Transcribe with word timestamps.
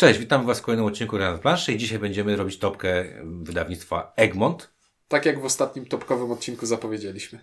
Cześć, 0.00 0.18
witam 0.18 0.46
Was 0.46 0.58
w 0.60 0.62
kolejnym 0.62 0.86
odcinku 0.86 1.18
Renat 1.18 1.40
Planszy 1.40 1.72
i 1.72 1.78
dzisiaj 1.78 1.98
będziemy 1.98 2.36
robić 2.36 2.58
topkę 2.58 3.04
wydawnictwa 3.24 4.12
Egmont. 4.16 4.70
Tak 5.08 5.26
jak 5.26 5.40
w 5.40 5.44
ostatnim 5.44 5.86
topkowym 5.86 6.32
odcinku 6.32 6.66
zapowiedzieliśmy. 6.66 7.38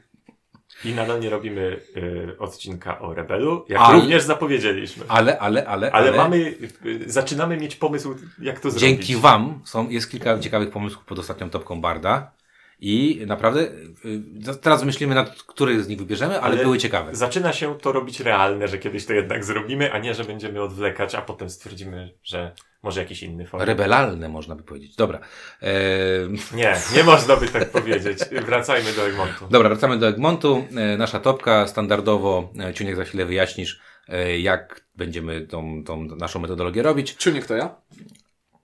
I 0.86 0.94
nadal 0.94 1.20
nie 1.20 1.30
robimy 1.30 1.80
y, 1.98 2.36
odcinka 2.40 3.00
o 3.00 3.14
Rebelu, 3.14 3.66
jak 3.70 3.82
Ale- 3.82 4.00
również 4.00 4.24
zapowiedzieliśmy. 4.24 5.04
Ale, 5.08 5.40
ale, 5.40 5.66
ale, 5.66 5.92
Ale, 5.92 6.18
mamy, 6.18 6.38
y, 6.86 7.12
zaczynamy 7.12 7.58
mieć 7.58 7.76
pomysł, 7.76 8.16
jak 8.42 8.60
to 8.60 8.72
dzięki 8.72 9.06
zrobić. 9.06 9.24
Wam 9.24 9.62
są, 9.66 9.90
jest 9.90 10.12
kilka 10.12 10.40
ciekawych 10.40 10.70
pomysłów 10.70 11.06
pod 11.06 11.20
ostatnią 11.20 11.50
topką 11.50 11.82
Barda 11.82 12.32
i 12.80 13.24
naprawdę 13.28 13.62
y, 13.62 14.56
teraz 14.62 14.84
myślimy 14.84 15.16
nad 15.16 15.30
który 15.44 15.84
z 15.84 15.88
nich 15.88 16.00
wybierzemy, 16.00 16.42
ale, 16.42 16.54
Ale 16.54 16.64
były 16.64 16.78
ciekawe. 16.78 17.16
Zaczyna 17.16 17.54
się 17.54 17.78
to 17.78 17.92
robić 17.92 18.20
realne, 18.20 18.68
że 18.68 18.78
kiedyś 18.78 19.06
to 19.06 19.14
jednak 19.14 19.46
zrobimy, 19.46 19.92
a 19.92 20.00
nie, 20.00 20.14
że 20.14 20.24
będziemy 20.24 20.62
odwlekać, 20.62 21.16
a 21.16 21.22
potem 21.22 21.50
stwierdzimy, 21.50 22.14
że 22.24 22.52
może 22.84 23.00
jakiś 23.02 23.24
inny 23.24 23.46
format. 23.48 23.68
Rebelalne 23.68 24.30
można 24.30 24.56
by 24.56 24.64
powiedzieć. 24.64 24.96
Dobra. 24.96 25.20
Eee, 25.62 26.30
Nie, 26.54 26.76
nie 26.96 27.04
można 27.04 27.36
by 27.36 27.48
tak 27.48 27.70
powiedzieć. 27.70 28.20
Wracajmy 28.46 28.94
do 28.94 29.08
Egmontu. 29.08 29.48
Dobra, 29.50 29.70
wracamy 29.70 29.98
do 29.98 30.08
Egmontu. 30.08 30.66
E, 30.76 30.98
nasza 30.98 31.20
topka 31.20 31.68
standardowo, 31.68 32.54
e, 32.60 32.74
Ciuniek 32.74 32.96
za 32.96 33.04
chwilę 33.04 33.26
wyjaśnisz, 33.26 33.82
e, 34.08 34.40
jak 34.40 34.88
będziemy 34.96 35.42
tą, 35.42 35.84
tą 35.84 36.06
naszą 36.06 36.40
metodologię 36.40 36.84
robić. 36.84 37.16
Czuniek 37.16 37.46
to 37.46 37.56
ja? 37.56 37.76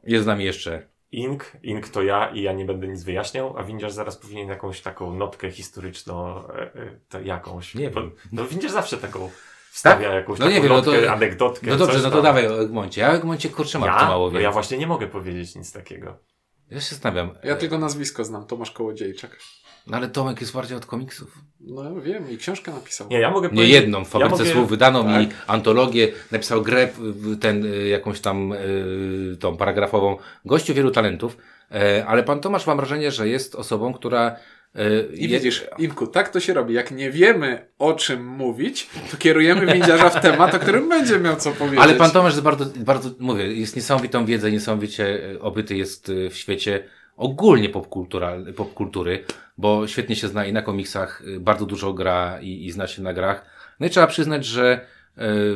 Jest 0.04 0.24
z 0.24 0.28
nami 0.28 0.46
jeszcze 0.46 0.93
Ink, 1.14 1.52
Ink 1.64 1.90
to 1.90 2.04
ja 2.04 2.30
i 2.30 2.42
ja 2.42 2.54
nie 2.54 2.66
będę 2.66 2.88
nic 2.88 3.04
wyjaśniał, 3.04 3.58
a 3.58 3.64
Windziarz 3.64 3.94
zaraz 3.94 4.18
powinien 4.18 4.48
jakąś 4.48 4.82
taką 4.82 5.14
notkę 5.14 5.52
historyczną, 5.52 6.48
e, 6.48 6.62
e, 6.62 7.00
to 7.10 7.22
jakąś. 7.22 7.76
Nie 7.76 7.90
wiem. 7.90 8.12
No 8.32 8.46
Windziarz 8.46 8.72
zawsze 8.72 8.98
taką 8.98 9.30
wstawia 9.72 10.14
jakąś 10.14 10.40
No 10.40 10.46
taką 10.46 10.56
nie 10.56 10.62
wiem, 10.62 10.72
no 10.72 10.82
to- 10.82 10.92
notkę, 10.92 11.12
anegdotkę. 11.12 11.68
No 11.68 11.78
dobrze, 11.78 11.98
no 11.98 12.04
to 12.04 12.10
tam. 12.16 12.24
dawaj 12.24 12.48
o 12.48 12.62
Egmoncie. 12.62 13.02
Ja 13.02 13.12
o 13.12 13.14
Egmoncie 13.16 13.50
kurczę 13.50 13.80
mam 13.80 13.88
Ja? 13.90 14.06
mało 14.08 14.26
No 14.28 14.32
wiem. 14.34 14.42
ja 14.42 14.52
właśnie 14.52 14.78
nie 14.78 14.88
mogę 14.88 15.08
powiedzieć 15.08 15.56
nic 15.56 15.72
takiego. 15.74 16.18
Ja 16.70 16.80
się 16.82 16.90
zastanawiam. 16.90 17.32
Ja 17.44 17.56
tylko 17.56 17.78
nazwisko 17.78 18.24
znam, 18.26 18.46
Tomasz 18.48 18.72
Kołodziejczak. 18.72 19.38
No 19.88 19.98
ale 19.98 20.08
Tomek 20.08 20.42
jest 20.42 20.54
bardziej 20.54 20.78
od 20.78 20.86
komiksów. 20.86 21.38
No 21.60 22.02
wiem, 22.02 22.32
i 22.32 22.38
książkę 22.38 22.72
napisał. 22.72 23.08
Nie, 23.10 23.20
ja 23.20 23.32
mogę 23.32 23.50
Nie 23.52 23.66
jedną, 23.66 24.06
w 24.06 24.10
fabryce 24.10 24.38
mogę- 24.38 24.52
słów 24.52 24.70
wydaną 24.70 25.06
tak. 25.06 25.24
i 25.24 25.28
antologię, 25.48 26.12
napisał 26.32 26.62
grę, 26.62 26.90
ten, 27.40 27.66
y, 27.66 27.88
jakąś 27.88 28.20
tam, 28.20 28.54
y, 28.54 29.38
tą 29.40 29.58
paragrafową, 29.58 30.18
gościu 30.46 30.74
wielu 30.74 30.92
talentów, 30.92 31.38
E, 31.74 32.06
ale 32.06 32.24
pan 32.24 32.40
Tomasz 32.40 32.68
mam 32.68 32.78
wrażenie, 32.78 33.12
że 33.12 33.28
jest 33.28 33.56
osobą, 33.56 33.94
która 33.94 34.36
y, 34.76 35.16
I 35.16 35.28
widzisz, 35.28 35.66
Imku, 35.78 36.08
tak 36.08 36.30
to 36.30 36.40
się 36.40 36.54
robi. 36.54 36.74
Jak 36.74 36.92
nie 36.92 37.12
wiemy 37.12 37.68
o 37.80 37.94
czym 37.94 38.26
mówić, 38.26 38.90
to 39.12 39.18
kierujemy 39.18 39.74
windziarza 39.74 40.10
w 40.10 40.22
temat, 40.22 40.56
o 40.56 40.60
którym 40.60 40.90
będzie 40.90 41.20
miał 41.20 41.36
co 41.36 41.52
powiedzieć. 41.52 41.80
Ale 41.80 41.94
pan 41.94 42.12
Tomasz 42.12 42.34
jest 42.34 42.44
bardzo, 42.44 42.66
bardzo, 42.78 43.10
mówię, 43.20 43.54
jest 43.54 43.76
niesamowitą 43.76 44.26
wiedzę, 44.26 44.52
niesamowicie 44.52 45.32
e, 45.34 45.40
obyty 45.40 45.76
jest 45.78 46.10
e, 46.10 46.30
w 46.30 46.38
świecie 46.38 46.84
ogólnie 47.18 47.70
popkultury, 48.56 49.24
bo 49.58 49.88
świetnie 49.88 50.16
się 50.16 50.28
zna 50.28 50.46
i 50.46 50.54
na 50.54 50.62
komiksach, 50.62 51.24
e, 51.36 51.40
bardzo 51.40 51.66
dużo 51.66 51.94
gra 51.94 52.40
i, 52.42 52.66
i 52.66 52.72
zna 52.72 52.88
się 52.88 53.02
na 53.02 53.14
grach. 53.14 53.46
No 53.80 53.88
i 53.88 53.90
trzeba 53.90 54.08
przyznać, 54.08 54.46
że 54.46 54.86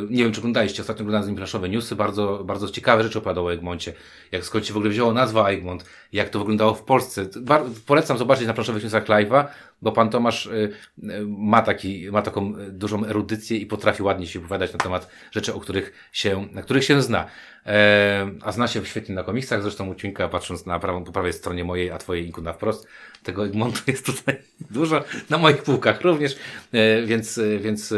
nie 0.09 0.23
wiem, 0.23 0.31
czy 0.31 0.39
oglądaliście, 0.39 0.81
ostatnio 0.81 1.03
oglądałem 1.03 1.37
z 1.37 1.53
nim 1.53 1.71
newsy, 1.71 1.95
bardzo, 1.95 2.43
bardzo 2.45 2.69
ciekawe 2.69 3.03
rzeczy 3.03 3.19
opowiadał 3.19 3.45
o 3.45 3.53
Egmoncie. 3.53 3.93
Jak 4.31 4.45
skąd 4.45 4.65
się 4.65 4.73
w 4.73 4.77
ogóle 4.77 4.89
wzięła 4.89 5.13
nazwa 5.13 5.49
Egmont, 5.49 5.85
jak 6.13 6.29
to 6.29 6.39
wyglądało 6.39 6.73
w 6.73 6.83
Polsce. 6.83 7.25
Bar- 7.41 7.63
polecam 7.85 8.17
zobaczyć 8.17 8.47
na 8.47 8.53
planszowych 8.53 8.83
newsach 8.83 9.05
live'a, 9.05 9.45
bo 9.81 9.91
pan 9.91 10.09
Tomasz 10.09 10.47
e, 10.47 10.51
e, 10.51 11.21
ma, 11.25 11.61
taki, 11.61 12.11
ma 12.11 12.21
taką 12.21 12.55
e, 12.55 12.71
dużą 12.71 13.05
erudycję 13.05 13.57
i 13.57 13.65
potrafi 13.65 14.03
ładnie 14.03 14.27
się 14.27 14.39
wypowiadać 14.39 14.73
na 14.73 14.79
temat 14.79 15.09
rzeczy, 15.31 15.53
o 15.53 15.59
których 15.59 16.09
się, 16.11 16.47
na 16.51 16.61
których 16.61 16.83
się 16.83 17.01
zna. 17.01 17.25
E, 17.65 18.31
a 18.41 18.51
zna 18.51 18.67
się 18.67 18.85
świetnie 18.85 19.15
na 19.15 19.23
komiksach, 19.23 19.61
zresztą 19.61 19.89
u 19.89 19.95
Ciuńka, 19.95 20.29
patrząc 20.29 20.65
na 20.65 20.79
prawą, 20.79 21.03
po 21.03 21.11
prawej 21.11 21.33
stronie 21.33 21.63
mojej, 21.63 21.91
a 21.91 21.97
twojej 21.97 22.25
Inku 22.25 22.41
na 22.41 22.53
wprost, 22.53 22.87
tego 23.23 23.45
Egmontu 23.45 23.79
jest 23.87 24.05
tutaj 24.05 24.35
dużo, 24.71 25.03
na 25.29 25.37
moich 25.37 25.63
półkach 25.63 26.01
również, 26.01 26.37
e, 26.73 27.01
więc, 27.01 27.37
e, 27.37 27.59
więc 27.59 27.93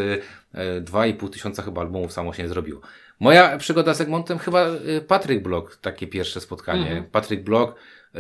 e, 0.56 0.62
e, 0.62 0.82
dwa 0.82 1.08
i 1.08 1.14
pół 1.14 1.30
tysiąca 1.30 1.64
chyba 1.64 1.82
albumów 1.82 2.14
samo 2.14 2.34
się 2.34 2.44
nie 2.44 2.50
zrobiło. 2.50 2.82
Moja 3.20 3.58
przygoda 3.58 3.94
z 3.94 4.02
Egmontem 4.02 4.38
chyba 4.38 4.66
e, 4.66 5.02
Patryk 5.02 5.44
Blok, 5.44 5.76
takie 5.76 6.08
pierwsze 6.08 6.42
spotkanie. 6.42 6.88
Mhm. 6.88 7.04
Patryk 7.04 7.44
Blok, 7.44 7.76
e, 8.16 8.20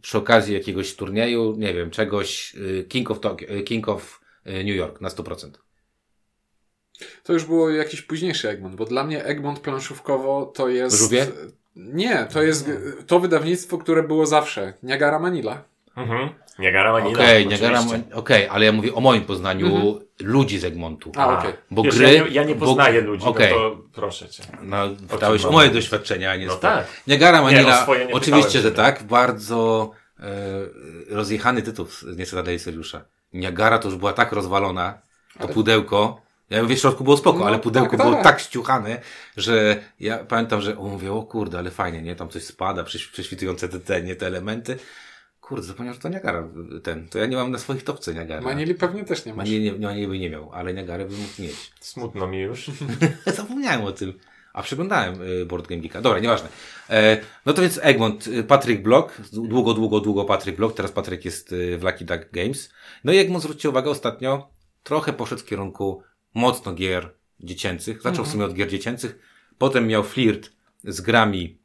przy 0.00 0.18
okazji 0.18 0.54
jakiegoś 0.54 0.96
turnieju, 0.96 1.54
nie 1.58 1.74
wiem, 1.74 1.90
czegoś, 1.90 2.56
King 2.88 3.10
of, 3.10 3.20
Tokyo, 3.20 3.46
King 3.64 3.88
of 3.88 4.20
New 4.46 4.76
York 4.76 5.00
na 5.00 5.08
100%. 5.08 5.50
To 7.22 7.32
już 7.32 7.44
było 7.44 7.70
jakiś 7.70 8.02
późniejszy 8.02 8.48
Egmont, 8.48 8.76
bo 8.76 8.84
dla 8.84 9.04
mnie 9.04 9.24
Egmont 9.24 9.60
planszówkowo 9.60 10.46
to 10.46 10.68
jest... 10.68 10.98
Żółwie? 10.98 11.26
Nie, 11.76 12.26
to 12.32 12.42
jest 12.42 12.70
to 13.06 13.20
wydawnictwo, 13.20 13.78
które 13.78 14.02
było 14.02 14.26
zawsze. 14.26 14.72
Niagara 14.82 15.18
Manila. 15.18 15.64
Mhm. 15.96 16.28
Niagara 16.58 16.92
Manila. 16.92 17.12
Okej, 17.12 17.46
oczywiście. 17.46 17.70
Niagara, 17.70 18.02
okej, 18.12 18.48
ale 18.48 18.64
ja 18.64 18.72
mówię 18.72 18.94
o 18.94 19.00
moim 19.00 19.24
poznaniu 19.24 19.66
Mhm. 19.66 19.94
Ludzi 20.22 20.58
z 20.58 20.64
Egmontu. 20.64 21.12
A, 21.16 21.38
okej. 21.38 21.52
Bo 21.70 21.82
Wiesz, 21.82 21.94
gry. 21.96 22.12
Ja 22.14 22.24
nie, 22.24 22.30
ja 22.30 22.44
nie 22.44 22.54
bo- 22.54 22.66
poznaję 22.66 23.00
ludzi, 23.00 23.26
okej. 23.26 23.50
no 23.50 23.56
to 23.56 23.76
proszę 23.92 24.28
cię. 24.28 24.42
No, 24.62 24.76
pytałeś 25.10 25.44
o 25.44 25.50
moje 25.52 25.70
doświadczenia, 25.70 26.30
a 26.30 26.36
nie 26.36 26.46
No 26.46 26.56
tak. 26.56 26.86
Nie, 27.06 27.18
Manila, 27.18 27.78
o 27.80 27.82
swoje 27.82 28.06
nie 28.06 28.14
oczywiście, 28.14 28.60
że 28.60 28.72
tak. 28.72 29.02
Bardzo 29.02 29.90
e, 30.20 30.24
rozjechany 31.10 31.62
tytuł 31.62 31.86
z 31.86 32.16
niestety 32.16 32.42
dla 32.42 32.58
Seriusza. 32.58 33.04
Niagara 33.32 33.78
to 33.78 33.88
już 33.88 33.96
była 33.98 34.12
tak 34.12 34.32
rozwalona, 34.32 34.98
to 35.38 35.44
Ale- 35.44 35.54
pudełko. 35.54 36.22
Ja 36.50 36.62
mówię, 36.62 36.76
w 36.76 36.78
środku 36.78 37.04
było 37.04 37.16
spoko, 37.16 37.38
No, 37.38 37.46
ale 37.46 37.58
pudełko 37.58 37.96
tak, 37.96 38.00
było 38.06 38.14
tak. 38.14 38.24
tak 38.24 38.40
ściuchane, 38.40 39.00
że 39.36 39.76
ja 40.00 40.18
pamiętam, 40.18 40.60
że 40.60 40.78
o, 40.78 40.82
mówię, 40.82 41.12
o 41.12 41.22
kurde, 41.22 41.58
ale 41.58 41.70
fajnie, 41.70 42.02
nie? 42.02 42.16
Tam 42.16 42.28
coś 42.28 42.44
spada, 42.44 42.82
prześ- 42.84 43.08
prześwitujące 43.12 43.68
te, 43.68 43.80
te, 43.80 44.02
nie, 44.02 44.16
te 44.16 44.26
elementy. 44.26 44.78
Kurde, 45.42 45.62
zapomniałem, 45.62 45.94
że 45.94 46.00
to 46.00 46.08
Niagara 46.08 46.48
ten. 46.82 47.08
To 47.08 47.18
ja 47.18 47.26
nie 47.26 47.36
mam 47.36 47.50
na 47.50 47.58
swoich 47.58 47.84
topce 47.84 48.14
Niagara. 48.14 48.40
Manili 48.40 48.74
pewnie 48.74 49.04
też 49.04 49.24
nie 49.26 49.34
masz. 49.34 49.48
Manie 49.48 49.60
nie, 49.60 49.94
nie, 49.96 50.08
by 50.08 50.18
nie 50.18 50.30
miał, 50.30 50.52
ale 50.52 50.74
Niagarę 50.74 51.04
bym 51.04 51.20
mógł 51.20 51.42
mieć. 51.42 51.72
Smutno 51.80 52.26
mi 52.26 52.38
już. 52.38 52.70
Zapomniałem 53.36 53.84
o 53.84 53.92
tym. 53.92 54.12
A 54.52 54.62
przeglądałem 54.62 55.22
y, 55.22 55.46
Board 55.46 55.68
Game 55.68 55.80
Geeka. 55.80 56.00
Dobra, 56.00 56.18
nieważne. 56.18 56.48
E, 56.90 57.20
no 57.46 57.52
to 57.52 57.62
więc 57.62 57.80
Egmont, 57.82 58.26
y, 58.26 58.44
Patryk 58.44 58.82
Block, 58.82 59.20
długo, 59.32 59.74
długo, 59.74 60.00
długo 60.00 60.24
Patryk 60.24 60.56
Block, 60.56 60.76
teraz 60.76 60.92
Patryk 60.92 61.24
jest 61.24 61.52
y, 61.52 61.78
w 61.78 61.82
Lucky 61.82 62.04
Duck 62.04 62.30
Games. 62.32 62.72
No 63.04 63.12
i 63.12 63.18
Egmont, 63.18 63.42
zwróćcie 63.42 63.70
uwagę, 63.70 63.90
ostatnio 63.90 64.50
trochę 64.82 65.12
poszedł 65.12 65.42
w 65.42 65.46
kierunku 65.46 66.02
mocno 66.34 66.72
gier 66.72 67.14
dziecięcych. 67.40 68.02
Zaczął 68.02 68.24
w 68.24 68.28
sumie 68.28 68.44
od 68.44 68.54
gier 68.54 68.68
dziecięcych, 68.68 69.18
potem 69.58 69.86
miał 69.86 70.02
flirt 70.02 70.50
z 70.84 71.00
grami 71.00 71.61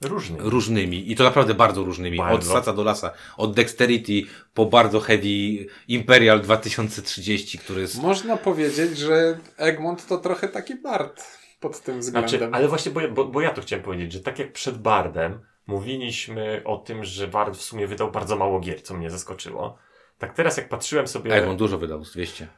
Różny. 0.00 0.38
różnymi 0.40 1.12
i 1.12 1.16
to 1.16 1.24
naprawdę 1.24 1.54
bardzo 1.54 1.84
różnymi. 1.84 2.20
Od 2.20 2.26
Bardzo. 2.26 2.52
Saca 2.52 2.72
do 2.72 2.84
Lasa, 2.84 3.10
od 3.36 3.54
Dexterity 3.54 4.12
po 4.54 4.66
bardzo 4.66 5.00
heavy 5.00 5.66
Imperial 5.88 6.40
2030, 6.40 7.58
który 7.58 7.80
jest 7.80 8.02
Można 8.02 8.36
powiedzieć, 8.36 8.98
że 8.98 9.38
Egmont 9.56 10.06
to 10.06 10.18
trochę 10.18 10.48
taki 10.48 10.74
Bart 10.74 11.24
pod 11.60 11.80
tym 11.80 12.00
względem. 12.00 12.28
Znaczy, 12.30 12.48
ale 12.52 12.68
właśnie, 12.68 12.92
bo, 12.92 13.00
ja- 13.00 13.08
bo, 13.08 13.24
bo 13.24 13.40
ja 13.40 13.50
to 13.50 13.62
chciałem 13.62 13.84
powiedzieć, 13.84 14.12
że 14.12 14.20
tak 14.20 14.38
jak 14.38 14.52
przed 14.52 14.78
Bardem 14.78 15.40
mówiliśmy 15.66 16.62
o 16.64 16.76
tym, 16.76 17.04
że 17.04 17.28
Bard 17.28 17.56
w 17.56 17.62
sumie 17.62 17.86
wydał 17.86 18.10
bardzo 18.10 18.36
mało 18.36 18.60
gier, 18.60 18.82
co 18.82 18.94
mnie 18.94 19.10
zaskoczyło. 19.10 19.78
Tak 20.18 20.34
teraz 20.34 20.56
jak 20.56 20.68
patrzyłem 20.68 21.08
sobie, 21.08 21.34
Egmont 21.34 21.58
dużo 21.58 21.78
wydał, 21.78 22.04
z 22.04 22.12
200. 22.12 22.48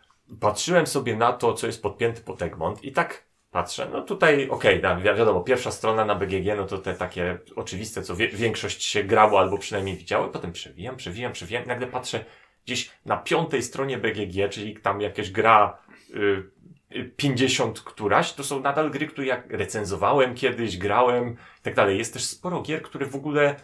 patrzyłem 0.41 0.87
sobie 0.87 1.17
na 1.17 1.33
to, 1.33 1.55
co 1.55 1.67
jest 1.67 1.83
podpięte 1.83 2.21
pod 2.21 2.43
Egmont 2.43 2.85
i 2.85 2.93
tak 2.93 3.30
patrzę, 3.51 3.89
no 3.93 4.03
tutaj 4.03 4.49
okej, 4.49 4.83
okay, 4.83 4.97
wi 4.97 5.03
wiadomo, 5.03 5.41
pierwsza 5.41 5.71
strona 5.71 6.05
na 6.05 6.15
BGG, 6.15 6.57
no 6.57 6.67
to 6.67 6.79
te 6.79 6.95
takie 6.95 7.39
oczywiste, 7.57 8.03
co 8.03 8.17
wie 8.17 8.29
większość 8.29 8.83
się 8.83 9.05
grało 9.05 9.41
albo 9.41 9.59
przynajmniej 9.59 9.97
widziało, 9.97 10.29
potem 10.29 10.53
przewijam, 10.53 10.97
przewijam, 10.97 11.33
przewijam 11.33 11.65
i 11.65 11.69
nagle 11.69 11.87
patrzę 11.87 12.25
gdzieś 12.65 12.91
na 13.07 13.17
piątej 13.17 13.63
stronie 13.63 13.99
BGG, 13.99 14.49
czyli 14.51 14.77
tam 14.77 15.01
jakaś 15.01 15.31
gra 15.31 15.79
y, 16.15 17.11
50 17.17 17.81
któraś, 17.81 18.33
to 18.33 18.45
są 18.45 18.61
nadal 18.61 18.91
gry, 18.91 19.07
które 19.07 19.27
jak 19.27 19.51
recenzowałem 19.51 20.35
kiedyś, 20.35 20.79
grałem 20.79 21.33
i 21.33 21.63
tak 21.63 21.75
dalej. 21.75 21.99
Jest 21.99 22.13
też 22.13 22.25
sporo 22.25 22.63
gier, 22.63 22.83
które 22.83 23.07
w 23.07 23.17
ogóle 23.17 23.57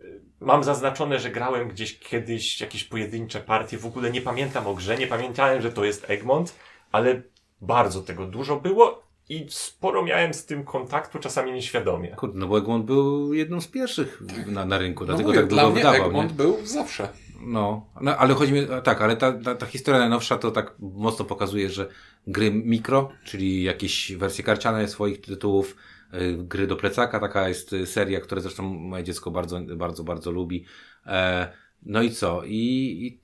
y, 0.00 0.20
mam 0.40 0.64
zaznaczone, 0.64 1.18
że 1.18 1.30
grałem 1.30 1.68
gdzieś 1.68 1.98
kiedyś 1.98 2.60
jakieś 2.60 2.84
pojedyncze 2.84 3.40
partie, 3.40 3.78
w 3.78 3.86
ogóle 3.86 4.10
nie 4.10 4.20
pamiętam 4.20 4.66
o 4.66 4.74
grze, 4.74 4.98
nie 4.98 5.06
pamiętałem, 5.06 5.62
że 5.62 5.72
to 5.72 5.84
jest 5.84 6.10
Egmont, 6.10 6.58
ale 6.92 7.22
bardzo 7.60 8.02
tego 8.02 8.26
dużo 8.26 8.60
było 8.60 9.11
i 9.32 9.46
sporo 9.48 10.04
miałem 10.04 10.34
z 10.34 10.46
tym 10.46 10.64
kontaktu, 10.64 11.18
czasami 11.18 11.52
nieświadomie. 11.52 12.08
Kurde, 12.08 12.38
no 12.38 12.46
bo 12.46 12.58
Egmont 12.58 12.84
był 12.84 13.34
jedną 13.34 13.60
z 13.60 13.68
pierwszych 13.68 14.22
na, 14.46 14.64
na 14.64 14.78
rynku, 14.78 15.04
no 15.04 15.06
dlatego 15.06 15.28
mówię, 15.28 15.40
tak 15.40 15.48
dla 15.48 15.62
długo 15.62 15.74
mnie 15.74 15.84
wydawał. 15.84 16.08
Egmont 16.08 16.30
Nie? 16.30 16.36
był 16.36 16.66
zawsze. 16.66 17.08
No, 17.40 17.86
no, 18.00 18.16
ale 18.16 18.34
chodzi 18.34 18.52
mi, 18.52 18.66
tak, 18.84 19.02
ale 19.02 19.16
ta, 19.16 19.32
ta, 19.32 19.54
ta 19.54 19.66
historia 19.66 20.00
najnowsza 20.00 20.38
to 20.38 20.50
tak 20.50 20.74
mocno 20.78 21.24
pokazuje, 21.24 21.70
że 21.70 21.88
gry 22.26 22.50
mikro, 22.50 23.08
czyli 23.24 23.62
jakieś 23.62 24.12
wersje 24.12 24.44
karciane 24.44 24.88
swoich 24.88 25.20
tytułów, 25.20 25.76
y, 26.14 26.36
gry 26.38 26.66
do 26.66 26.76
plecaka, 26.76 27.20
taka 27.20 27.48
jest 27.48 27.74
seria, 27.84 28.20
która 28.20 28.40
zresztą 28.40 28.62
moje 28.62 29.04
dziecko 29.04 29.30
bardzo, 29.30 29.60
bardzo, 29.60 30.04
bardzo 30.04 30.30
lubi. 30.30 30.64
E, 31.06 31.52
no 31.86 32.02
i 32.02 32.10
co? 32.10 32.42
I, 32.44 32.56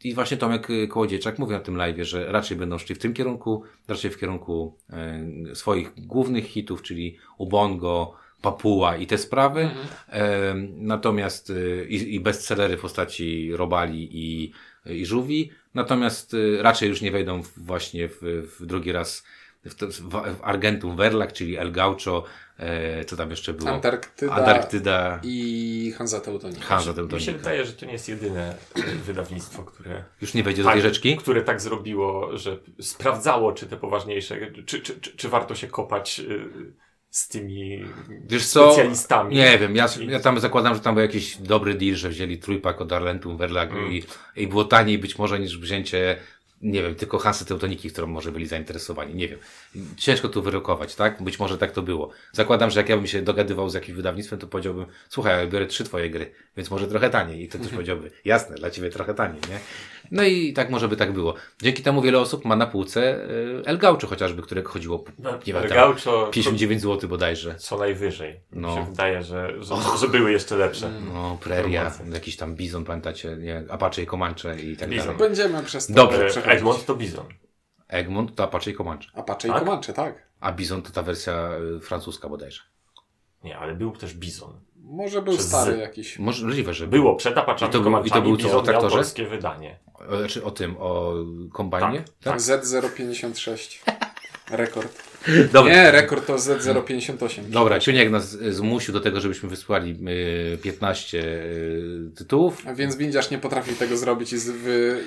i, 0.02 0.08
I 0.08 0.14
właśnie 0.14 0.36
Tomek 0.36 0.70
y, 0.70 0.88
Kołodziejczak 0.88 1.38
mówi 1.38 1.52
na 1.52 1.60
tym 1.60 1.76
live, 1.76 1.98
że 1.98 2.32
raczej 2.32 2.56
będą 2.56 2.78
szli 2.78 2.94
w 2.94 2.98
tym 2.98 3.14
kierunku, 3.14 3.62
raczej 3.88 4.10
w 4.10 4.18
kierunku 4.18 4.76
e, 4.90 5.54
swoich 5.54 5.92
głównych 6.06 6.44
hitów, 6.44 6.82
czyli 6.82 7.18
Ubongo, 7.38 8.14
Papua 8.42 8.96
i 8.96 9.06
te 9.06 9.18
sprawy. 9.18 9.60
Mhm. 9.60 9.86
E, 10.08 10.54
natomiast 10.76 11.50
y, 11.50 11.86
i, 11.88 12.14
i 12.14 12.20
bestsellery 12.20 12.76
w 12.76 12.80
postaci 12.80 13.52
Robali 13.52 14.08
i, 14.12 14.52
i 14.86 15.06
Żółwi. 15.06 15.50
Natomiast 15.74 16.34
y, 16.34 16.62
raczej 16.62 16.88
już 16.88 17.00
nie 17.00 17.10
wejdą 17.10 17.42
w, 17.42 17.58
właśnie 17.58 18.08
w, 18.08 18.18
w 18.58 18.66
drugi 18.66 18.92
raz 18.92 19.24
w, 19.64 19.74
w, 19.74 20.10
w 20.10 20.42
Argentum 20.42 20.96
Verlag, 20.96 21.32
czyli 21.32 21.56
El 21.56 21.72
Gaucho, 21.72 22.24
co 23.06 23.16
tam 23.16 23.30
jeszcze 23.30 23.52
było? 23.54 23.70
Antarktyda, 23.70 24.32
Antarktyda, 24.32 25.20
i 25.22 25.92
Hansa 25.98 26.20
Teutonica. 26.20 26.60
Hansa 26.60 26.92
Mi 27.12 27.20
się 27.20 27.32
wydaje, 27.32 27.64
że 27.64 27.72
to 27.72 27.86
nie 27.86 27.92
jest 27.92 28.08
jedyne 28.08 28.54
e, 28.76 28.82
wydawnictwo, 28.82 29.62
które 29.64 30.04
Już 30.20 30.34
nie 30.34 30.42
wejdzie 30.42 30.62
do 30.62 30.68
tej 30.68 30.82
tak, 30.82 30.90
rzeczki? 30.90 31.16
które 31.16 31.42
tak 31.42 31.60
zrobiło, 31.60 32.38
że 32.38 32.58
sprawdzało, 32.80 33.52
czy 33.52 33.66
te 33.66 33.76
poważniejsze, 33.76 34.52
czy, 34.66 34.80
czy, 34.82 35.00
czy, 35.00 35.16
czy 35.16 35.28
warto 35.28 35.54
się 35.54 35.66
kopać 35.66 36.20
y, 36.20 36.50
z 37.10 37.28
tymi 37.28 37.84
Wiesz 38.26 38.46
co? 38.46 38.72
specjalistami. 38.72 39.36
Nie 39.36 39.58
wiem, 39.58 39.76
ja, 39.76 39.86
ja 40.08 40.20
tam 40.20 40.40
zakładam, 40.40 40.74
że 40.74 40.80
tam 40.80 40.94
był 40.94 41.02
jakiś 41.02 41.36
dobry 41.36 41.74
deal, 41.74 41.94
że 41.96 42.08
wzięli 42.08 42.38
trójpak 42.38 42.80
od 42.80 42.92
Arlentum 42.92 43.36
Verlag 43.36 43.70
Mm. 43.72 43.92
i, 43.92 44.02
i 44.36 44.46
było 44.46 44.64
taniej 44.64 44.98
być 44.98 45.18
może 45.18 45.40
niż 45.40 45.58
wzięcie, 45.58 46.16
nie 46.62 46.82
wiem, 46.82 46.94
tylko 46.94 47.18
Hansy 47.18 47.44
Teutoniki, 47.44 47.90
którą 47.90 48.06
może 48.06 48.32
byli 48.32 48.46
zainteresowani. 48.46 49.14
Nie 49.14 49.28
wiem. 49.28 49.38
Ciężko 49.96 50.28
tu 50.28 50.42
wyrokować, 50.42 50.94
tak? 50.94 51.22
Być 51.22 51.38
może 51.38 51.58
tak 51.58 51.72
to 51.72 51.82
było. 51.82 52.10
Zakładam, 52.32 52.70
że 52.70 52.80
jak 52.80 52.88
ja 52.88 52.96
bym 52.96 53.06
się 53.06 53.22
dogadywał 53.22 53.70
z 53.70 53.74
jakimś 53.74 53.96
wydawnictwem, 53.96 54.38
to 54.38 54.46
powiedziałbym, 54.46 54.86
słuchaj, 55.08 55.38
ja 55.38 55.46
biorę 55.46 55.66
trzy 55.66 55.84
twoje 55.84 56.10
gry, 56.10 56.30
więc 56.56 56.70
może 56.70 56.88
trochę 56.88 57.10
taniej. 57.10 57.42
I 57.42 57.48
to 57.48 57.54
Mhm. 57.58 57.64
też 57.64 57.72
powiedziałby, 57.72 58.10
jasne, 58.24 58.56
dla 58.56 58.70
ciebie 58.70 58.90
trochę 58.90 59.14
taniej, 59.14 59.40
nie? 59.50 59.58
No 60.10 60.22
i 60.24 60.52
tak 60.52 60.70
może 60.70 60.88
by 60.88 60.96
tak 60.96 61.12
było. 61.12 61.34
Dzięki 61.62 61.82
temu 61.82 62.02
wiele 62.02 62.18
osób 62.18 62.44
ma 62.44 62.56
na 62.56 62.66
półce 62.66 63.24
y, 63.30 63.62
El 63.66 63.78
Gaucho 63.78 64.06
chociażby, 64.06 64.42
które 64.42 64.62
chodziło, 64.62 65.04
nie 65.46 65.52
wiem, 65.52 65.62
tam 65.62 65.68
Gaucho 65.70 66.26
59 66.32 66.82
zł 66.82 67.08
bodajże. 67.08 67.54
co 67.54 67.78
najwyżej. 67.78 68.40
No. 68.52 68.68
Mi 68.68 68.74
się 68.76 68.90
wydaje, 68.90 69.22
że, 69.22 69.62
że, 69.64 69.74
że 70.00 70.08
były 70.08 70.32
jeszcze 70.32 70.56
lepsze. 70.56 70.90
No, 71.14 71.38
preria, 71.42 71.90
Promocje. 71.90 72.14
jakiś 72.14 72.36
tam 72.36 72.54
bizon, 72.56 72.84
pamiętacie, 72.84 73.36
nie, 73.36 73.64
Apache 73.68 74.02
i 74.02 74.06
Comanche 74.06 74.60
i 74.60 74.76
tak 74.76 74.88
Bizon. 74.88 75.04
dalej. 75.06 75.18
Będziemy 75.18 75.62
przez 75.62 75.86
to 75.86 75.92
Dobrze. 75.92 76.24
E, 76.26 76.28
przechodzić. 76.28 76.58
Egmont 76.58 76.84
to 76.86 76.94
Bizon. 76.94 77.26
Egmont 77.88 78.34
to 78.34 78.44
Apache 78.44 78.70
i 78.70 78.74
Comanche, 78.74 79.08
Apache 79.14 79.48
i 79.48 79.50
Tak? 79.50 79.60
Comanche, 79.64 79.92
tak. 79.92 80.28
a 80.40 80.52
bizon 80.52 80.82
to 80.82 80.90
ta 80.92 81.02
wersja 81.02 81.50
y, 81.76 81.80
francuska 81.80 82.28
bodajże. 82.28 82.60
Nie, 83.44 83.58
ale 83.58 83.74
był 83.74 83.90
też 83.96 84.14
Bizon. 84.14 84.60
Może 84.90 85.22
był 85.22 85.34
Przez 85.34 85.46
stary 85.48 85.76
Z. 85.76 85.78
jakiś. 85.78 86.18
Możliwe, 86.18 86.74
że 86.74 86.86
Było 86.86 87.16
przed 87.16 87.38
Apaczami 87.38 87.70
I 87.70 87.72
to 87.72 87.80
był- 87.80 88.04
i 88.04 88.10
to 88.10 88.22
był 88.22 88.36
co, 88.36 88.58
o 88.58 88.62
traktorze? 88.62 88.94
polskie 88.96 89.26
wydanie. 89.26 89.78
O, 90.10 90.16
Znaczy 90.18 90.44
o 90.44 90.50
tym, 90.50 90.76
o 90.78 91.14
kombajnie? 91.52 92.04
Tak. 92.22 92.38
Z056. 92.38 93.78
Rekord. 94.50 95.02
Dobra. 95.52 95.72
Nie, 95.72 95.90
rekord 95.90 96.26
to 96.26 96.36
Z058. 96.36 97.42
Dobra, 97.48 97.80
Ciuniek 97.80 98.10
nas 98.10 98.34
y, 98.34 98.52
zmusił 98.52 98.94
do 98.94 99.00
tego, 99.00 99.20
żebyśmy 99.20 99.48
wysłali 99.48 99.98
y, 100.54 100.58
15 100.58 101.18
y, 101.18 102.10
tytułów. 102.16 102.62
A 102.66 102.74
Więc 102.74 102.96
windziarz 102.96 103.30
nie 103.30 103.38
potrafił 103.38 103.74
tego 103.74 103.96
zrobić 103.96 104.32
i, 104.32 104.38
z, 104.38 104.52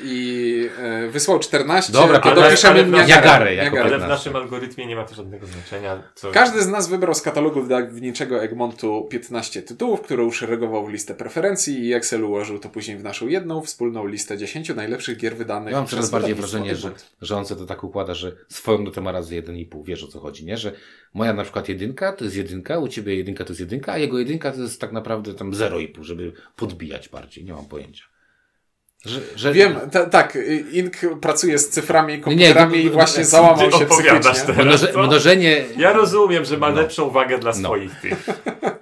i 0.03 0.69
e, 0.77 1.07
wysłał 1.09 1.39
14, 1.39 1.93
Dobra, 1.93 2.19
ale- 2.19 2.35
dopiszemy 2.35 2.79
ale 2.79 2.83
w 2.83 2.91
Niagarę. 2.91 3.55
Jako 3.55 3.75
Niagarę. 3.75 3.81
Ale 3.81 3.97
w 3.97 4.01
15. 4.01 4.07
naszym 4.07 4.35
algorytmie 4.35 4.85
nie 4.85 4.95
ma 4.95 5.03
to 5.03 5.15
żadnego 5.15 5.45
znaczenia. 5.45 6.03
Co... 6.15 6.31
Każdy 6.31 6.61
z 6.63 6.67
nas 6.67 6.89
wybrał 6.89 7.13
z 7.13 7.21
katalogu 7.21 7.61
wydawniczego 7.61 8.43
Egmontu 8.43 9.07
15 9.09 9.61
tytułów, 9.61 10.01
które 10.01 10.23
uszeregował 10.23 10.85
w 10.85 10.89
listę 10.89 11.15
preferencji 11.15 11.85
i 11.85 11.93
Excel 11.93 12.23
ułożył 12.23 12.59
to 12.59 12.69
później 12.69 12.97
w 12.97 13.03
naszą 13.03 13.27
jedną 13.27 13.61
wspólną 13.61 14.07
listę 14.07 14.37
10 14.37 14.75
najlepszych 14.75 15.17
gier 15.17 15.35
wydanych 15.35 15.71
Ja 15.71 15.77
mam 15.77 15.87
coraz 15.87 16.09
bardziej 16.09 16.35
wrażenie, 16.35 16.75
że, 16.75 16.91
że 17.21 17.37
on 17.37 17.45
sobie 17.45 17.61
to 17.61 17.67
tak 17.67 17.83
układa, 17.83 18.13
że 18.13 18.31
swoją 18.49 18.77
notę 18.81 19.01
ma 19.01 19.11
razy 19.11 19.41
1,5. 19.41 19.85
Wiesz 19.85 20.03
o 20.03 20.07
co 20.11 20.19
chodzi, 20.19 20.45
nie? 20.45 20.57
Że 20.57 20.71
moja 21.13 21.33
na 21.33 21.43
przykład 21.43 21.69
jedynka 21.69 22.13
to 22.13 22.23
jest 22.25 22.37
jedynka, 22.37 22.79
u 22.79 22.87
ciebie 22.87 23.15
jedynka 23.15 23.43
to 23.45 23.49
jest 23.53 23.59
jedynka, 23.59 23.91
a 23.91 23.97
jego 23.97 24.19
jedynka 24.19 24.51
to 24.51 24.61
jest 24.61 24.81
tak 24.81 24.91
naprawdę 24.91 25.33
tam 25.33 25.51
0,5, 25.51 26.03
żeby 26.03 26.33
podbijać 26.55 27.09
bardziej. 27.09 27.43
Nie 27.45 27.53
mam 27.53 27.65
pojęcia. 27.65 28.03
Że, 29.05 29.19
że... 29.35 29.53
Wiem, 29.53 29.75
ta, 29.91 30.05
tak, 30.05 30.37
Ink 30.71 30.93
pracuje 31.21 31.59
z 31.59 31.69
cyframi 31.69 32.13
i 32.13 32.17
Nie, 32.17 32.23
komputerami 32.23 32.77
nie, 32.77 32.83
i 32.83 32.89
właśnie 32.89 33.23
to- 33.23 33.29
załamał 33.29 33.71
się 33.71 33.85
psychicznie. 33.85 34.19
teraz. 34.55 34.95
Mnożenie... 34.95 35.65
Ja 35.77 35.93
rozumiem, 35.93 36.45
że 36.45 36.57
ma 36.57 36.69
No. 36.69 36.75
lepszą 36.81 37.09
wagę 37.09 37.37
dla 37.39 37.51
No. 37.51 37.57
swoich 37.57 37.99
tych. 38.01 38.25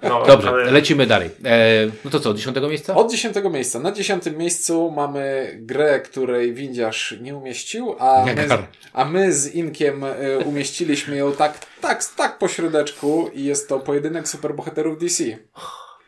No, 0.02 0.26
Dobrze, 0.26 0.48
ale- 0.48 0.70
lecimy 0.70 1.06
dalej. 1.06 1.30
E, 1.44 1.86
no 2.04 2.10
to 2.10 2.20
co, 2.20 2.34
dziesiątego 2.34 2.68
miejsca? 2.68 2.94
Od 2.94 3.10
dziesiątego 3.10 3.50
miejsca. 3.50 3.78
Na 3.78 3.92
dziesiątym 3.92 4.36
miejscu 4.38 4.90
mamy 4.90 5.52
grę, 5.60 6.00
której 6.00 6.54
windziarz 6.54 7.14
nie 7.20 7.36
umieścił, 7.36 7.96
a 7.98 8.24
my, 8.36 8.48
a 8.92 9.04
my 9.04 9.32
z 9.32 9.54
Inkiem 9.54 10.04
y, 10.04 10.38
umieściliśmy 10.44 11.16
ją 11.16 11.32
tak, 11.32 11.66
tak, 11.80 12.04
tak 12.16 12.38
po 12.38 12.48
środeczku 12.48 13.30
i 13.34 13.44
jest 13.44 13.68
to 13.68 13.80
pojedynek 13.80 14.28
superbohaterów 14.28 14.98
DC. 14.98 15.24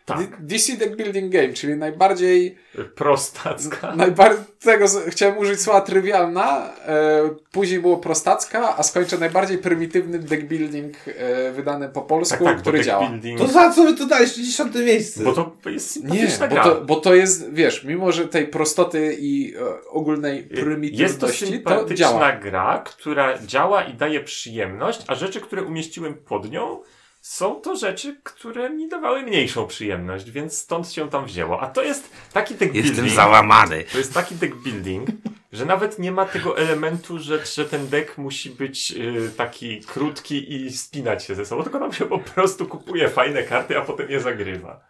Tak. 0.04 0.46
DC 0.46 0.76
Deck 0.76 0.96
Building 0.96 1.32
Game, 1.32 1.52
czyli 1.52 1.76
najbardziej, 1.76 2.58
Prostacka. 2.94 3.94
najbardziej 3.96 4.44
tego 4.60 4.88
z- 4.88 5.08
chciałem 5.08 5.38
użyć 5.38 5.60
słowa 5.60 5.80
trywialna, 5.80 6.72
e, 6.86 7.20
później 7.52 7.80
było 7.80 7.96
prostacka, 7.96 8.76
a 8.76 8.82
skończę 8.82 9.18
najbardziej 9.18 9.58
prymitywny 9.58 10.18
deck 10.18 10.42
building 10.42 10.94
e, 11.06 11.52
wydany 11.52 11.88
po 11.88 12.02
polsku, 12.02 12.44
Tak, 12.44 12.52
tak, 12.54 12.62
który 12.62 12.84
działa. 12.84 13.08
building... 13.08 13.40
za 13.50 13.70
co 13.70 13.84
wy 13.84 13.94
tu 13.94 14.06
daliście 14.06 14.42
dziesiąte 14.42 14.78
miejsce? 14.78 15.24
Bo 15.24 15.32
to 15.62 15.70
jest 15.70 16.04
Nie, 16.04 16.28
bo 16.50 16.56
to, 16.64 16.80
bo 16.80 16.96
to 16.96 17.14
jest, 17.14 17.52
wiesz, 17.52 17.84
mimo 17.84 18.12
że 18.12 18.28
tej 18.28 18.46
prostoty 18.46 19.16
i 19.20 19.54
e, 19.56 19.88
ogólnej 19.90 20.36
Jest 20.38 20.50
to 20.50 20.60
prymitywności, 20.60 21.44
to, 21.46 21.50
sympatyczna 21.52 21.96
działa. 21.96 22.32
gra, 22.32 22.82
która 22.86 23.38
działa 23.46 23.82
i 23.84 23.94
daje 23.94 24.20
przyjemność, 24.20 25.04
a 25.06 25.14
rzeczy, 25.14 25.40
które 25.40 25.62
umieściłem 25.62 26.14
pod 26.14 26.50
nią, 26.50 26.78
są 27.22 27.54
to 27.60 27.76
rzeczy, 27.76 28.16
które 28.22 28.70
mi 28.70 28.88
dawały 28.88 29.22
mniejszą 29.22 29.66
przyjemność, 29.66 30.30
więc 30.30 30.58
stąd 30.58 30.92
się 30.92 31.10
tam 31.10 31.24
wzięło. 31.26 31.60
A 31.60 31.66
to 31.66 31.82
jest 31.82 32.10
taki 32.32 32.54
deck 32.54 32.74
Jestem 32.74 32.94
building. 32.94 33.16
załamany. 33.16 33.84
To 33.92 33.98
jest 33.98 34.14
taki 34.14 34.34
deck 34.34 34.54
building, 34.56 35.08
że 35.52 35.64
nawet 35.64 35.98
nie 35.98 36.12
ma 36.12 36.24
tego 36.24 36.58
elementu, 36.58 37.18
że, 37.18 37.46
że 37.46 37.64
ten 37.64 37.88
deck 37.88 38.18
musi 38.18 38.50
być 38.50 38.90
y, 38.92 39.30
taki 39.36 39.80
krótki 39.80 40.52
i 40.52 40.72
spinać 40.72 41.24
się 41.24 41.34
ze 41.34 41.46
sobą, 41.46 41.62
tylko 41.62 41.78
nam 41.78 41.92
się 41.92 42.04
po 42.04 42.18
prostu 42.18 42.66
kupuje 42.66 43.08
fajne 43.08 43.42
karty, 43.42 43.78
a 43.78 43.80
potem 43.80 44.10
je 44.10 44.20
zagrywa. 44.20 44.80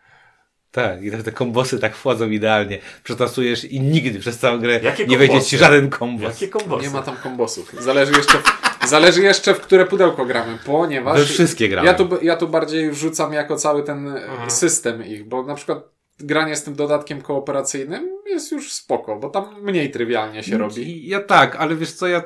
Tak, 0.70 1.02
i 1.02 1.11
te, 1.11 1.23
te 1.23 1.32
kombosy 1.32 1.79
tak 1.79 1.96
wchodzą 1.96 2.31
idealnie. 2.31 2.79
Przetasujesz 3.05 3.64
i 3.64 3.81
nigdy 3.81 4.19
przez 4.19 4.38
całą 4.38 4.58
grę 4.58 4.81
Jakie 4.82 5.06
nie 5.06 5.19
wejdzie 5.19 5.43
ci 5.43 5.58
żaden 5.58 5.90
kombos. 5.90 6.40
Jakie 6.40 6.49
kombosy? 6.49 6.82
Nie 6.87 6.90
ma 6.90 7.02
tam 7.02 7.17
kombosów. 7.17 7.73
Zależy 7.81 8.12
jeszcze, 8.12 8.38
zależy 8.88 9.23
jeszcze 9.23 9.55
w 9.55 9.61
które 9.61 9.87
pudełko 9.87 10.25
gramy, 10.26 10.58
ponieważ... 10.67 11.19
We 11.20 11.26
wszystkie 11.26 11.69
gramy. 11.69 11.87
Ja 11.87 11.94
tu, 11.94 12.08
ja 12.23 12.37
tu 12.37 12.49
bardziej 12.49 12.90
wrzucam 12.90 13.32
jako 13.32 13.56
cały 13.56 13.82
ten 13.82 14.08
e, 14.08 14.25
Mhm. 14.26 14.50
system 14.50 15.06
ich, 15.06 15.29
bo 15.29 15.43
na 15.43 15.55
przykład 15.55 15.93
granie 16.20 16.56
z 16.56 16.65
tym 16.65 16.74
dodatkiem 16.74 17.22
kooperacyjnym 17.22 18.08
jest 18.27 18.53
już 18.53 18.72
spoko, 18.72 19.17
bo 19.17 19.31
tam 19.31 19.62
mniej 19.62 19.91
trywialnie 19.91 20.43
się 20.43 20.58
robi. 20.58 20.82
I- 20.82 21.08
Ja 21.08 21.20
tak, 21.20 21.56
ale 21.56 21.77
wiesz 21.77 21.93
co, 21.93 22.06
ja 22.06 22.22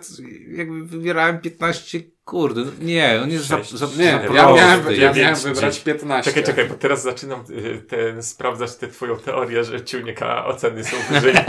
jakby 0.56 0.84
wybierałem 0.84 1.40
15, 1.40 2.00
kurde, 2.26 2.60
no 2.60 2.70
nie, 2.80 3.20
on 3.22 3.30
jest 3.30 3.46
za, 3.46 3.58
Sześć. 3.58 3.70
za, 3.70 3.86
Nie, 3.86 3.92
za 3.94 4.34
ja 4.34 4.52
miałem, 4.52 4.86
ja 4.86 4.92
dziewięć, 4.94 5.16
miałem 5.16 5.36
wybrać 5.36 5.74
dziesięć. 5.74 5.84
15. 5.84 6.30
Czekaj, 6.30 6.44
czekaj, 6.44 6.68
bo 6.68 6.74
teraz 6.74 7.02
zaczynam 7.02 7.44
y, 7.50 7.82
ten, 7.88 8.22
sprawdzać 8.22 8.76
tę 8.76 8.88
twoją 8.88 9.16
teorię, 9.16 9.64
że 9.64 9.84
ciunika 9.84 10.46
oceny 10.46 10.84
są 10.84 10.96
wyżej. 11.10 11.34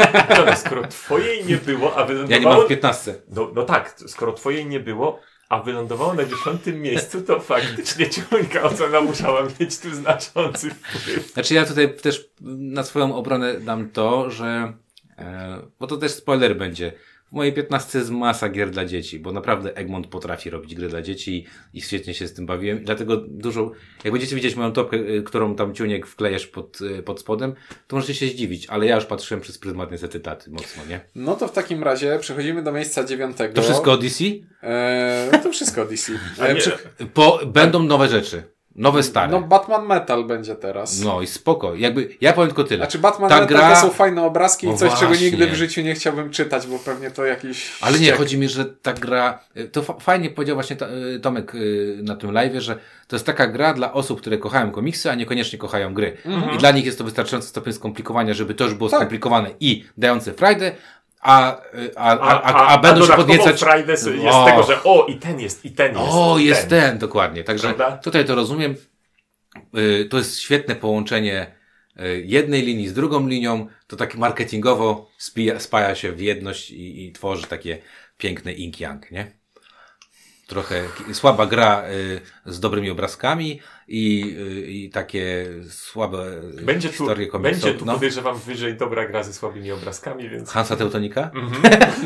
No, 0.45 0.55
skoro 0.55 0.87
twojej 0.87 1.45
nie 1.45 1.57
było, 1.57 1.97
a 1.97 2.01
Ja 2.01 2.07
nie 2.07 2.13
mam 2.15 2.27
wylądowało... 2.27 2.65
w 2.65 2.67
15. 2.67 3.15
no, 3.29 3.51
no 3.55 3.63
tak, 3.63 3.95
skoro 4.07 4.33
twojej 4.33 4.65
nie 4.65 4.79
było, 4.79 5.19
a 5.49 5.59
wylądowało 5.61 6.13
na 6.13 6.25
dziesiątym 6.25 6.81
miejscu, 6.81 7.21
to 7.21 7.39
faktycznie 7.39 8.09
ciunika 8.09 8.63
ocena 8.63 9.01
musiała 9.01 9.43
mieć 9.59 9.79
tu 9.79 9.95
znaczący 9.95 10.69
wpływ. 10.69 11.33
Znaczy 11.33 11.53
ja 11.53 11.65
tutaj 11.65 11.95
też 11.95 12.29
na 12.41 12.83
swoją 12.83 13.15
obronę 13.15 13.59
dam 13.59 13.89
to, 13.89 14.29
że, 14.29 14.73
e, 15.17 15.61
bo 15.79 15.87
to 15.87 15.97
też 15.97 16.11
spoiler 16.11 16.57
będzie, 16.57 16.91
w 17.29 17.31
mojej 17.33 17.53
15 17.53 17.99
jest 17.99 18.11
masa 18.11 18.49
gier 18.49 18.69
dla 18.69 18.85
dzieci, 18.85 19.19
bo 19.19 19.31
naprawdę 19.31 19.75
Egmont 19.77 20.07
potrafi 20.07 20.49
robić 20.49 20.75
gry 20.75 20.87
dla 20.89 21.01
dzieci 21.01 21.45
i 21.73 21.81
świetnie 21.81 22.13
się 22.13 22.27
z 22.27 22.33
tym 22.33 22.45
bawiłem. 22.45 22.81
I 22.81 22.85
dlatego 22.85 23.17
dużo, 23.17 23.71
jak 24.03 24.11
będziecie 24.13 24.35
widzieć 24.35 24.55
moją 24.55 24.71
topkę, 24.71 24.97
y, 24.97 25.23
którą 25.23 25.55
tam 25.55 25.73
ciuniek 25.73 26.07
wklejesz 26.07 26.47
pod, 26.47 26.81
y, 26.81 27.03
pod 27.03 27.19
spodem, 27.19 27.53
to 27.87 27.95
możecie 27.95 28.13
się 28.15 28.27
zdziwić, 28.27 28.67
ale 28.67 28.85
ja 28.85 28.95
już 28.95 29.05
patrzyłem 29.05 29.41
przez 29.41 29.57
pryzmat 29.57 29.91
niestety 29.91 30.19
taty 30.19 30.51
mocno, 30.51 30.85
nie? 30.89 30.99
No 31.15 31.35
to 31.35 31.47
w 31.47 31.51
takim 31.51 31.83
razie 31.83 32.19
przechodzimy 32.19 32.63
do 32.63 32.71
miejsca 32.71 33.03
dziewiątego. 33.03 33.53
To 33.53 33.61
wszystko 33.61 33.91
o 33.91 33.97
DC? 33.97 34.23
E, 34.63 35.29
no 35.31 35.37
to 35.39 35.51
wszystko 35.51 35.85
DC. 35.85 36.13
E, 36.39 36.53
nie, 36.53 36.59
przy- 36.59 36.77
Po, 37.13 37.39
będą 37.45 37.83
nowe 37.83 38.07
rzeczy. 38.07 38.56
Nowe, 38.77 39.03
stare. 39.03 39.31
no 39.31 39.41
Batman 39.41 39.85
Metal 39.87 40.25
będzie 40.25 40.55
teraz. 40.55 41.01
No 41.01 41.21
i 41.21 41.27
spoko. 41.27 41.75
Jakby, 41.75 42.09
ja 42.21 42.33
powiem 42.33 42.47
tylko 42.49 42.63
tyle. 42.63 42.77
Znaczy 42.83 42.99
Batman 42.99 43.29
Ta 43.29 43.39
Metal 43.41 43.57
gra- 43.57 43.69
to 43.75 43.81
są 43.81 43.89
fajne 43.89 44.23
obrazki 44.23 44.67
i 44.67 44.75
coś, 44.77 44.93
czego 44.93 45.07
właśnie. 45.07 45.25
nigdy 45.31 45.47
w 45.47 45.53
życiu 45.53 45.81
nie 45.81 45.93
chciałbym 45.95 46.29
czytać, 46.29 46.67
bo 46.67 46.79
pewnie 46.79 47.11
to 47.11 47.25
jakiś 47.25 47.71
Ale 47.81 47.99
nie, 47.99 48.05
ściek. 48.05 48.17
chodzi 48.17 48.37
mi, 48.37 48.49
że 48.49 48.65
ta 48.65 48.93
gra, 48.93 49.39
y, 49.57 49.67
to 49.67 49.83
fa- 49.83 49.93
fajnie 49.99 50.29
powiedział 50.29 50.55
właśnie 50.55 50.77
y, 51.15 51.19
Tomek 51.19 51.55
y, 51.55 51.99
na 52.03 52.15
tym 52.15 52.31
live, 52.31 52.53
że 52.61 52.75
to 53.07 53.15
jest 53.15 53.25
taka 53.25 53.47
gra 53.47 53.73
dla 53.73 53.93
osób, 53.93 54.21
które 54.21 54.37
kochają 54.37 54.71
komiksy, 54.71 55.11
a 55.11 55.15
niekoniecznie 55.15 55.59
kochają 55.59 55.93
gry. 55.93 56.17
I 56.55 56.57
dla 56.57 56.71
nich 56.71 56.85
jest 56.85 56.97
to 56.97 57.03
wystarczający 57.03 57.47
stopień 57.49 57.73
skomplikowania, 57.73 58.33
żeby 58.33 58.53
to 58.53 58.63
już 58.63 58.73
było 58.73 58.89
Tak. 58.89 58.99
skomplikowane 58.99 59.49
i 59.59 59.83
dające 59.97 60.33
frajdę, 60.33 60.71
a, 61.21 61.57
a, 61.95 62.17
a, 62.19 62.41
A, 62.53 62.67
a, 62.67 62.77
będą 62.77 63.05
się 63.05 63.13
podniecać. 63.13 63.59
Friday 63.59 63.87
jest 63.87 64.07
O. 64.31 64.45
tego, 64.45 64.63
że 64.63 64.83
o, 64.83 65.05
i 65.05 65.15
ten 65.15 65.39
jest, 65.39 65.65
i 65.65 65.71
ten 65.71 65.91
jest. 65.97 66.07
O, 66.11 66.37
jest 66.37 66.69
ten. 66.69 66.69
ten, 66.69 66.97
dokładnie. 66.97 67.43
Także 67.43 67.73
Prawda? 67.73 67.97
tutaj 67.97 68.25
to 68.25 68.35
rozumiem. 68.35 68.75
y, 69.77 70.05
to 70.09 70.17
jest 70.17 70.39
świetne 70.39 70.75
połączenie 70.75 71.51
y, 71.99 72.23
jednej 72.25 72.61
linii 72.61 72.87
z 72.87 72.93
drugą 72.93 73.27
linią, 73.27 73.67
to 73.87 73.95
tak 73.95 74.15
marketingowo 74.15 75.09
spija, 75.17 75.59
spaja 75.59 75.95
się 75.95 76.11
w 76.11 76.21
jedność 76.21 76.71
i, 76.71 77.05
i 77.05 77.11
tworzy 77.11 77.47
takie 77.47 77.77
piękne 78.17 78.53
ink-yang, 78.53 78.99
nie? 79.11 79.31
Trochę 80.47 80.83
słaba 81.13 81.45
gra 81.45 81.83
y, 81.89 82.21
z 82.45 82.59
dobrymi 82.59 82.89
obrazkami 82.89 83.61
i, 83.87 84.35
y, 84.39 84.71
i 84.71 84.89
takie 84.89 85.45
słabe 85.69 86.41
Będzie 86.61 86.89
tu, 86.89 86.93
historie 86.93 87.27
komiksowe. 87.27 87.51
będzie 87.51 87.79
tu 87.79 87.85
no. 87.85 87.93
podejrzewam 87.93 88.39
wyżej 88.39 88.77
dobra 88.77 89.07
gra 89.07 89.23
ze 89.23 89.33
słabymi 89.33 89.71
obrazkami, 89.71 90.29
więc 90.29 90.49
Hansa 90.49 90.75
Teutonika? 90.75 91.31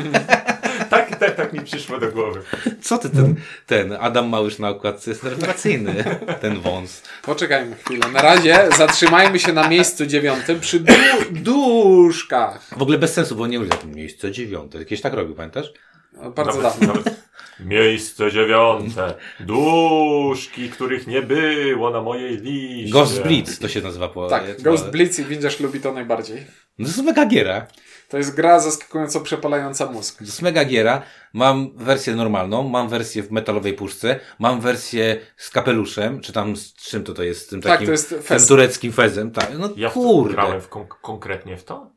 tak, 0.90 1.16
tak, 1.16 1.36
tak 1.36 1.52
mi 1.52 1.60
przyszło 1.60 1.98
do 1.98 2.12
głowy. 2.12 2.42
Co 2.80 2.98
ty 2.98 3.10
ten, 3.10 3.34
ten 3.66 3.96
Adam 4.00 4.28
Małysz 4.28 4.58
na 4.58 4.68
okładce 4.68 5.10
jest 5.10 5.24
rewelacyjny, 5.24 6.04
ten 6.40 6.60
wąs. 6.60 7.02
Poczekajmy 7.22 7.76
chwilę. 7.76 8.08
Na 8.08 8.22
razie 8.22 8.68
zatrzymajmy 8.76 9.38
się 9.38 9.52
na 9.52 9.68
miejscu 9.68 10.06
dziewiątym 10.06 10.60
przy 10.60 10.80
du 10.80 10.92
duszkach. 11.30 12.62
W 12.76 12.82
ogóle 12.82 12.98
bez 12.98 13.12
sensu, 13.12 13.36
bo 13.36 13.46
nie 13.46 13.58
lubię 13.58 13.76
miejsce 13.94 14.32
dziewiąte. 14.32 14.78
Jakieś 14.78 15.00
tak 15.00 15.12
robił, 15.12 15.34
pamiętasz? 15.34 15.72
No, 16.12 16.30
Bardzo 16.30 16.62
Nawet- 16.62 16.62
dawno. 16.80 16.86
nawet 16.94 17.22
Miejsce 17.60 18.32
dziewiąte. 18.32 19.14
Duszki, 19.40 20.70
których 20.70 21.06
nie 21.06 21.22
było 21.22 21.90
na 21.90 22.00
mojej 22.02 22.36
liście. 22.36 22.92
Ghost 22.92 23.22
Blitz 23.22 23.58
to 23.58 23.68
się 23.68 23.80
nazywa 23.80 24.08
po... 24.08 24.28
Tak, 24.28 24.56
po- 24.56 24.62
Ghost 24.62 24.90
Blitz 24.90 25.18
i 25.18 25.24
Windziarz 25.24 25.60
lubi 25.60 25.80
to 25.80 25.92
najbardziej. 25.92 26.36
No 26.78 26.84
to 26.84 26.90
jest 26.92 27.02
mega 27.04 27.26
giera. 27.26 27.66
To 28.08 28.18
jest 28.18 28.34
gra 28.36 28.60
zaskakująco 28.60 29.20
przepalająca 29.20 29.86
mózg. 29.92 30.18
To 30.18 30.24
jest 30.24 30.42
mega 30.42 30.64
giera. 30.64 31.02
Mam 31.32 31.70
wersję 31.76 32.14
normalną, 32.16 32.62
mam 32.68 32.88
wersję 32.88 33.22
w 33.22 33.30
metalowej 33.30 33.74
puszce, 33.74 34.20
mam 34.38 34.60
wersję 34.60 35.20
z 35.36 35.50
kapeluszem, 35.50 36.20
czy 36.20 36.32
tam 36.32 36.56
z 36.56 36.74
czym 36.74 37.04
to 37.04 37.14
to 37.14 37.22
jest? 37.22 37.46
Z 37.46 37.48
tym 37.48 37.60
Tak, 37.62 37.72
takim, 37.72 37.86
to 37.86 37.92
jest 37.92 38.08
tym 38.08 38.22
fez. 38.22 38.46
tureckim 38.46 38.92
fezem. 38.92 39.30
Tak, 39.30 39.50
no 39.58 39.68
Ja 39.76 39.88
w 39.90 39.94
to 39.94 40.00
kurde. 40.00 40.34
grałem 40.34 40.60
w 40.60 40.68
kon- 40.68 40.86
konkretnie 41.02 41.56
w 41.56 41.64
to? 41.64 41.90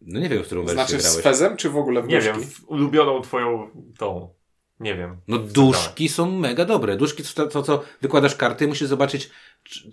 No 0.00 0.20
nie 0.20 0.28
wiem, 0.28 0.42
w 0.42 0.46
którą 0.46 0.60
wersję 0.64 0.74
Znaczy 0.86 1.00
z 1.02 1.04
grałeś. 1.06 1.22
fezem, 1.22 1.56
czy 1.56 1.70
w 1.70 1.76
ogóle 1.76 2.02
w 2.02 2.08
Nie 2.08 2.16
duszki? 2.16 2.32
wiem, 2.32 2.42
w 2.50 2.64
ulubioną 2.70 3.20
twoją 3.20 3.70
tą. 3.98 4.28
Nie 4.80 4.94
wiem. 4.94 5.16
No 5.28 5.38
duszki 5.38 6.08
są 6.08 6.30
mega 6.30 6.64
dobre. 6.64 6.96
Duszki 6.96 7.22
to, 7.34 7.46
to 7.46 7.62
co 7.62 7.82
wykładasz 8.02 8.36
karty, 8.36 8.68
musisz 8.68 8.88
zobaczyć 8.88 9.30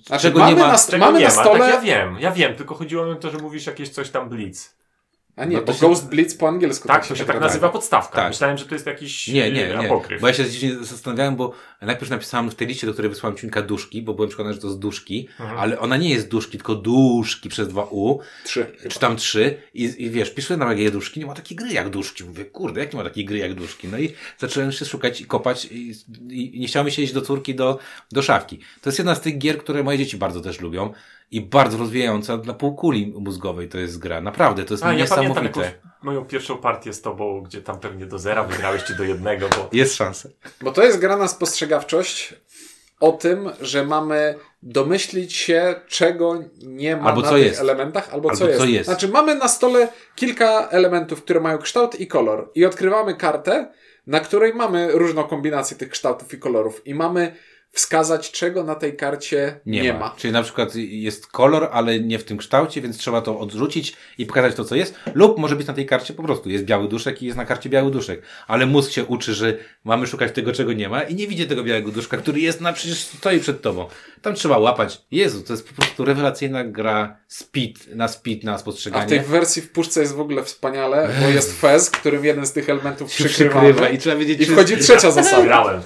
Znaczy, 0.05 0.21
czego 0.23 0.39
mamy 0.39 0.55
nie 0.55 0.59
ma. 0.61 0.67
na, 0.71 0.77
Czego 0.79 1.05
mamy 1.05 1.19
nie 1.19 1.27
na 1.27 1.35
ma, 1.35 1.41
stole... 1.41 1.59
tak 1.59 1.69
ja 1.73 1.81
wiem, 1.81 2.17
ja 2.19 2.31
wiem, 2.31 2.55
tylko 2.55 2.75
chodziło 2.75 3.05
mi 3.05 3.11
o 3.11 3.15
to, 3.15 3.29
że 3.31 3.37
mówisz 3.37 3.65
jakieś 3.65 3.89
coś 3.89 4.09
tam 4.09 4.29
Blitz. 4.29 4.75
A 5.35 5.45
nie, 5.45 5.55
No 5.55 5.61
to 5.61 5.65
bo 5.67 5.73
się- 5.73 5.79
Ghost 5.87 6.07
Blitz 6.09 6.35
po 6.37 6.47
angielsku 6.47 6.87
Tak, 6.87 7.07
to 7.07 7.15
się 7.15 7.25
tak 7.25 7.27
nadaje. 7.35 7.49
nazywa 7.49 7.69
podstawka. 7.69 8.15
Tak. 8.15 8.27
Myślałem, 8.27 8.57
że 8.57 8.65
to 8.65 8.75
jest 8.75 8.85
jakiś 8.85 9.27
Nie, 9.27 9.43
e, 9.45 9.51
nie, 9.51 9.67
nie. 9.67 9.79
apokryf. 9.79 10.21
Bo 10.21 10.27
ja 10.27 10.33
się 10.33 10.43
zastanawiałem, 10.81 11.35
bo 11.35 11.53
najpierw 11.85 12.11
napisałem 12.11 12.51
w 12.51 12.55
tej 12.55 12.67
liście, 12.67 12.87
do 12.87 12.93
której 12.93 13.09
wysłałem 13.09 13.37
ciunka 13.37 13.61
duszki, 13.61 14.01
bo 14.01 14.13
byłem 14.13 14.29
przekonany, 14.29 14.55
że 14.55 14.61
to 14.61 14.67
jest 14.67 14.79
duszki, 14.79 15.27
Mhm. 15.39 15.59
ale 15.59 15.79
ona 15.79 15.97
nie 15.97 16.09
jest 16.09 16.27
duszki, 16.29 16.51
tylko 16.57 16.75
duszki 16.75 17.49
przez 17.49 17.67
dwa 17.67 17.83
U, 17.91 18.19
Trzy. 18.45 18.65
czy 18.89 18.99
tam 18.99 19.15
trzy 19.15 19.57
i, 19.73 19.83
i 19.97 20.09
wiesz, 20.09 20.29
piszę 20.33 20.57
na 20.57 20.69
jakie 20.73 20.91
duszki, 20.91 21.19
nie 21.19 21.25
ma 21.25 21.33
takiej 21.33 21.57
gry 21.57 21.69
jak 21.73 21.89
duszki. 21.89 22.23
Mówię, 22.23 22.45
kurde, 22.45 22.79
jak 22.81 22.93
nie 22.93 22.97
ma 22.97 23.03
takiej 23.03 23.25
gry 23.25 23.37
jak 23.37 23.53
duszki? 23.53 23.87
No 23.87 23.99
i 23.99 24.13
zacząłem 24.37 24.71
się 24.71 24.85
szukać 24.85 25.21
i 25.21 25.25
kopać 25.25 25.65
i, 25.65 25.93
i, 26.29 26.59
nie 26.59 26.67
chciało 26.67 26.85
mi 26.85 26.91
się 26.91 27.01
iść 27.01 27.13
do 27.13 27.21
córki 27.21 27.55
do, 27.55 27.79
do 28.11 28.21
szafki. 28.21 28.59
To 28.81 28.89
jest 28.89 28.99
jedna 28.99 29.15
z 29.15 29.21
tych 29.21 29.37
gier, 29.37 29.57
które 29.57 29.83
moje 29.83 29.97
dzieci 29.97 30.17
bardzo 30.17 30.41
też 30.41 30.59
lubią 30.61 30.93
i 31.31 31.41
bardzo 31.41 31.77
rozwijająca 31.77 32.37
dla 32.37 32.53
półkuli 32.53 33.13
mózgowej 33.19 33.69
to 33.69 33.77
jest 33.77 33.99
gra. 33.99 34.21
Naprawdę, 34.21 34.63
to 34.63 34.73
jest 34.73 34.83
A, 34.83 34.93
ja 34.93 35.05
pamiętam 35.07 35.43
niesamowite. 35.43 35.79
Moją 36.03 36.25
pierwszą 36.25 36.57
partię 36.57 36.93
z 36.93 37.01
tobą, 37.01 37.41
gdzie 37.41 37.61
tam 37.61 37.79
pewnie 37.79 38.05
do 38.05 38.19
zera 38.19 38.43
wygrałeś, 38.43 38.83
czy 38.83 38.95
do 38.95 39.03
jednego, 39.03 39.49
bo... 39.49 39.69
Jest 39.71 39.95
szansa. 39.95 40.29
Bo 40.61 40.71
to 40.71 40.83
jest 40.83 40.99
gra 40.99 41.17
na 41.17 41.27
spostrzegawczość 41.27 42.33
o 42.99 43.11
tym, 43.11 43.49
że 43.61 43.85
mamy 43.85 44.35
domyślić 44.61 45.33
się, 45.33 45.75
czego 45.87 46.43
nie 46.63 46.97
ma 46.97 47.03
Albo 47.09 47.21
na 47.21 47.27
co 47.29 47.33
tych 47.35 47.45
jest. 47.45 47.59
elementach, 47.59 48.13
albo, 48.13 48.29
Albo 48.29 48.39
co, 48.39 48.47
jest. 48.47 48.59
co 48.59 48.65
jest. 48.65 48.85
Znaczy, 48.85 49.07
mamy 49.07 49.35
na 49.35 49.47
stole 49.47 49.87
kilka 50.15 50.69
elementów, 50.69 51.23
które 51.23 51.39
mają 51.39 51.57
kształt 51.57 51.99
i 51.99 52.07
kolor, 52.07 52.51
i 52.55 52.65
odkrywamy 52.65 53.15
kartę, 53.15 53.71
na 54.07 54.19
której 54.19 54.53
mamy 54.53 54.91
różną 54.91 55.23
kombinację 55.23 55.77
tych 55.77 55.89
kształtów 55.89 56.33
i 56.33 56.39
kolorów, 56.39 56.87
i 56.87 56.95
mamy 56.95 57.35
wskazać, 57.73 58.31
czego 58.31 58.63
na 58.63 58.75
tej 58.75 58.95
karcie 58.97 59.59
nie, 59.65 59.93
ma. 59.93 60.15
Czyli 60.17 60.33
na 60.33 60.43
przykład 60.43 60.75
jest 60.75 61.27
kolor, 61.27 61.69
ale 61.71 61.99
nie 61.99 62.19
w 62.19 62.23
tym 62.23 62.37
kształcie, 62.37 62.81
więc 62.81 62.97
trzeba 62.97 63.21
to 63.21 63.39
odrzucić 63.39 63.93
i 64.17 64.25
pokazać 64.25 64.55
to, 64.55 64.65
co 64.65 64.75
jest. 64.75 64.95
Lub 65.13 65.37
może 65.37 65.55
być 65.55 65.67
na 65.67 65.73
tej 65.73 65.85
karcie 65.85 66.13
po 66.13 66.23
prostu 66.23 66.49
jest 66.49 66.65
biały 66.65 66.87
duszek 66.87 67.21
i 67.21 67.25
jest 67.25 67.37
na 67.37 67.45
karcie 67.45 67.69
biały 67.69 67.91
duszek. 67.91 68.21
Ale 68.47 68.65
mózg 68.65 68.91
się 68.91 69.05
uczy, 69.05 69.33
że 69.33 69.57
mamy 69.83 70.07
szukać 70.07 70.31
tego, 70.31 70.51
czego 70.51 70.73
nie 70.73 70.89
ma 70.89 71.01
i 71.01 71.15
nie 71.15 71.27
widzi 71.27 71.47
tego 71.47 71.63
białego 71.63 71.91
duszka, 71.91 72.17
który 72.17 72.39
jest 72.39 72.61
na 72.61 72.73
przecież 72.73 72.99
stoi 72.99 73.39
przed 73.39 73.61
tobą. 73.61 73.87
Tam 74.21 74.33
trzeba 74.35 74.57
łapać. 74.57 75.01
Jezu, 75.11 75.41
to 75.41 75.53
jest 75.53 75.69
po 75.69 75.81
prostu 75.81 76.05
rewelacyjna 76.05 76.63
gra 76.63 77.17
speed, 77.27 77.95
na 77.95 78.07
speed, 78.07 78.45
na 78.45 78.53
A 78.53 78.57
w 78.57 78.57
tej 78.57 78.61
spostrzeganie. 78.61 79.19
wersji 79.19 79.61
w 79.61 79.71
puszce 79.71 80.01
jest 80.01 80.15
w 80.15 80.19
ogóle 80.19 80.43
wspaniale, 80.43 81.09
bo 81.21 81.27
jest 81.27 81.61
fez, 81.61 81.89
którym 81.89 82.25
jeden 82.25 82.45
z 82.47 82.51
tych 82.51 82.69
elementów 82.69 83.09
przykrywamy. 83.09 83.67
przykrywa 83.67 83.89
i 83.89 83.97
trzeba 83.97 84.15
wiedzieć, 84.15 84.41
I 84.41 84.45
wchodzi 84.45 84.77
trzecia 84.77 85.11
zasada. 85.11 85.43
Grałem, 85.43 85.81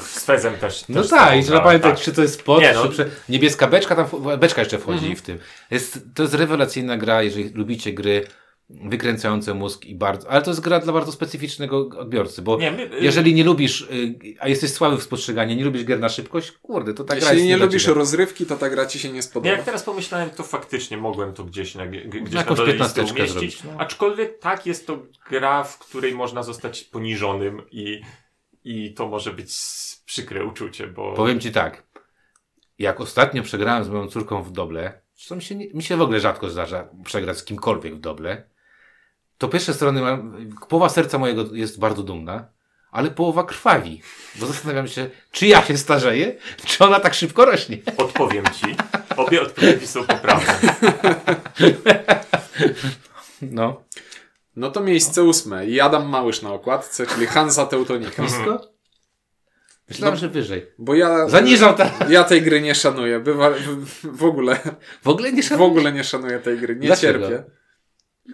z 0.00 0.24
Fezem 0.24 0.54
też. 0.54 0.84
No 0.88 1.02
też 1.02 1.10
tak, 1.30 1.40
i 1.40 1.44
trzeba 1.44 1.60
pamiętać, 1.60 1.94
tak. 1.94 2.04
czy 2.04 2.12
to 2.12 2.22
jest 2.22 2.42
pod, 2.42 2.60
Nie, 2.60 2.72
no. 2.74 2.88
czy 2.88 3.10
niebieska 3.28 3.66
beczka, 3.66 3.96
tam 3.96 4.06
beczka 4.38 4.60
jeszcze 4.62 4.78
wchodzi 4.78 4.98
Mhm. 4.98 5.16
w 5.16 5.22
tym. 5.22 5.38
Jest, 5.70 6.00
to 6.14 6.22
jest 6.22 6.34
rewelacyjna 6.34 6.96
gra, 6.96 7.22
jeżeli 7.22 7.48
lubicie 7.54 7.92
gry 7.92 8.26
wykręcające 8.70 9.54
mózg 9.54 9.84
i 9.84 9.94
bardzo, 9.94 10.30
ale 10.30 10.42
to 10.42 10.50
jest 10.50 10.60
gra 10.60 10.80
dla 10.80 10.92
bardzo 10.92 11.12
specyficznego 11.12 11.88
odbiorcy, 11.98 12.42
bo 12.42 12.58
Nie, 12.58 12.70
my- 12.72 12.82
y- 12.82 12.98
jeżeli 13.00 13.34
nie 13.34 13.44
lubisz, 13.44 13.80
y, 13.80 14.14
a 14.40 14.48
jesteś 14.48 14.70
słaby 14.72 14.96
w 14.96 15.02
spostrzeganiu, 15.02 15.56
nie 15.56 15.64
lubisz 15.64 15.84
gier 15.84 16.00
na 16.00 16.08
szybkość, 16.08 16.52
kurde, 16.52 16.94
to 16.94 17.04
ta 17.04 17.16
gra 17.16 17.32
Jeśli 17.32 17.48
nie 17.48 17.56
dla 17.56 17.66
lubisz 17.66 17.82
ciebie. 17.82 17.94
rozrywki, 17.94 18.46
to 18.46 18.56
ta 18.56 18.70
gra 18.70 18.86
ci 18.86 18.98
się 18.98 19.08
nie 19.08 19.14
Nie, 19.14 19.22
spodoba. 19.22 19.50
jak 19.56 19.64
teraz 19.64 19.82
pomyślałem, 19.82 20.30
to 20.30 20.42
faktycznie 20.42 20.96
mogłem 20.96 21.32
to 21.34 21.44
gdzieś 21.44 21.74
na, 21.74 21.86
gdzieś 21.86 22.32
na 22.34 22.42
dole 22.44 22.72
listy 22.74 23.00
umieścić. 23.02 23.30
zrobić, 23.32 23.64
no. 23.64 23.70
Aczkolwiek 23.78 24.38
tak, 24.38 24.66
jest 24.66 24.86
to 24.86 25.02
gra, 25.30 25.64
w 25.64 25.78
której 25.78 26.14
można 26.14 26.42
zostać 26.42 26.84
poniżonym 26.84 27.62
i, 27.70 28.00
i 28.64 28.94
to 28.94 29.08
może 29.08 29.32
być 29.32 29.54
przykre 30.08 30.44
uczucie, 30.44 30.86
bo... 30.86 31.12
Powiem 31.12 31.40
ci 31.40 31.52
tak, 31.52 31.82
jak 32.78 33.00
ostatnio 33.00 33.42
przegrałem 33.42 33.84
z 33.84 33.88
moją 33.88 34.08
córką 34.08 34.42
w 34.42 34.52
doble, 34.52 35.00
co 35.14 35.36
mi 35.36 35.42
się, 35.42 35.54
nie, 35.54 35.68
mi 35.74 35.82
się 35.82 35.96
w 35.96 36.02
ogóle 36.02 36.20
rzadko 36.20 36.50
zdarza 36.50 36.88
przegrać 37.04 37.38
z 37.38 37.44
kimkolwiek 37.44 37.94
w 37.94 38.00
doble, 38.00 38.48
to 39.38 39.48
pierwsze 39.48 39.74
strony, 39.74 40.00
mam, 40.00 40.46
połowa 40.68 40.88
serca 40.88 41.18
mojego 41.18 41.44
jest 41.52 41.78
bardzo 41.78 42.02
dumna, 42.02 42.48
ale 42.90 43.10
połowa 43.10 43.44
krwawi, 43.44 44.02
bo 44.36 44.46
zastanawiam 44.46 44.88
się, 44.88 45.10
czy 45.30 45.46
ja 45.46 45.62
się 45.62 45.78
starzeję, 45.78 46.36
czy 46.66 46.84
ona 46.84 47.00
tak 47.00 47.14
szybko 47.14 47.44
rośnie. 47.44 47.78
Odpowiem 47.96 48.44
ci. 48.44 48.76
Obie 49.16 49.42
odpowiedzi 49.42 49.86
są 49.86 50.04
poprawne. 50.04 50.58
No. 53.42 53.82
No 54.56 54.70
to 54.70 54.80
miejsce 54.80 55.24
ósme. 55.24 55.66
I 55.66 55.80
Adam 55.80 56.08
Małysz 56.08 56.42
na 56.42 56.52
okładce, 56.52 57.06
czyli 57.06 57.26
Hansa 57.26 57.66
Teutonika. 57.66 58.22
Blisko? 58.22 58.77
Myślałem, 59.88 60.16
że 60.16 60.28
wyżej. 60.28 60.66
Bo 60.78 60.94
ja, 60.94 61.28
Zaniżał 61.28 61.74
ta... 61.74 61.90
ja 62.08 62.24
tej 62.24 62.42
gry 62.42 62.60
nie 62.60 62.74
szanuję. 62.74 63.20
Bywa, 63.20 63.50
w, 63.50 64.16
w 64.18 64.24
ogóle, 64.24 64.58
W 65.02 65.08
ogóle 65.08 65.32
nie 65.32 65.42
w 65.42 65.46
szanuję. 65.46 65.66
ogóle 65.68 65.92
nie 65.92 66.04
szanuję 66.04 66.38
tej 66.38 66.58
gry. 66.58 66.76
Nie 66.76 66.86
Dlaczego? 66.86 67.28
cierpię. 67.28 67.44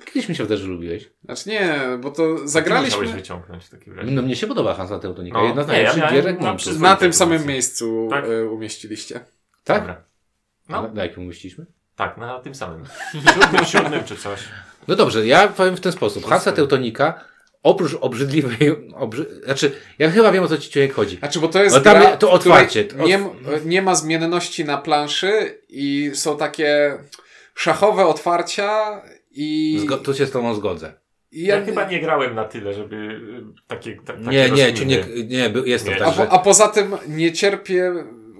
Kiedyś 0.04 0.28
mi 0.28 0.34
się 0.36 0.46
też 0.46 0.62
lubiłeś. 0.62 1.10
Znaczy 1.24 1.48
nie, 1.48 1.78
bo 2.00 2.10
to 2.10 2.16
Ty 2.16 2.22
musiałeś 2.28 2.50
zagraliśmy 2.50 3.06
wyciągnąć 3.06 3.64
w 3.64 3.70
takim 3.70 3.92
razie. 3.98 4.10
No 4.10 4.22
mnie 4.22 4.36
się 4.36 4.46
podoba 4.46 4.74
Hansa 4.74 4.98
Teutonika. 4.98 5.38
No, 5.38 5.44
Jedna 5.46 5.62
z 5.64 5.68
ja 5.68 5.72
najlepszych 5.72 6.10
gier 6.12 6.80
na 6.80 6.96
tym 6.96 7.12
samym 7.12 7.46
miejscu 7.46 8.06
Tak. 8.10 8.24
e, 8.24 8.44
umieściliście. 8.44 9.20
Tak? 9.64 9.78
Dobra. 9.80 10.04
No. 10.68 10.82
No. 10.82 10.88
Na, 10.88 10.94
na 10.94 11.02
jakim 11.04 11.22
umieściliśmy? 11.22 11.66
Tak, 11.96 12.16
na 12.16 12.40
tym 12.40 12.54
samym. 12.54 12.84
Siódmym, 13.12 13.64
siódmym 13.72 14.04
czy 14.04 14.16
coś. 14.16 14.40
No 14.88 14.96
dobrze, 14.96 15.26
ja 15.26 15.48
powiem 15.48 15.76
w 15.76 15.80
ten 15.80 15.92
sposób. 15.92 16.26
Hansa 16.26 16.52
Teutonika, 16.52 17.24
oprócz 17.64 17.96
obrzydliwej, 18.00 18.56
obrzy... 18.94 19.40
znaczy, 19.44 19.72
ja 19.98 20.10
chyba 20.10 20.32
wiem 20.32 20.44
o 20.44 20.48
co 20.48 20.58
ci 20.58 20.70
człowiek 20.70 20.92
chodzi. 20.94 21.16
Znaczy, 21.16 21.40
bo 21.40 21.48
to 21.48 21.62
jest 21.62 21.76
No 21.76 21.82
tam 21.82 22.00
gra, 22.00 22.16
to 22.16 22.30
otwarcie, 22.30 22.84
to 22.84 23.06
Nie, 23.06 23.18
otw- 23.18 23.66
nie 23.66 23.82
ma 23.82 23.94
zmienności 23.94 24.64
na 24.64 24.78
planszy 24.78 25.58
i 25.68 26.10
są 26.14 26.36
takie 26.36 26.98
szachowe 27.54 28.06
otwarcia 28.06 29.02
i... 29.30 29.78
Zgo- 29.86 29.98
tu 30.02 30.14
się 30.14 30.26
z 30.26 30.30
tobą 30.30 30.54
zgodzę. 30.54 30.92
i 31.32 31.42
Ja, 31.44 31.64
chyba 31.64 31.88
nie 31.90 32.00
grałem 32.00 32.34
na 32.34 32.44
tyle, 32.44 32.74
żeby 32.74 32.96
y, 32.96 33.44
takie, 33.68 33.96
ta, 33.96 34.12
takie 34.12 34.30
Nie, 34.30 34.50
nie, 34.50 34.72
nie, 34.72 35.04
nie, 35.26 35.50
był- 35.50 35.64
jest 35.64 35.84
to 35.84 35.90
Nie. 35.90 35.96
tak, 35.98 36.08
A, 36.08 36.12
że... 36.12 36.28
a 36.30 36.38
poza 36.38 36.68
tym 36.68 36.96
nie 37.08 37.32
cierpię 37.32 37.92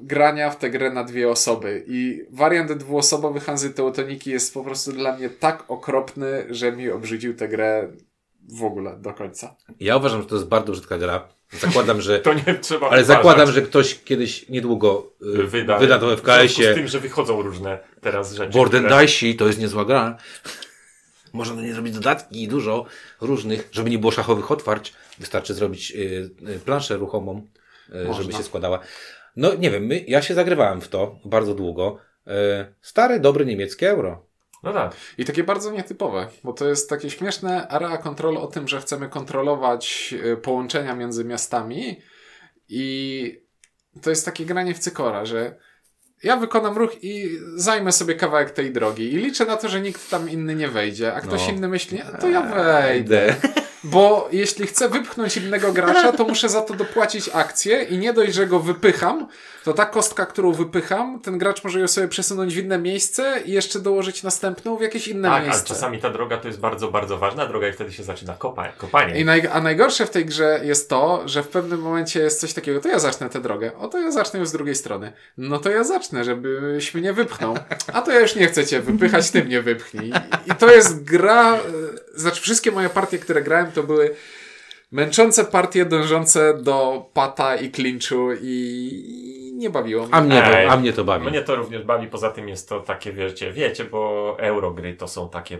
grania 0.02 0.50
w 0.50 0.56
tę 0.58 0.70
grę 0.70 0.90
na 0.90 1.04
dwie 1.04 1.28
osoby 1.30 1.84
i 1.86 2.20
wariant 2.32 2.72
dwuosobowy 2.72 3.40
Hanzy 3.40 3.70
Teutoniki 3.74 4.30
jest 4.30 4.54
po 4.54 4.64
prostu 4.64 4.92
dla 4.92 5.16
mnie 5.16 5.30
tak 5.30 5.64
okropny, 5.68 6.46
że 6.50 6.72
mi 6.72 6.90
obrzydził 6.90 7.34
tę 7.36 7.48
grę 7.48 7.88
w 8.48 8.64
ogóle 8.64 8.96
do 8.96 9.12
końca. 9.14 9.56
Ja 9.80 9.96
uważam, 9.96 10.22
że 10.22 10.28
to 10.28 10.34
jest 10.34 10.48
bardzo 10.48 10.72
brzydka 10.72 10.98
gra. 10.98 11.28
Zakładam, 11.52 12.00
że... 12.00 12.18
To 12.20 12.34
nie 12.34 12.54
trzeba 12.60 12.80
Ale 12.86 12.88
uważać. 13.02 13.06
zakładam, 13.06 13.52
że 13.52 13.62
ktoś 13.62 14.02
kiedyś 14.04 14.48
niedługo 14.48 15.12
y, 15.40 15.46
wyda, 15.46 15.78
wyda 15.78 15.98
to 15.98 16.06
w 16.06 16.08
związku 16.08 16.26
z 16.26 16.52
KS-ie. 16.52 16.74
tym, 16.74 16.88
że 16.88 17.00
wychodzą 17.00 17.42
różne 17.42 17.78
teraz 18.00 18.32
rzeczy. 18.34 18.52
Borden 18.52 18.84
które- 18.84 19.00
Dicey 19.06 19.34
to 19.34 19.46
jest 19.46 19.58
niezła 19.60 19.84
gra. 19.84 20.16
Można 21.32 21.56
do 21.56 21.62
niej 21.62 21.72
zrobić 21.72 21.94
dodatki 21.94 22.42
i 22.42 22.48
dużo 22.48 22.84
różnych, 23.20 23.68
żeby 23.72 23.90
nie 23.90 23.98
było 23.98 24.12
szachowych 24.12 24.50
otwarć. 24.50 24.92
Wystarczy 25.18 25.54
zrobić 25.54 25.90
y, 25.90 26.30
y, 26.48 26.58
planszę 26.64 26.96
ruchomą, 26.96 27.46
żeby 28.16 28.32
się 28.32 28.42
składała. 28.42 28.78
No 29.36 29.54
nie 29.54 29.70
wiem, 29.70 29.86
my, 29.86 30.04
ja 30.08 30.22
się 30.22 30.34
zagrywałem 30.34 30.80
w 30.80 30.88
to 30.88 31.18
bardzo 31.24 31.54
długo. 31.54 31.98
Stare, 32.82 33.20
dobre 33.20 33.44
niemieckie 33.44 33.90
euro. 33.90 34.26
No 34.64 34.72
tak. 34.72 34.92
I 35.18 35.24
takie 35.24 35.44
bardzo 35.44 35.70
nietypowe, 35.70 36.26
bo 36.44 36.52
to 36.52 36.68
jest 36.68 36.90
takie 36.90 37.10
śmieszne 37.10 37.68
area 37.68 37.96
control 37.98 38.36
o 38.36 38.46
tym, 38.46 38.68
że 38.68 38.80
chcemy 38.80 39.08
kontrolować 39.08 40.14
y, 40.24 40.36
połączenia 40.36 40.94
między 40.94 41.24
miastami 41.24 42.00
i 42.68 43.44
to 44.02 44.10
jest 44.10 44.24
takie 44.24 44.44
granie 44.46 44.74
w 44.74 44.78
cykora, 44.78 45.24
że 45.24 45.56
ja 46.22 46.36
wykonam 46.36 46.76
ruch 46.78 47.04
i 47.04 47.38
zajmę 47.56 47.92
sobie 47.92 48.14
kawałek 48.14 48.50
tej 48.50 48.72
drogi 48.72 49.12
i 49.12 49.16
liczę 49.16 49.44
na 49.46 49.56
to, 49.56 49.68
że 49.68 49.80
nikt 49.80 50.10
tam 50.10 50.30
inny 50.30 50.54
nie 50.54 50.68
wejdzie, 50.68 51.14
a 51.14 51.20
ktoś 51.20 51.46
No. 51.48 51.52
inny 51.54 51.68
myśli, 51.68 52.00
"A 52.00 52.12
to 52.18 52.28
ja 52.28 52.42
wejdę. 52.42 53.36
Bo 53.84 54.28
jeśli 54.32 54.66
chcę 54.66 54.88
wypchnąć 54.88 55.36
innego 55.36 55.72
gracza, 55.72 56.12
to 56.12 56.24
muszę 56.24 56.48
za 56.48 56.60
to 56.62 56.74
dopłacić 56.74 57.30
akcję 57.32 57.82
i 57.82 57.98
nie 57.98 58.12
dość, 58.12 58.34
że 58.34 58.46
go 58.46 58.60
wypycham, 58.60 59.28
to 59.64 59.72
ta 59.72 59.86
kostka, 59.86 60.26
którą 60.26 60.52
wypycham, 60.52 61.20
ten 61.20 61.38
gracz 61.38 61.64
może 61.64 61.80
ją 61.80 61.88
sobie 61.88 62.08
przesunąć 62.08 62.54
w 62.54 62.58
inne 62.58 62.78
miejsce 62.78 63.40
i 63.44 63.52
jeszcze 63.52 63.80
dołożyć 63.80 64.22
następną 64.22 64.76
w 64.76 64.80
jakieś 64.80 65.08
inne 65.08 65.28
Tak, 65.28 65.36
ale 65.36 65.46
miejsce. 65.46 65.66
czasami 65.68 65.98
ta 65.98 66.10
droga 66.10 66.36
to 66.36 66.48
jest 66.48 66.60
bardzo, 66.60 66.88
bardzo 66.90 67.18
ważna 67.18 67.46
droga 67.46 67.68
i 67.68 67.72
wtedy 67.72 67.92
się 67.92 68.02
zaczyna 68.04 68.34
kopa 68.34 68.68
kopanie. 68.68 69.20
I 69.20 69.24
naj, 69.24 69.48
a 69.52 69.60
najgorsze 69.60 70.06
w 70.06 70.10
tej 70.10 70.24
grze 70.26 70.60
jest 70.62 70.88
to, 70.90 71.22
że 71.26 71.42
w 71.42 71.48
pewnym 71.48 71.80
momencie 71.80 72.20
jest 72.20 72.40
coś 72.40 72.52
takiego, 72.52 72.80
to 72.80 72.88
ja 72.88 72.98
zacznę 72.98 73.30
tę 73.30 73.40
drogę, 73.40 73.76
o 73.78 73.88
to 73.88 73.98
ja 73.98 74.10
zacznę 74.10 74.40
ją 74.40 74.46
z 74.46 74.52
drugiej 74.52 74.74
strony. 74.74 75.12
No 75.38 75.58
to 75.58 75.70
ja 75.70 75.84
zacznę, 75.84 76.24
żebyś 76.24 76.94
mnie 76.94 77.12
wypchnął. 77.12 77.54
A 77.92 78.02
to 78.02 78.12
ja 78.12 78.20
już 78.20 78.34
nie 78.36 78.46
chcę 78.46 78.66
cię 78.66 78.80
wypychać, 78.80 79.30
ty 79.30 79.44
mnie 79.44 79.62
wypchnij. 79.62 80.08
I, 80.46 80.50
i 80.52 80.54
to 80.54 80.70
jest 80.70 81.04
gra, 81.04 81.54
e, 81.54 81.58
znaczy 82.16 82.40
wszystkie 82.42 82.72
moje 82.72 82.88
partie, 82.88 83.18
które 83.18 83.42
grałem, 83.42 83.72
to 83.72 83.82
były 83.82 84.14
męczące 84.92 85.44
partie 85.44 85.84
dążące 85.84 86.58
do 86.62 87.06
pata 87.14 87.56
i 87.56 87.70
klinczu 87.70 88.28
i, 88.40 89.50
nie 89.56 89.70
bawiło 89.70 90.02
mnie. 90.06 90.14
A 90.14 90.20
mnie, 90.20 90.44
Ej, 90.58 90.66
a 90.68 90.76
mnie 90.76 90.92
to 90.92 91.04
bawi. 91.04 91.26
Mnie 91.26 91.42
to 91.42 91.56
również 91.56 91.82
bawi, 91.82 92.06
poza 92.06 92.30
tym 92.30 92.48
jest 92.48 92.68
to 92.68 92.80
takie, 92.80 93.12
wiecie, 93.12 93.52
wiecie, 93.52 93.84
bo 93.84 94.36
eurogry 94.38 94.94
to 94.94 95.08
są 95.08 95.28
takie 95.28 95.58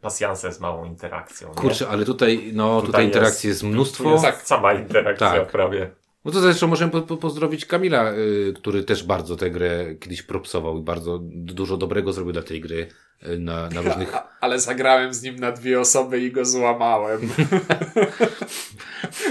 pasjanse 0.00 0.52
z 0.52 0.60
małą 0.60 0.84
interakcją. 0.84 1.48
nie? 1.48 1.54
Kurczę, 1.54 1.88
ale 1.88 2.04
tutaj, 2.04 2.50
no, 2.52 2.74
tutaj, 2.76 2.86
Tutaj 2.86 3.04
interakcji 3.04 3.48
jest- 3.48 3.62
jest 3.62 3.74
mnóstwo. 3.74 4.10
jest 4.12 4.24
Tak. 4.24 4.42
sama 4.42 4.72
interakcja 4.74 5.30
Tak. 5.32 5.48
prawie. 5.50 5.90
No 6.26 6.32
to 6.32 6.40
zresztą 6.40 6.66
możemy 6.66 6.92
po, 6.92 7.02
po, 7.02 7.16
pozdrowić 7.16 7.66
Kamila, 7.66 8.12
y, 8.12 8.52
który 8.56 8.82
też 8.84 9.02
bardzo 9.02 9.36
tę 9.36 9.50
grę 9.50 9.94
kiedyś 10.00 10.22
propsował 10.22 10.78
i 10.78 10.82
bardzo 10.82 11.18
dużo 11.22 11.76
dobrego 11.76 12.12
zrobił 12.12 12.32
dla 12.32 12.42
tej 12.42 12.60
gry 12.60 12.88
y, 13.26 13.38
na, 13.38 13.68
na 13.68 13.80
różnych... 13.82 14.14
A, 14.16 14.28
ale 14.40 14.60
zagrałem 14.60 15.14
z 15.14 15.22
nim 15.22 15.36
na 15.36 15.52
dwie 15.52 15.80
osoby 15.80 16.20
i 16.20 16.32
go 16.32 16.44
złamałem. 16.44 17.20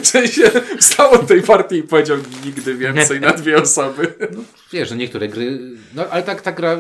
w 0.04 0.08
sensie 0.08 0.52
wstał 0.80 1.12
od 1.12 1.28
tej 1.28 1.42
partii 1.42 1.76
i 1.76 1.84
powiedział 1.84 2.18
nigdy 2.46 2.76
więcej 2.76 3.22
na 3.22 3.34
dwie 3.34 3.58
osoby. 3.62 4.14
Wiesz, 4.72 4.90
że 4.90 4.96
niektóre 4.98 5.28
gry... 5.28 5.60
No 5.96 6.06
ale 6.10 6.24
tak 6.24 6.42
ta 6.42 6.52
gra 6.52 6.74
y, 6.74 6.80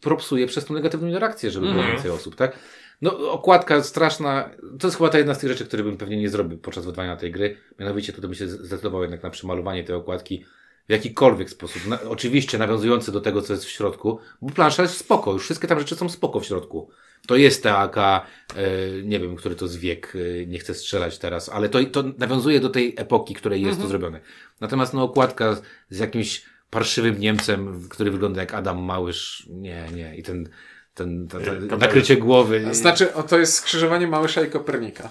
propsuje 0.00 0.46
przez 0.46 0.64
tą 0.64 0.74
negatywną 0.74 1.06
interakcję, 1.08 1.50
żeby 1.50 1.66
było 1.66 1.78
Mhm. 1.78 1.94
więcej 1.94 2.10
osób, 2.10 2.36
tak? 2.36 2.58
No 3.02 3.32
okładka 3.32 3.82
straszna, 3.82 4.50
to 4.78 4.86
jest 4.86 4.96
chyba 4.96 5.10
ta 5.10 5.18
jedna 5.18 5.34
z 5.34 5.38
tych 5.38 5.50
rzeczy, 5.50 5.66
które 5.66 5.82
bym 5.82 5.96
pewnie 5.96 6.16
nie 6.16 6.28
zrobił 6.28 6.58
podczas 6.58 6.84
wydawania 6.84 7.16
tej 7.16 7.30
gry. 7.30 7.56
Mianowicie 7.78 8.12
tutaj 8.12 8.28
bym 8.28 8.34
się 8.34 8.48
zdecydował 8.48 9.02
jednak 9.02 9.22
na 9.22 9.30
przemalowanie 9.30 9.84
tej 9.84 9.96
okładki 9.96 10.44
w 10.88 10.92
jakikolwiek 10.92 11.50
sposób. 11.50 11.86
Na, 11.86 12.02
oczywiście 12.02 12.58
nawiązujący 12.58 13.12
do 13.12 13.20
tego, 13.20 13.42
co 13.42 13.52
jest 13.52 13.64
w 13.64 13.70
środku, 13.70 14.18
bo 14.42 14.50
plansza 14.50 14.82
jest 14.82 14.96
spoko, 14.96 15.32
już 15.32 15.44
wszystkie 15.44 15.68
tam 15.68 15.78
rzeczy 15.78 15.96
są 15.96 16.08
spoko 16.08 16.40
w 16.40 16.46
środku. 16.46 16.90
To 17.26 17.36
jest 17.36 17.62
taka, 17.62 18.26
e, 18.56 19.02
nie 19.02 19.20
wiem, 19.20 19.36
który 19.36 19.56
to 19.56 19.64
jest 19.64 19.78
wiek, 19.78 20.12
e, 20.42 20.46
nie 20.46 20.58
chcę 20.58 20.74
strzelać 20.74 21.18
teraz, 21.18 21.48
ale 21.48 21.68
to, 21.68 21.84
to 21.84 22.04
nawiązuje 22.18 22.60
do 22.60 22.68
tej 22.68 22.94
epoki, 22.96 23.34
której 23.34 23.62
jest 23.62 23.80
to 23.80 23.88
zrobione. 23.88 24.20
Natomiast 24.60 24.94
no 24.94 25.02
okładka 25.02 25.54
z, 25.54 25.62
z 25.90 25.98
jakimś 25.98 26.44
parszywym 26.70 27.20
Niemcem, 27.20 27.88
który 27.88 28.10
wygląda 28.10 28.40
jak 28.40 28.54
Adam 28.54 28.82
Małysz, 28.82 29.46
nie, 29.50 29.88
nie, 29.94 30.16
i 30.16 30.22
ten, 30.22 30.48
ten, 30.96 31.28
ta, 31.28 31.38
ta, 31.38 31.44
Kapelusz. 31.44 31.80
nakrycie 31.80 32.16
głowy. 32.16 32.74
Znaczy, 32.74 33.14
o, 33.14 33.22
to 33.22 33.38
jest 33.38 33.54
skrzyżowanie 33.54 34.06
Małysza 34.06 34.42
i 34.42 34.50
Kopernika. 34.50 35.08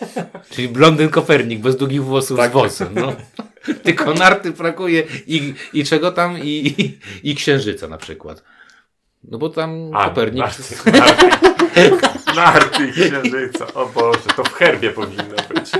Czyli 0.50 0.68
blondyn 0.68 1.08
Kopernik 1.08 1.60
bez 1.60 1.76
długich 1.76 2.04
włosów 2.04 2.36
Tak. 2.36 2.50
z 2.50 2.52
włosem. 2.52 2.88
No. 2.94 3.12
Tylko 3.84 4.14
narty 4.14 4.50
brakuje 4.50 5.02
i, 5.26 5.54
i 5.72 5.84
czego 5.84 6.12
tam? 6.12 6.38
I, 6.38 6.74
i, 6.78 6.98
I 7.30 7.34
księżyca 7.34 7.88
na 7.88 7.98
przykład. 7.98 8.42
No 9.24 9.38
bo 9.38 9.48
tam 9.48 9.90
A, 9.94 10.08
Kopernik. 10.08 10.44
Narty, 10.44 10.62
narty, 10.92 11.26
narty 12.36 12.86
i 12.88 12.92
księżyca. 12.92 13.74
O 13.74 13.86
Boże, 13.86 14.20
to 14.36 14.44
w 14.44 14.52
herbie 14.52 14.90
powinno 14.90 15.24
być. 15.54 15.70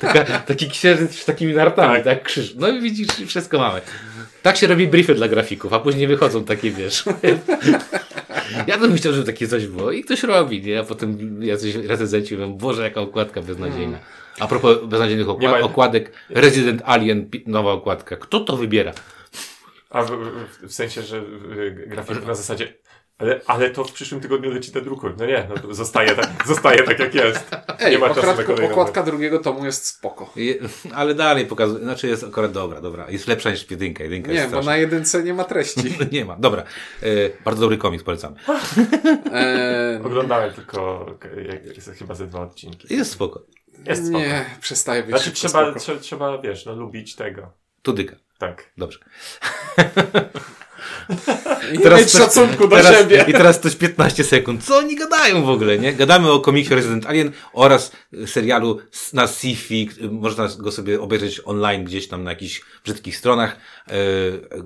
Taka, 0.00 0.24
taki 0.24 0.70
księżyc 0.70 1.18
z 1.20 1.24
takimi 1.24 1.54
nartami, 1.54 1.94
tak. 1.94 2.04
Tak. 2.04 2.22
krzyż. 2.22 2.54
No 2.54 2.68
i 2.68 2.80
widzisz, 2.80 3.08
wszystko 3.26 3.58
mamy. 3.58 3.80
Tak 4.44 4.56
się 4.56 4.66
robi 4.66 4.88
briefy 4.88 5.14
dla 5.14 5.28
grafików, 5.28 5.72
a 5.72 5.80
później 5.80 6.06
wychodzą 6.06 6.44
takie, 6.44 6.70
wiesz. 6.70 7.04
Ja 8.66 8.78
bym 8.78 8.96
chciał, 8.96 9.12
żeby 9.12 9.26
takie 9.26 9.48
coś 9.48 9.66
było 9.66 9.92
i 9.92 10.04
ktoś 10.04 10.22
robi, 10.22 10.62
nie? 10.62 10.80
A 10.80 10.84
potem 10.84 11.42
jacyś 11.42 11.74
recenzenci 11.74 12.34
mówią, 12.34 12.52
Boże, 12.52 12.82
jaka 12.82 13.00
okładka 13.00 13.42
beznadziejna. 13.42 13.98
A 14.40 14.46
propos 14.48 14.78
beznadziejnych 14.84 15.28
okład 15.28 15.52
ma- 15.52 15.60
okładek, 15.60 16.12
Resident 16.30 16.82
Alien, 16.84 17.28
nowa 17.46 17.72
okładka. 17.72 18.16
Kto 18.16 18.40
to 18.40 18.56
wybiera? 18.56 18.92
A 19.90 20.02
w, 20.02 20.10
w, 20.10 20.68
w 20.68 20.72
sensie, 20.72 21.02
że 21.02 21.16
y, 21.16 21.84
grafik 21.86 22.26
na 22.26 22.34
zasadzie. 22.34 22.74
Ale, 23.18 23.40
ale 23.46 23.70
to 23.70 23.84
w 23.84 23.92
przyszłym 23.92 24.20
tygodniu 24.20 24.50
leci 24.50 24.72
ten 24.72 24.84
druku. 24.84 25.08
No 25.18 25.26
nie, 25.26 25.46
no 25.48 25.54
to 25.62 25.74
zostaje 25.74 26.14
tak, 26.16 26.46
zostaje 26.46 26.82
tak 26.82 26.98
jak 26.98 27.14
jest. 27.14 27.56
Ej, 27.80 27.92
nie 27.92 27.98
ma 27.98 28.08
czasu 28.08 28.20
na 28.20 28.32
okładka, 28.32 28.44
kolejną. 28.52 28.72
okładka 28.72 29.02
drugiego 29.02 29.38
tomu 29.38 29.64
jest 29.64 29.86
spoko. 29.86 30.32
Je, 30.36 30.54
ale 30.94 31.14
dalej 31.14 31.46
pokazuje, 31.46 31.84
znaczy 31.84 32.08
jest 32.08 32.24
akurat 32.24 32.52
dobra, 32.52 32.80
dobra. 32.80 33.10
Jest 33.10 33.28
lepsza 33.28 33.50
niż 33.50 33.70
jedynka. 33.70 34.04
Jedynka 34.04 34.32
Nie, 34.32 34.38
jest 34.38 34.50
bo 34.50 34.62
na 34.62 34.76
jedynce 34.76 35.22
nie 35.22 35.34
ma 35.34 35.44
treści. 35.44 35.94
Nie 36.12 36.24
ma, 36.24 36.36
dobra. 36.36 36.62
E, 37.02 37.06
bardzo 37.44 37.60
dobry 37.60 37.78
komiks, 37.78 38.04
polecamy. 38.04 38.36
Eee, 39.32 40.02
Oglądałem 40.04 40.52
tylko 40.54 41.06
jak, 41.48 41.96
chyba 41.98 42.14
ze 42.14 42.26
dwa 42.26 42.40
odcinki. 42.40 42.94
Jest 42.94 43.10
spoko. 43.12 43.42
Jest 43.86 44.06
spoko. 44.06 44.18
nie, 44.18 44.44
przestaje 44.60 45.02
być 45.02 45.10
Znaczy 45.10 45.32
trzeba, 45.32 45.64
spoko. 45.64 45.80
trzeba, 45.80 46.00
trzeba, 46.00 46.38
wiesz, 46.38 46.66
no 46.66 46.74
lubić 46.74 47.14
tego. 47.16 47.52
Tudyka. 47.82 48.16
Tak. 48.38 48.72
Dobrze. 48.76 48.98
I 51.72 51.78
nie 51.78 51.90
mieć 51.90 52.12
szacunku 52.12 52.68
do 52.68 52.76
teraz, 52.76 52.98
siebie. 52.98 53.24
I 53.28 53.32
teraz 53.32 53.60
to 53.60 53.68
jest 53.68 53.78
15 53.78 54.24
sekund. 54.24 54.64
Co 54.64 54.76
oni 54.76 54.96
gadają 54.96 55.44
w 55.44 55.48
ogóle, 55.48 55.78
nie? 55.78 55.92
Gadamy 55.92 56.30
o 56.30 56.40
komiksie 56.40 56.74
Resident 56.74 57.06
Alien 57.06 57.32
oraz 57.52 57.92
serialu 58.26 58.80
na 59.12 59.26
Sci-Fi. 59.26 59.88
Można 60.10 60.48
go 60.58 60.72
sobie 60.72 61.00
obejrzeć 61.00 61.40
online 61.44 61.84
gdzieś 61.84 62.08
tam 62.08 62.24
na 62.24 62.30
jakichś 62.30 62.62
brzydkich 62.84 63.16
stronach 63.16 63.56
e, 63.88 63.92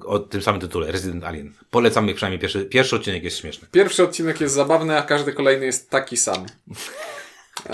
o 0.04 0.18
tym 0.18 0.42
samym 0.42 0.60
tytule, 0.60 0.92
Resident 0.92 1.24
Alien. 1.24 1.52
Polecamy 1.70 2.14
przynajmniej 2.14 2.40
pierwszy, 2.40 2.64
pierwszy 2.64 2.96
odcinek 2.96 3.24
jest 3.24 3.38
śmieszny. 3.38 3.68
Pierwszy 3.72 4.02
odcinek 4.02 4.40
jest 4.40 4.54
zabawny, 4.54 4.98
a 4.98 5.02
każdy 5.02 5.32
kolejny 5.32 5.66
jest 5.66 5.90
taki 5.90 6.16
sam. 6.16 6.46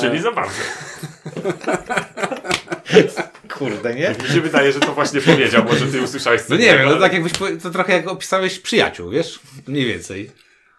Czyli 0.01 0.23
zabawne. 0.23 0.55
Kurde, 3.59 3.95
nie? 3.95 4.15
Mi 4.23 4.29
się 4.35 4.41
wydaje, 4.41 4.73
że 4.73 4.81
to 4.81 4.95
właśnie 4.95 5.21
powiedział, 5.21 5.65
może 5.65 5.87
ty 5.87 6.03
usłyszałeś 6.03 6.41
coś 6.41 6.51
No 6.51 6.57
nie 6.57 6.65
wiem, 6.65 6.83
no 6.85 6.91
ale- 6.91 7.01
tak 7.01 7.13
jakbyś, 7.13 7.33
to 7.63 7.71
trochę 7.71 7.93
jak 7.93 8.09
opisałeś 8.09 8.59
przyjaciół, 8.59 9.11
wiesz? 9.11 9.41
Mniej 9.67 9.87
więcej. 9.87 10.31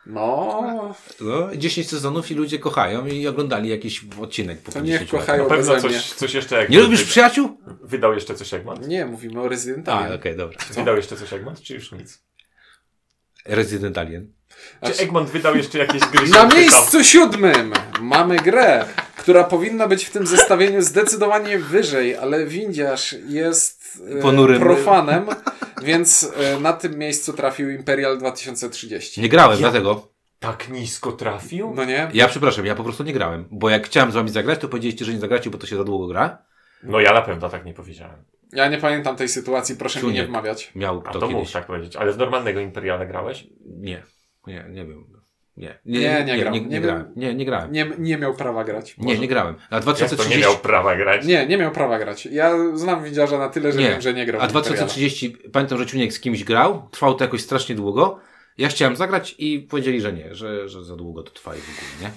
No, 0.06 0.96
No, 1.22 1.50
10 1.56 1.90
sezonów 1.90 2.32
i 2.32 2.36
ludzie 2.36 2.60
kochają 2.60 3.06
i 3.08 3.28
oglądali 3.28 3.70
jakiś 3.70 4.06
odcinek 4.22 4.60
po 4.62 4.72
To 4.72 4.80
50 4.80 5.02
niech 5.02 5.10
kochają. 5.10 5.44
Na 5.44 5.50
pewno 5.50 5.82
coś, 5.82 6.14
coś 6.14 6.34
jeszcze 6.34 6.56
jak 6.56 6.70
Nie 6.70 6.80
lubisz 6.80 7.04
przyjaciół? 7.04 7.58
Wydał 7.84 8.14
jeszcze 8.14 8.36
coś 8.36 8.54
Egmont? 8.54 8.88
nie, 8.88 9.06
mówimy 9.06 9.42
o 9.42 9.48
Resident 9.50 9.90
A, 9.90 10.02
Evil. 10.06 10.16
okej, 10.16 10.38
dobra. 10.38 10.58
Wydał 10.72 10.96
jeszcze 10.96 11.16
coś 11.16 11.34
Egmont, 11.34 11.62
czy 11.62 11.74
już 11.74 11.92
nic? 11.92 12.24
Resident 13.46 13.98
Alien. 13.98 14.34
Czy 14.84 15.04
Egmont 15.04 15.30
wydał 15.30 15.56
jeszcze 15.58 15.78
jakieś 15.80 16.02
gry? 16.02 16.30
Na 16.30 16.46
miejscu 16.48 17.04
siódmym 17.04 17.74
mamy 18.02 18.36
grę, 18.38 18.86
która 19.18 19.44
powinna 19.44 19.88
być 19.88 20.06
w 20.06 20.10
tym 20.12 20.28
zestawieniu 20.28 20.82
zdecydowanie 20.82 21.60
wyżej, 21.60 22.16
ale 22.18 22.46
windziarz 22.46 23.16
jest 23.28 24.00
e, 24.18 24.22
Ponurym. 24.22 24.60
profanem, 24.60 25.26
więc 25.84 26.32
e, 26.38 26.60
na 26.60 26.74
tym 26.74 26.98
miejscu 26.98 27.34
trafił 27.34 27.70
Imperial 27.70 28.18
2030. 28.18 29.22
Nie 29.22 29.30
grałem, 29.30 29.52
Ja- 29.52 29.58
dlatego. 29.58 30.08
Tak 30.40 30.70
nisko 30.70 31.12
trafił? 31.12 31.74
No 31.76 31.86
nie? 31.86 32.10
Ja 32.14 32.28
przepraszam, 32.28 32.66
ja 32.66 32.76
po 32.76 32.84
prostu 32.84 33.04
nie 33.04 33.14
grałem. 33.14 33.46
Bo 33.52 33.70
jak 33.70 33.86
chciałem 33.88 34.12
z 34.12 34.16
wami 34.16 34.30
zagrać, 34.30 34.60
to 34.60 34.68
powiedzieliście, 34.68 35.06
że 35.06 35.14
nie 35.14 35.20
zagracie, 35.20 35.50
bo 35.50 35.58
to 35.58 35.68
się 35.68 35.76
za 35.78 35.84
długo 35.84 36.08
gra. 36.08 36.38
No 36.84 37.00
ja 37.00 37.14
na 37.14 37.22
pewno 37.22 37.50
tak 37.50 37.66
nie 37.66 37.74
powiedziałem. 37.74 38.24
Ja 38.54 38.68
nie 38.70 38.78
pamiętam 38.78 39.16
tej 39.16 39.30
sytuacji, 39.30 39.76
proszę 39.76 40.04
mi 40.04 40.14
nie 40.14 40.26
wmawiać. 40.28 40.72
Miał 40.76 41.04
A 41.06 41.12
to, 41.12 41.20
to, 41.20 41.28
kiedyś. 41.28 41.44
mów 41.44 41.52
tak 41.52 41.66
powiedzieć. 41.66 41.96
Ale 41.96 42.14
z 42.14 42.18
normalnego 42.18 42.60
Imperiala 42.60 43.06
grałeś? 43.06 43.48
Nie, 43.66 44.04
nie, 44.48 44.66
nie 44.70 44.86
wiem. 44.86 45.06
Nie, 45.58 45.80
Nie, 45.86 46.00
nie 46.00 46.24
nie, 46.26 46.38
grał. 46.38 46.54
nie, 46.54 46.62
Nie 46.62 46.68
nie, 46.68 46.82
był- 46.82 46.90
grałem. 46.90 47.14
Nie, 47.16 47.36
nie 47.36 47.46
grałem. 47.46 47.72
Nie, 47.72 47.92
nie 47.98 48.18
miał 48.18 48.34
prawa 48.34 48.64
grać. 48.64 48.98
Nie, 48.98 49.18
nie 49.20 49.28
grałem. 49.28 49.56
A 49.70 49.76
Jak 49.76 49.84
to 49.84 49.92
nie 49.92 49.96
2030... 49.96 50.42
miał 50.42 50.56
prawa 50.58 50.96
grać? 50.96 51.26
Nie, 51.26 51.48
nie 51.48 51.58
miał 51.58 51.72
prawa 51.72 52.00
grać. 52.00 52.26
Ja 52.26 52.54
znam 52.78 53.04
windziarza 53.04 53.38
na 53.38 53.50
tyle, 53.50 53.72
że 53.72 53.80
Nie. 53.80 53.90
wiem, 53.90 54.02
że 54.02 54.14
nie 54.14 54.26
grał. 54.26 54.42
A 54.42 54.46
w 54.48 54.50
Imperiala. 54.50 54.76
2030, 54.76 55.38
pamiętam, 55.54 55.78
że 55.78 55.86
Ciuniek 55.86 56.14
z 56.14 56.20
kimś 56.20 56.44
grał, 56.44 56.88
trwało 56.92 57.14
to 57.14 57.24
jakoś 57.24 57.42
strasznie 57.42 57.76
długo. 57.76 58.20
Ja 58.58 58.68
chciałem 58.68 58.96
zagrać 58.96 59.36
i 59.38 59.60
powiedzieli, 59.60 60.02
że 60.02 60.14
nie, 60.14 60.36
że, 60.36 60.70
że 60.70 60.84
za 60.84 60.96
długo 60.96 61.24
to 61.24 61.32
trwa 61.32 61.56
i 61.56 61.60
w 61.60 61.70
ogóle, 61.70 62.02
nie? 62.02 62.12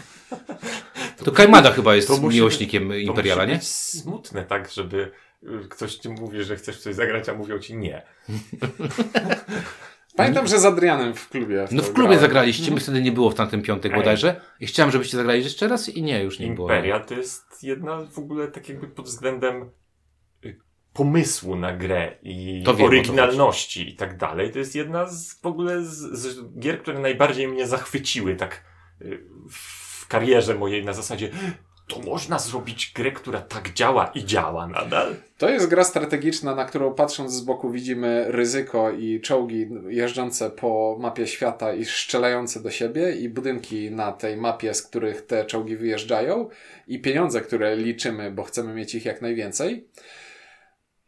To 1.24 1.32
Kajmada 1.32 1.70
chyba 1.70 1.94
jest 1.96 2.08
To 2.08 2.16
musi 2.16 2.36
miłośnikiem 2.36 2.88
To 2.88 2.94
Imperiala, 2.94 3.44
nie? 3.44 3.58
smutne, 3.62 4.44
tak, 4.44 4.70
żeby 4.70 5.10
y, 5.42 5.68
ktoś 5.68 5.94
ci 5.94 6.08
mówi, 6.08 6.42
że 6.42 6.56
chcesz 6.56 6.80
coś 6.80 6.94
zagrać, 6.94 7.28
a 7.28 7.34
mówią 7.34 7.58
ci 7.58 7.76
nie. 7.76 8.02
Pamiętam, 10.18 10.46
że 10.46 10.59
z 10.59 10.64
Adrianem 10.64 11.14
w 11.14 11.28
klubie. 11.28 11.66
No 11.70 11.83
to 11.83 11.88
w 11.88 11.92
klubie 11.92 12.09
grałem. 12.09 12.20
zagraliście, 12.20 12.70
my 12.70 12.81
wtedy 12.81 13.02
nie 13.02 13.12
było 13.12 13.31
w 13.31 13.35
tamtym 13.35 13.62
piątek 13.62 13.92
Ej. 13.92 13.98
bodajże. 13.98 14.40
I 14.61 14.66
chciałem, 14.66 14.92
żebyście 14.92 15.16
zagrali 15.16 15.44
jeszcze 15.44 15.68
raz 15.68 15.88
i 15.88 16.02
nie, 16.02 16.22
już 16.22 16.38
nie 16.38 16.46
było. 16.46 16.68
Imperial 16.68 17.04
to 17.07 17.14
jest 17.14 17.62
jedna 17.62 18.00
w 18.12 18.18
ogóle 18.18 18.48
tak 18.48 18.68
jakby 18.68 18.88
pod 18.88 19.07
względem 19.07 19.70
y, 20.44 20.59
pomysłu 20.92 21.57
na 21.57 21.72
grę 21.72 22.18
i 22.22 22.64
wiem, 22.76 22.87
oryginalności 22.87 23.90
i 23.90 23.96
tak 23.96 24.16
dalej. 24.16 24.52
To 24.52 24.59
jest 24.59 24.74
jedna 24.74 25.07
z 25.07 25.35
w 25.35 25.46
ogóle 25.46 25.85
z, 25.85 25.96
z 26.18 26.59
gier, 26.59 26.83
które 26.83 26.98
najbardziej 26.98 27.48
mnie 27.48 27.66
zachwyciły 27.66 28.37
tak 28.37 28.64
y, 29.02 29.24
w 29.50 30.09
karierze 30.09 30.54
mojej 30.54 30.85
na 30.85 30.92
zasadzie 30.92 31.31
to 31.88 32.01
można 32.01 32.38
zrobić 32.38 32.92
grę, 32.94 33.12
która 33.12 33.40
tak 33.40 33.72
działa 33.72 34.11
i 34.14 34.24
działa 34.24 34.66
nadal. 34.66 35.14
To 35.38 35.48
jest 35.48 35.66
gra 35.66 35.85
strategiczna, 35.85 36.55
na 36.55 36.64
którą 36.64 36.94
patrząc 36.94 37.33
z 37.33 37.40
boku 37.40 37.70
widzimy 37.70 38.24
ryzyko 38.29 38.90
i 38.90 39.20
czołgi 39.20 39.68
jeżdżące 39.88 40.51
po 40.51 40.96
mapie 41.01 41.27
świata 41.27 41.74
i 41.74 41.85
strzelające 41.85 42.62
do 42.62 42.70
siebie 42.70 43.12
i 43.12 43.29
budynki 43.29 43.90
na 43.90 44.12
tej 44.12 44.37
mapie, 44.37 44.74
z 44.74 44.83
których 44.83 45.27
te 45.27 45.44
czołgi 45.44 45.77
wyjeżdżają 45.77 46.48
i 46.88 47.01
pieniądze, 47.01 47.40
które 47.40 47.77
liczymy, 47.77 48.31
bo 48.31 48.42
chcemy 48.42 48.74
mieć 48.74 48.94
ich 48.94 49.05
jak 49.05 49.22
najwięcej. 49.22 49.85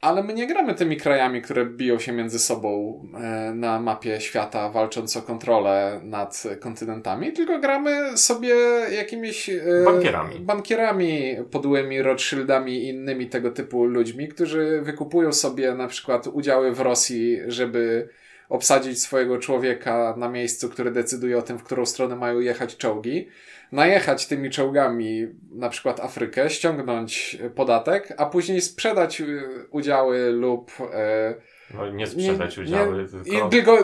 Ale 0.01 0.23
my 0.23 0.35
nie 0.35 0.47
gramy 0.47 0.75
tymi 0.75 0.97
krajami, 0.97 1.43
które 1.43 1.67
biją 1.67 1.99
się 1.99 2.13
między 2.13 2.39
sobą 2.39 3.03
e, 3.15 3.53
na 3.55 3.81
mapie 3.81 4.21
świata, 4.21 4.71
walcząc 4.71 5.17
o 5.17 5.23
kontrolę 5.23 6.01
nad 6.05 6.43
kontynentami, 6.61 7.33
tylko 7.33 7.59
gramy 7.59 8.19
sobie 8.19 8.55
jakimiś 8.97 9.49
e, 9.49 9.63
Bankierami. 9.85 10.41
bankierami, 10.41 11.37
podłymi 11.51 12.03
Rothschildami 12.03 12.73
i 12.73 12.89
innymi 12.89 13.27
tego 13.27 13.51
typu 13.51 13.85
ludźmi, 13.85 14.29
którzy 14.29 14.81
wykupują 14.83 15.33
sobie 15.33 15.75
na 15.75 15.89
przykład 15.89 16.27
udziały 16.27 16.73
w 16.73 16.81
Rosji, 16.81 17.39
żeby 17.47 18.09
obsadzić 18.49 19.03
swojego 19.03 19.39
człowieka 19.39 20.15
na 20.19 20.29
miejscu, 20.29 20.69
który 20.69 20.91
decyduje 20.91 21.39
o 21.39 21.43
tym, 21.43 21.59
w 21.59 21.63
którą 21.63 21.87
stronę 21.87 22.17
mają 22.17 22.41
jechać 22.41 22.77
czołgi, 22.77 23.29
najechać 23.72 24.26
tymi 24.26 24.50
czołgami 24.50 25.26
na 25.52 25.68
przykład 25.68 26.00
Afrykę, 26.00 26.50
ściągnąć 26.50 27.38
podatek, 27.54 28.14
a 28.16 28.26
później 28.26 28.61
sprzedać 28.61 29.20
y, 29.20 29.42
udziały 29.70 30.30
lub 30.30 30.70
e, 30.92 31.35
No 31.74 31.90
nie 31.90 32.06
sprzedać 32.06 32.56
nie- 32.56 32.62
udziały, 32.62 33.02
nie, 33.02 33.09
tylko... 33.09 33.46
i 33.46 33.50
tylko 33.50 33.78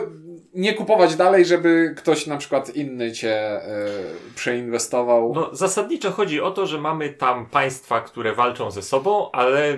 nie 0.53 0.73
kupować 0.73 1.15
dalej, 1.15 1.45
żeby 1.45 1.93
ktoś 1.97 2.27
na 2.27 2.37
przykład 2.37 2.75
inny 2.75 3.11
cię 3.11 3.35
e, 3.35 3.87
przeinwestował. 4.35 5.33
No, 5.35 5.55
zasadniczo 5.55 6.11
chodzi 6.11 6.41
o 6.41 6.51
to, 6.51 6.65
że 6.65 6.81
mamy 6.81 7.09
tam 7.09 7.45
państwa, 7.45 8.01
które 8.01 8.35
walczą 8.35 8.71
ze 8.71 8.81
sobą, 8.81 9.31
ale 9.31 9.77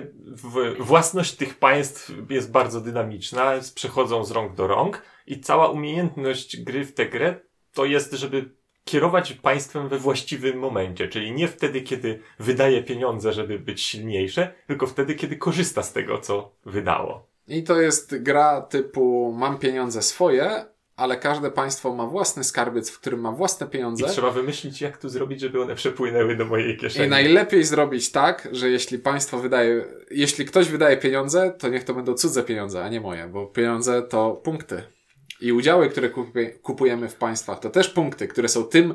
własność 0.78 1.36
tych 1.36 1.58
państw 1.58 2.12
jest 2.30 2.50
bardzo 2.50 2.80
dynamiczna, 2.80 3.52
przechodzą 3.74 4.24
z 4.24 4.30
rąk 4.30 4.54
do 4.54 4.66
rąk 4.66 5.02
i 5.26 5.40
cała 5.40 5.68
umiejętność 5.68 6.62
gry 6.62 6.84
w 6.84 6.94
tę 6.94 7.06
grę 7.06 7.34
to 7.74 7.84
jest, 7.84 8.12
żeby 8.12 8.59
kierować 8.84 9.32
państwem 9.32 9.88
we 9.88 9.98
właściwym 9.98 10.58
momencie, 10.58 11.08
czyli 11.08 11.32
nie 11.32 11.48
wtedy, 11.48 11.80
kiedy 11.80 12.20
wydaje 12.38 12.82
pieniądze, 12.82 13.32
żeby 13.32 13.58
być 13.58 13.82
silniejsze, 13.82 14.54
tylko 14.66 14.86
wtedy, 14.86 15.14
kiedy 15.14 15.36
korzysta 15.36 15.82
z 15.82 15.92
tego, 15.92 16.18
co 16.18 16.52
wydało. 16.66 17.26
I 17.48 17.62
to 17.62 17.80
jest 17.80 18.22
gra 18.22 18.60
typu 18.60 19.34
mam 19.38 19.58
pieniądze 19.58 20.02
swoje, 20.02 20.64
ale 20.96 21.16
każde 21.16 21.50
państwo 21.50 21.94
ma 21.94 22.06
własny 22.06 22.44
skarbiec, 22.44 22.90
w 22.90 23.00
którym 23.00 23.20
ma 23.20 23.32
własne 23.32 23.66
I 23.66 23.70
pieniądze. 23.70 24.06
trzeba 24.06 24.30
wymyślić, 24.30 24.80
jak 24.80 24.96
to 24.96 25.08
zrobić, 25.08 25.40
żeby 25.40 25.62
one 25.62 25.74
przepłynęły 25.74 26.36
do 26.36 26.44
mojej 26.44 26.74
I 26.74 26.76
kieszeni. 26.76 27.08
najlepiej 27.08 27.64
zrobić 27.64 28.12
tak, 28.12 28.48
że 28.52 28.70
jeśli 28.70 28.98
państwo 28.98 29.38
wydaje, 29.38 29.84
jeśli 30.10 30.44
ktoś 30.44 30.68
wydaje 30.68 30.96
pieniądze, 30.96 31.54
to 31.58 31.68
niech 31.68 31.84
to 31.84 31.94
będą 31.94 32.14
cudze 32.14 32.42
pieniądze, 32.42 32.84
a 32.84 32.88
nie 32.88 33.00
moje, 33.00 33.28
bo 33.28 33.46
pieniądze 33.46 34.02
to 34.02 34.32
punkty. 34.32 34.82
I 35.40 35.52
udziały, 35.52 35.88
które 35.88 36.10
kupujemy 36.62 37.08
w 37.08 37.14
państwach, 37.14 37.60
to 37.60 37.70
też 37.70 37.88
punkty, 37.88 38.28
które 38.28 38.48
są 38.48 38.64
tym, 38.64 38.94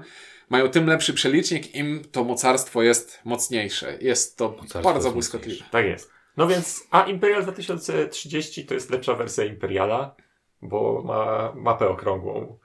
mają 0.50 0.70
tym 0.70 0.88
lepszy 0.88 1.14
przelicznik, 1.14 1.76
im 1.76 2.04
to 2.12 2.24
mocarstwo 2.24 2.84
jest 2.84 3.20
mocniejsze. 3.26 3.98
Jest 4.02 4.38
to 4.38 4.50
Mocarstwo 4.50 4.82
bardzo 4.82 5.08
jest 5.08 5.14
błyskotliwe. 5.14 5.66
Tak 5.72 5.86
jest. 5.86 6.12
No 6.38 6.48
więc, 6.48 6.88
a 6.92 7.04
Imperial 7.04 7.44
2030 7.44 8.66
to 8.66 8.74
jest 8.74 8.90
lepsza 8.90 9.16
wersja 9.16 9.46
Imperiala, 9.46 10.16
bo 10.62 11.02
ma 11.06 11.54
mapę 11.56 11.90
okrągłą 11.90 12.58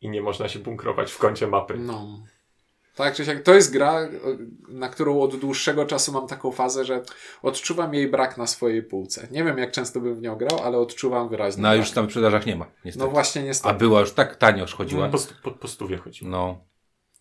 i 0.00 0.08
nie 0.08 0.22
można 0.22 0.48
się 0.48 0.58
bunkrować 0.58 1.12
w 1.12 1.18
kącie 1.18 1.46
mapy. 1.46 1.74
No. 1.78 2.24
Tak 2.94 3.14
czy 3.14 3.24
siak, 3.24 3.42
to 3.42 3.54
jest 3.54 3.72
gra, 3.72 4.08
na 4.68 4.88
którą 4.88 5.20
od 5.20 5.36
dłuższego 5.36 5.86
czasu 5.86 6.12
mam 6.12 6.26
taką 6.26 6.52
fazę, 6.52 6.84
że 6.84 7.02
odczuwam 7.42 7.94
jej 7.94 8.08
brak 8.08 8.38
na 8.38 8.46
swojej 8.46 8.82
półce. 8.82 9.28
Nie 9.30 9.44
wiem, 9.44 9.58
jak 9.58 9.72
często 9.72 10.00
bym 10.00 10.14
w 10.14 10.22
nią 10.22 10.36
grał, 10.36 10.58
ale 10.64 10.78
odczuwam 10.78 11.28
wyraźnie. 11.28 11.62
No 11.62 11.68
brak. 11.68 11.78
już 11.78 11.90
tam 11.90 12.06
w 12.06 12.08
sprzedażach 12.08 12.46
nie 12.46 12.56
ma, 12.56 12.66
niestety. 12.84 13.06
No 13.06 13.10
właśnie, 13.12 13.42
A 13.42 13.44
niestety. 13.44 13.74
była 13.74 14.00
już 14.00 14.12
tak 14.12 14.36
tanio 14.36 14.62
już 14.62 14.74
chodziła. 14.74 15.08
Po, 15.08 15.18
stu- 15.18 15.34
po, 15.42 15.50
po 15.50 15.68
stówie 15.68 15.96
chodziło. 15.96 16.30
No. 16.30 16.64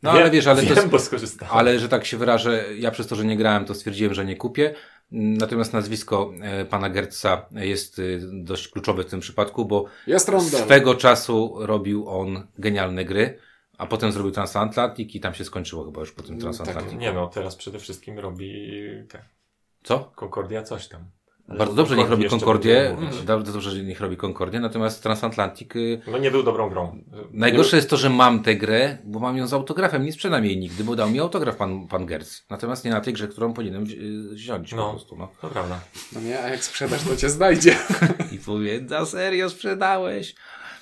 No 0.04 0.12
ale 0.12 0.32
wiesz, 0.32 0.48
ale 0.48 0.62
to 0.62 0.68
wiem, 0.68 0.76
jest, 0.76 0.88
bo 0.88 1.00
skorzystałem. 1.00 1.54
ale 1.58 1.80
że 1.80 1.90
tak 1.90 2.06
się 2.06 2.18
wyrażę, 2.18 2.66
ja 2.78 2.92
przez 2.92 3.08
to, 3.08 3.16
że 3.16 3.26
nie 3.26 3.38
grałem, 3.38 3.66
to 3.66 3.76
stwierdziłem, 3.76 4.14
że 4.14 4.26
nie 4.26 4.36
kupię. 4.36 4.76
Natomiast 5.12 5.74
nazwisko 5.74 6.32
e, 6.42 6.66
pana 6.66 6.90
Gertza 6.90 7.46
jest 7.52 8.00
e, 8.00 8.04
dość 8.34 8.68
kluczowe 8.68 9.04
w 9.04 9.06
tym 9.06 9.20
przypadku, 9.20 9.66
bo 9.66 9.86
swego 10.66 10.96
czasu 10.96 11.56
robił 11.60 12.10
on 12.10 12.48
genialne 12.58 13.06
gry, 13.06 13.38
a 13.82 13.86
potem 13.86 14.12
zrobił 14.12 14.32
Transatlantic 14.32 15.16
i 15.16 15.20
tam 15.20 15.34
się 15.34 15.44
skończyło 15.46 15.86
chyba 15.86 16.00
już 16.00 16.12
po 16.12 16.24
tym 16.24 16.40
Transatlantic. 16.40 17.00
Nie 17.00 17.14
no, 17.14 17.28
teraz 17.28 17.56
przede 17.56 17.80
wszystkim 17.80 18.20
robi 18.20 18.72
te, 19.10 19.24
Co? 19.84 20.12
Concordia 20.16 20.64
coś 20.64 20.88
tam. 20.88 21.06
Ale 21.48 21.58
Bardzo 21.60 21.74
dobrze, 21.76 21.96
niech 21.96 22.10
robi 22.10 22.30
Concordię. 22.30 22.98
Bardzo 23.26 23.54
dobrze, 23.54 23.72
że 23.72 23.84
niech 23.84 24.00
robi 24.02 24.18
Concordię. 24.18 24.60
Natomiast 24.60 25.04
Transatlantic. 25.04 25.76
y, 25.76 26.02
No 26.08 26.18
nie 26.18 26.32
był 26.32 26.44
dobrą 26.44 26.70
grą. 26.70 27.04
Najgorsze 27.32 27.76
jest 27.76 27.90
to, 27.90 27.98
że 27.98 28.10
mam 28.10 28.44
tę 28.44 28.56
grę, 28.56 28.98
bo 29.04 29.20
mam 29.20 29.38
ją 29.38 29.48
z 29.48 29.54
autografem. 29.54 30.04
Nie 30.06 30.12
sprzedam 30.14 30.46
jej 30.46 30.58
nigdy, 30.58 30.84
bo 30.84 30.96
dał 30.96 31.10
mi 31.10 31.20
autograf 31.20 31.56
pan, 31.56 31.88
pan 31.88 32.06
Gertz. 32.06 32.46
Natomiast 32.50 32.86
nie 32.86 32.92
na 32.92 33.02
tej 33.02 33.14
grze, 33.14 33.28
którą 33.28 33.54
powinienem 33.54 33.86
wzi- 33.86 34.00
wziąć 34.34 34.74
No. 34.74 34.84
po 34.86 34.90
prostu. 34.92 35.16
No. 35.18 35.30
To 35.42 35.48
prawda. 35.48 35.80
No 36.14 36.22
nie, 36.22 36.40
a 36.44 36.50
jak 36.50 36.64
sprzedasz, 36.64 37.04
to 37.04 37.16
cię 37.18 37.30
znajdzie. 37.30 37.76
I 38.36 38.38
powie, 38.38 38.82
na 38.82 39.06
serio 39.06 39.50
sprzedałeś? 39.50 40.36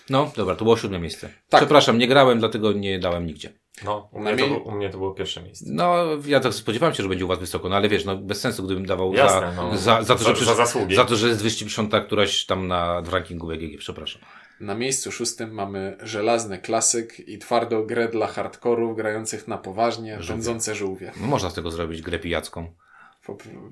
No, 0.10 0.32
dobra, 0.36 0.56
to 0.56 0.64
było 0.66 0.78
siódme 0.78 1.00
miejsce. 1.00 1.30
Tak. 1.50 1.62
Przepraszam, 1.62 1.98
nie 1.98 2.08
grałem, 2.08 2.40
dlatego 2.40 2.74
nie 2.74 3.00
dałem 3.00 3.26
nigdzie. 3.26 3.50
No, 3.86 4.10
u 4.12 4.20
mnie, 4.20 4.38
to, 4.38 4.46
u 4.58 4.72
mnie 4.72 4.90
to 4.90 4.98
było 4.98 5.12
pierwsze 5.14 5.42
miejsce. 5.42 5.66
No, 5.68 6.06
ja 6.26 6.40
tak 6.40 6.54
spodziewałem 6.54 6.96
się, 6.96 7.04
że 7.04 7.10
będzie 7.10 7.26
u 7.26 7.28
was 7.28 7.40
wysoko, 7.40 7.70
no 7.70 7.76
ale 7.76 7.90
wiesz, 7.90 8.06
no 8.06 8.18
bez 8.18 8.40
sensu, 8.42 8.64
gdybym 8.64 8.86
dawał 8.86 9.14
Jasne, 9.14 9.40
za, 9.40 9.52
no. 9.56 9.78
za, 9.78 10.04
za, 10.04 10.16
to, 10.16 10.24
że 10.36 10.36
Za- 10.36 10.46
za 10.46 10.56
zasługi. 10.56 10.96
za 10.96 11.06
to, 11.06 11.16
że 11.16 11.28
jest 11.28 11.40
250 11.40 11.94
któraś 12.06 12.46
tam 12.46 12.68
na 12.68 13.02
w 13.02 13.14
rankingu 13.14 13.48
BGG, 13.48 13.78
przepraszam. 13.80 14.22
Na 14.60 14.76
miejscu 14.76 15.12
szóstym 15.12 15.52
mamy 15.52 15.98
żelazny 16.04 16.58
klasyk 16.58 17.28
i 17.28 17.38
twardą 17.38 17.86
grę 17.86 18.08
dla 18.08 18.28
hardkorów 18.28 18.96
grających 18.96 19.48
na 19.48 19.58
poważnie, 19.58 20.20
pędzące 20.28 20.76
żółwie. 20.76 21.12
No 21.22 21.28
można 21.28 21.50
z 21.50 21.54
tego 21.54 21.72
zrobić 21.72 22.02
grę 22.02 22.20
pijacką. 22.20 22.74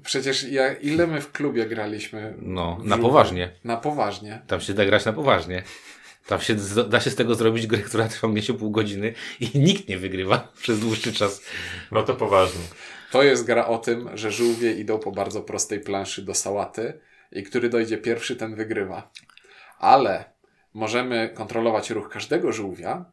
Przecież 0.03 0.43
ja, 0.43 0.73
ile 0.73 1.07
my 1.07 1.21
w 1.21 1.31
klubie 1.31 1.65
graliśmy? 1.65 2.33
No, 2.41 2.77
na 2.83 2.95
żółwie? 2.95 3.09
poważnie. 3.09 3.51
Na 3.63 3.77
poważnie. 3.77 4.41
Tam 4.47 4.61
się 4.61 4.73
da 4.73 4.85
grać 4.85 5.05
na 5.05 5.13
poważnie. 5.13 5.63
Tam 6.27 6.41
się 6.41 6.55
da 6.89 6.99
się 6.99 7.09
z 7.09 7.15
tego 7.15 7.35
zrobić 7.35 7.67
grę, 7.67 7.79
która 7.79 8.07
trwa 8.07 8.41
się 8.41 8.53
pół 8.53 8.71
godziny 8.71 9.13
i 9.39 9.59
nikt 9.59 9.87
nie 9.87 9.97
wygrywa 9.97 10.51
przez 10.61 10.79
dłuższy 10.79 11.13
czas. 11.13 11.41
No 11.91 12.03
to 12.03 12.15
poważnie. 12.15 12.61
To 13.11 13.23
jest 13.23 13.45
gra 13.45 13.67
o 13.67 13.77
tym, 13.77 14.09
że 14.17 14.31
żółwie 14.31 14.73
idą 14.73 14.99
po 14.99 15.11
bardzo 15.11 15.41
prostej 15.41 15.79
planszy 15.79 16.21
do 16.21 16.33
sałaty 16.33 16.99
i 17.31 17.43
który 17.43 17.69
dojdzie 17.69 17.97
pierwszy, 17.97 18.35
ten 18.35 18.55
wygrywa. 18.55 19.11
Ale 19.79 20.25
możemy 20.73 21.29
kontrolować 21.33 21.89
ruch 21.89 22.09
każdego 22.09 22.51
żółwia 22.51 23.05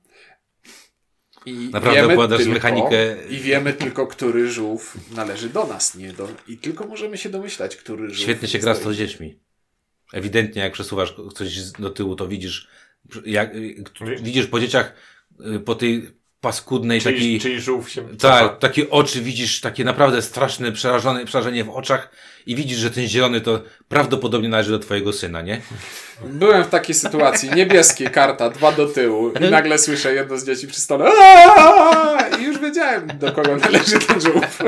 i 1.47 1.71
Naprawdę 1.73 2.01
wiemy 2.01 2.29
tylko, 2.29 2.53
mechanikę- 2.53 3.31
i 3.31 3.39
wiemy 3.39 3.73
tylko, 3.73 4.07
który 4.07 4.51
żółw 4.51 4.97
należy 5.11 5.49
do 5.49 5.67
nas, 5.67 5.95
nie 5.95 6.13
do... 6.13 6.29
I 6.49 6.59
tylko 6.59 6.87
możemy 6.87 7.19
się 7.19 7.29
domyślać, 7.29 7.77
który 7.77 8.09
żółw 8.09 8.19
Świetnie 8.19 8.49
się 8.49 8.59
gra 8.59 8.75
z 8.75 8.81
to 8.81 8.93
z 8.93 8.97
dziećmi. 8.97 9.39
Ewidentnie, 10.13 10.63
jak 10.63 10.73
przesuwasz 10.73 11.15
coś 11.35 11.71
do 11.71 11.91
tyłu, 11.91 12.17
to 12.17 12.29
widzisz, 12.29 12.69
jak, 13.27 13.51
widzisz 14.23 14.47
po 14.47 14.61
dzieciach, 14.61 14.95
y, 15.57 15.61
po 15.61 15.75
tej 15.75 16.15
paskudnej 16.45 17.01
Czyli, 17.01 17.15
takiej, 17.15 17.41
czyli 17.41 17.61
żółw 17.61 17.91
się 17.91 18.17
tak, 18.19 18.59
takie 18.59 18.91
oczy 18.91 19.21
widzisz, 19.21 19.61
takie 19.61 19.85
naprawdę 19.85 20.23
straszne 20.23 20.73
przerażone, 20.73 21.25
przerażenie 21.25 21.65
w 21.65 21.71
oczach 21.71 22.11
i 22.47 22.57
widzisz, 22.57 22.79
że 22.79 22.91
ten 22.91 23.07
zielony 23.07 23.41
to 23.41 23.63
prawdopodobnie 23.89 24.49
należy 24.49 24.71
do 24.71 24.79
twojego 24.79 25.13
syna, 25.13 25.43
nie? 25.43 25.61
Byłem 26.25 26.65
w 26.65 26.69
takiej 26.69 26.95
sytuacji, 26.95 27.51
niebieskie 27.51 28.11
karta, 28.11 28.51
dwa 28.51 28.73
do 28.73 28.87
tyłu 28.87 29.33
i 29.41 29.51
nagle 29.51 29.79
słyszę 29.79 30.15
jedno 30.15 30.39
z 30.39 30.47
dzieci 30.47 30.67
przy 30.67 30.81
stole. 30.81 31.11
I 32.41 32.45
już 32.45 32.59
wiedziałem, 32.59 33.09
do 33.19 33.33
kogo 33.33 33.57
należy 33.57 33.99
ten 33.99 34.21
żółw. 34.21 34.63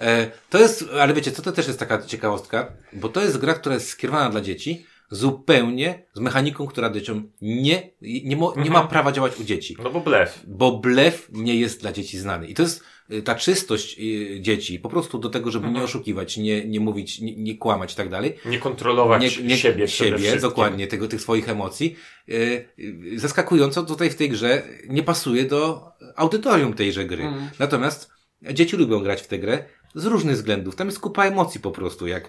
E, 0.00 0.26
to 0.50 0.58
jest, 0.58 0.84
ale 1.00 1.14
wiecie, 1.14 1.32
co 1.32 1.42
to 1.42 1.52
też 1.52 1.66
jest 1.66 1.78
taka 1.78 2.02
ciekawostka, 2.02 2.66
bo 2.92 3.08
to 3.08 3.20
jest 3.20 3.38
gra, 3.38 3.54
która 3.54 3.74
jest 3.74 3.88
skierowana 3.88 4.30
dla 4.30 4.40
dzieci 4.40 4.86
zupełnie 5.14 6.06
z 6.14 6.20
mechaniką, 6.20 6.66
która 6.66 6.90
dzieciom 6.90 7.30
nie, 7.42 7.90
nie, 8.02 8.36
mo, 8.36 8.52
nie 8.56 8.62
ma 8.70 8.78
Mhm. 8.80 8.88
prawa 8.88 9.12
działać 9.12 9.40
u 9.40 9.44
dzieci. 9.44 9.76
No 9.82 9.90
bo 9.90 10.00
blef. 10.00 10.40
Bo 10.46 10.78
blef 10.78 11.28
nie 11.32 11.56
jest 11.56 11.80
dla 11.80 11.92
dzieci 11.92 12.18
znany. 12.18 12.46
I 12.46 12.54
to 12.54 12.62
jest 12.62 12.82
y, 13.12 13.22
ta 13.22 13.34
czystość 13.34 13.96
y, 14.00 14.40
dzieci, 14.40 14.78
po 14.78 14.88
prostu 14.88 15.18
do 15.18 15.30
tego, 15.30 15.50
żeby 15.50 15.64
nie 15.64 15.70
Mhm. 15.70 15.84
oszukiwać, 15.84 16.36
nie, 16.36 16.64
nie 16.64 16.80
mówić, 16.80 17.20
nie, 17.20 17.36
nie 17.36 17.58
kłamać 17.58 17.92
i 17.92 17.96
tak 17.96 18.08
dalej. 18.08 18.34
Nie 18.46 18.58
kontrolować 18.58 19.22
Nie, 19.38 19.44
nie, 19.46 19.56
siebie 19.56 19.88
siebie 19.88 20.36
dokładnie, 20.40 20.86
tego, 20.86 21.08
tych 21.08 21.20
swoich 21.20 21.48
emocji. 21.48 21.96
Y, 22.28 22.68
Zaskakująco 23.16 23.82
tutaj 23.82 24.10
w 24.10 24.14
tej 24.14 24.28
grze 24.28 24.62
nie 24.88 25.02
pasuje 25.02 25.44
do 25.44 25.84
audytorium 26.16 26.72
tejże 26.74 27.04
gry. 27.04 27.22
Mhm. 27.24 27.48
Natomiast 27.58 28.10
dzieci 28.52 28.76
lubią 28.76 29.00
grać 29.00 29.22
w 29.22 29.26
tę 29.26 29.38
grę 29.38 29.64
z 29.94 30.04
różnych 30.06 30.36
względów. 30.36 30.76
Tam 30.76 30.86
jest 30.88 31.00
kupa 31.00 31.24
emocji 31.24 31.60
po 31.60 31.70
prostu, 31.70 32.06
jak 32.06 32.28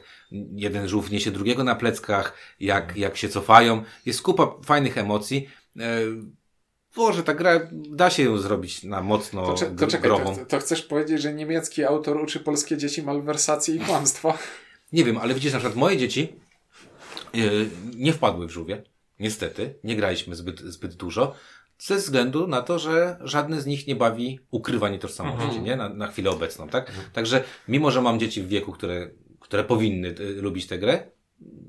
jeden 0.56 0.88
żółw 0.88 1.12
niesie 1.12 1.32
drugiego 1.32 1.63
na 1.63 1.75
pleckach, 1.75 2.38
jak, 2.60 2.97
jak 2.97 3.17
się 3.17 3.30
cofają. 3.30 3.84
Jest 4.06 4.21
kupa 4.21 4.56
fajnych 4.65 4.97
emocji. 4.97 5.49
E, 5.80 5.99
Boże, 6.95 7.23
ta 7.23 7.34
gra, 7.34 7.60
da 7.71 8.10
się 8.10 8.23
ją 8.23 8.38
zrobić 8.38 8.84
na 8.84 9.01
mocno 9.01 9.45
To, 9.45 9.54
cze- 9.54 9.75
to 9.75 9.88
czekaj, 9.88 10.10
to, 10.12 10.45
to 10.47 10.60
chcesz 10.60 10.82
powiedzieć, 10.82 11.21
że 11.21 11.34
niemiecki 11.34 11.84
autor 11.84 12.17
uczy 12.17 12.39
polskie 12.39 12.78
dzieci 12.78 13.04
malwersacji 13.04 13.75
i 13.75 13.80
kłamstwa? 13.80 14.38
Nie 14.93 15.04
wiem, 15.04 15.17
ale 15.17 15.34
widzisz, 15.34 15.54
na 15.54 15.60
przykład 15.60 15.78
moje 15.78 15.97
dzieci 15.97 16.36
yy, 17.34 17.69
nie 17.95 18.13
wpadły 18.13 18.47
w 18.47 18.51
żółwie. 18.51 18.84
Niestety, 19.19 19.75
nie 19.84 19.95
graliśmy 19.95 20.36
zbyt, 20.36 20.60
zbyt 20.60 20.93
dużo. 20.95 21.36
Ze 21.77 21.95
względu 21.95 22.47
na 22.47 22.61
to, 22.61 22.79
że 22.79 23.17
żadne 23.21 23.61
z 23.61 23.65
nich 23.65 23.88
nie 23.88 23.95
bawi 23.95 24.39
ukrywanie 24.51 24.99
tożsamości, 24.99 25.43
Mhm. 25.43 25.63
nie? 25.63 25.75
Na, 25.75 25.89
na 25.89 26.07
chwilę 26.07 26.29
obecną, 26.29 26.69
tak? 26.69 26.91
Także, 27.13 27.43
mimo 27.67 27.91
że 27.91 28.01
mam 28.01 28.19
dzieci 28.19 28.41
w 28.41 28.47
wieku, 28.47 28.71
które, 28.71 29.09
które 29.39 29.63
powinny 29.63 30.07
y, 30.19 30.41
lubić 30.41 30.67
tę 30.67 30.79
grę, 30.79 31.11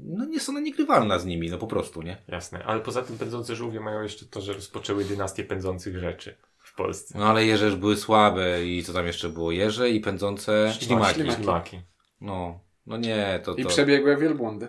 no 0.04 0.24
nie 0.24 0.34
jest 0.34 0.48
ona 0.48 0.60
niegrywalna 0.60 1.18
z 1.18 1.26
nimi, 1.26 1.50
no 1.50 1.58
po 1.58 1.66
prostu, 1.66 2.02
nie? 2.02 2.16
Jasne, 2.28 2.64
ale 2.64 2.80
poza 2.80 3.02
tym 3.02 3.18
pędzące 3.18 3.56
żółwie 3.56 3.80
mają 3.80 4.02
jeszcze 4.02 4.26
to, 4.26 4.40
że 4.40 4.52
rozpoczęły 4.52 5.04
dynastię 5.04 5.44
pędzących 5.44 5.98
rzeczy 5.98 6.36
w 6.58 6.74
Polsce. 6.74 7.18
No 7.18 7.26
ale 7.26 7.46
jeże 7.46 7.66
już 7.66 7.76
były 7.76 7.96
słabe 7.96 8.66
i 8.66 8.82
co 8.82 8.92
tam 8.92 9.06
jeszcze 9.06 9.28
było? 9.28 9.52
Jeże 9.52 9.90
i 9.90 10.00
pędzące 10.00 10.74
ślimaki. 10.80 11.14
ślimaki. 11.14 11.36
Ślimaki. 11.36 11.80
No, 12.20 12.60
no 12.86 12.96
nie, 12.96 13.40
to, 13.44 13.54
I 13.54 13.62
to... 13.62 13.68
przebiegłe 13.68 14.16
wielbłądy. 14.16 14.68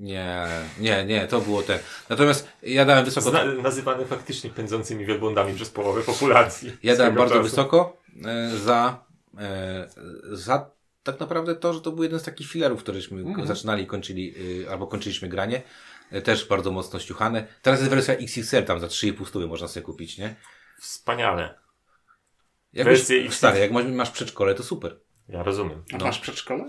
Nie, 0.00 0.46
nie, 0.78 1.04
nie, 1.04 1.26
to 1.26 1.40
było 1.40 1.62
te. 1.62 1.78
Natomiast 2.08 2.48
ja 2.62 2.84
dałem 2.84 3.04
wysoko. 3.04 3.30
Zna, 3.30 3.44
nazywane 3.44 4.04
faktycznie 4.06 4.50
pędzącymi 4.50 5.06
wielbłądami 5.06 5.54
przez 5.54 5.70
połowę 5.70 6.02
populacji. 6.02 6.72
Ja 6.82 6.96
dałem 6.96 7.14
bardzo 7.14 7.34
czasu. 7.34 7.44
wysoko 7.50 7.96
e, 8.24 8.50
za, 8.56 9.04
e, 9.38 9.88
za 10.32 10.70
tak 11.02 11.20
naprawdę 11.20 11.54
to, 11.54 11.72
że 11.74 11.80
to 11.80 11.92
był 11.92 12.02
jeden 12.02 12.20
z 12.20 12.22
takich 12.22 12.48
filerów, 12.48 12.82
któreśmy 12.82 13.20
Mhm. 13.22 13.46
zaczynali 13.48 13.82
i 13.82 13.86
kończyli, 13.86 14.34
y, 14.62 14.70
albo 14.70 14.86
kończyliśmy 14.86 15.28
granie. 15.28 15.62
E, 16.12 16.22
też 16.22 16.44
bardzo 16.48 16.70
mocno 16.70 16.98
ściuchane. 16.98 17.46
Teraz 17.62 17.80
jest 17.80 17.90
wersja 17.90 18.14
XXL, 18.14 18.64
tam 18.64 18.80
za 18.80 18.86
3,5 18.86 19.26
stówy 19.26 19.46
można 19.46 19.68
sobie 19.68 19.84
kupić, 19.86 20.18
nie? 20.18 20.34
Wspaniale. 20.80 21.54
Jak 22.72 22.86
już, 22.86 23.00
XXL. 23.00 23.30
stary, 23.32 23.58
jak 23.60 23.70
masz, 23.70 23.84
masz 23.86 24.10
przedszkole, 24.10 24.54
to 24.54 24.62
super. 24.62 24.96
Ja 25.28 25.42
rozumiem. 25.42 25.82
A 25.94 25.96
No. 25.98 26.04
masz 26.04 26.18
przedszkole? 26.18 26.64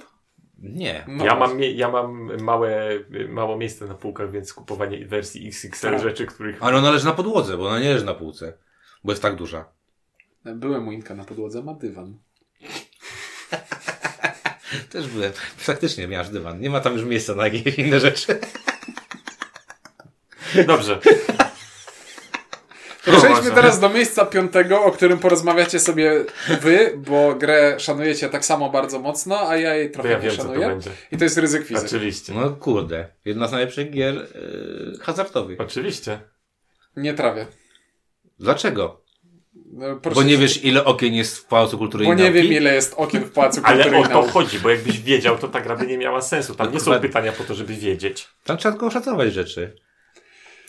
Nie. 0.61 1.05
No 1.07 1.25
ja, 1.25 1.35
mam, 1.35 1.59
ja 1.59 1.91
mam 1.91 2.31
małe, 2.43 2.99
mało 3.29 3.57
miejsca 3.57 3.85
na 3.85 3.93
półkach, 3.95 4.31
więc 4.31 4.53
kupowanie 4.53 5.05
wersji 5.05 5.47
XXL 5.47 5.91
Tak. 5.91 6.01
rzeczy, 6.01 6.25
których... 6.25 6.63
Ale 6.63 6.77
ona 6.77 6.91
leży 6.91 7.05
na 7.05 7.13
podłodze, 7.13 7.57
bo 7.57 7.67
ona 7.67 7.79
nie 7.79 7.89
leży 7.93 8.05
na 8.05 8.13
półce. 8.13 8.53
Bo 9.03 9.11
jest 9.11 9.21
tak 9.21 9.35
duża. 9.35 9.65
Byłem 10.45 10.87
u 10.87 10.91
Inka 10.91 11.15
na 11.15 11.23
podłodze, 11.23 11.63
ma 11.63 11.73
dywan. 11.73 12.17
Też 14.91 15.07
byłem. 15.07 15.31
Faktycznie 15.57 16.07
miałeś 16.07 16.29
dywan. 16.29 16.59
Nie 16.59 16.69
ma 16.69 16.79
tam 16.79 16.93
już 16.93 17.03
miejsca 17.03 17.35
na 17.35 17.47
jakieś 17.47 17.79
inne 17.79 17.99
rzeczy. 17.99 18.39
Dobrze. 20.67 20.99
To 23.05 23.11
przejdźmy 23.11 23.35
Proszę. 23.35 23.51
teraz 23.55 23.79
do 23.79 23.89
miejsca 23.89 24.25
piątego, 24.25 24.83
o 24.83 24.91
którym 24.91 25.19
porozmawiacie 25.19 25.79
sobie 25.79 26.25
wy, 26.61 26.93
bo 26.97 27.35
grę 27.35 27.75
szanujecie 27.79 28.29
tak 28.29 28.45
samo 28.45 28.69
bardzo 28.69 28.99
mocno, 28.99 29.49
a 29.49 29.57
ja 29.57 29.75
jej 29.75 29.91
trochę 29.91 30.09
ja 30.09 30.17
nie 30.17 30.23
wiem, 30.23 30.31
co 30.31 30.37
to 30.37 30.43
szanuję. 30.49 30.67
będzie. 30.67 30.89
I 31.11 31.17
to 31.17 31.23
jest 31.23 31.37
ryzyk 31.37 31.65
fizyki. 31.65 31.87
Oczywiście. 31.95 32.33
No 32.33 32.49
kurde. 32.49 33.07
Jedna 33.25 33.47
z 33.47 33.51
najlepszych 33.51 33.91
gier 33.91 34.15
yy, 34.15 34.99
hazardowych. 35.01 35.61
Oczywiście. 35.61 36.19
Nie 36.97 37.13
trawię. 37.13 37.47
Dlaczego? 38.39 39.01
No, 39.73 39.95
proszę 39.95 40.15
Bo 40.15 40.23
nie 40.23 40.37
wiesz, 40.37 40.63
ile 40.63 40.85
okien 40.85 41.13
jest 41.13 41.37
w 41.37 41.45
Pałacu 41.45 41.77
Kultury 41.77 42.05
Bo 42.05 42.13
i 42.13 42.15
nie 42.15 42.23
Nauki? 42.23 42.41
wiem, 42.41 42.53
ile 42.53 42.73
jest 42.75 42.93
okien 42.97 43.23
w 43.23 43.31
Pałacu 43.31 43.61
Ale 43.63 43.83
Kultury 43.83 43.97
o 43.97 44.05
i 44.05 44.09
to 44.09 44.21
chodzi, 44.31 44.59
bo 44.59 44.69
jakbyś 44.69 44.99
wiedział, 44.99 45.37
to 45.37 45.47
ta 45.47 45.61
gra 45.61 45.75
by 45.75 45.87
nie 45.87 45.97
miała 45.97 46.21
sensu. 46.21 46.55
Tam 46.55 46.67
No 46.67 46.73
nie 46.73 46.79
są 46.79 46.99
pytania 46.99 47.31
po 47.31 47.43
to, 47.43 47.53
żeby 47.55 47.73
wiedzieć. 47.73 48.27
Tam 48.43 48.57
trzeba 48.57 48.71
tylko 48.71 48.85
oszacować 48.85 49.33
rzeczy. 49.33 49.75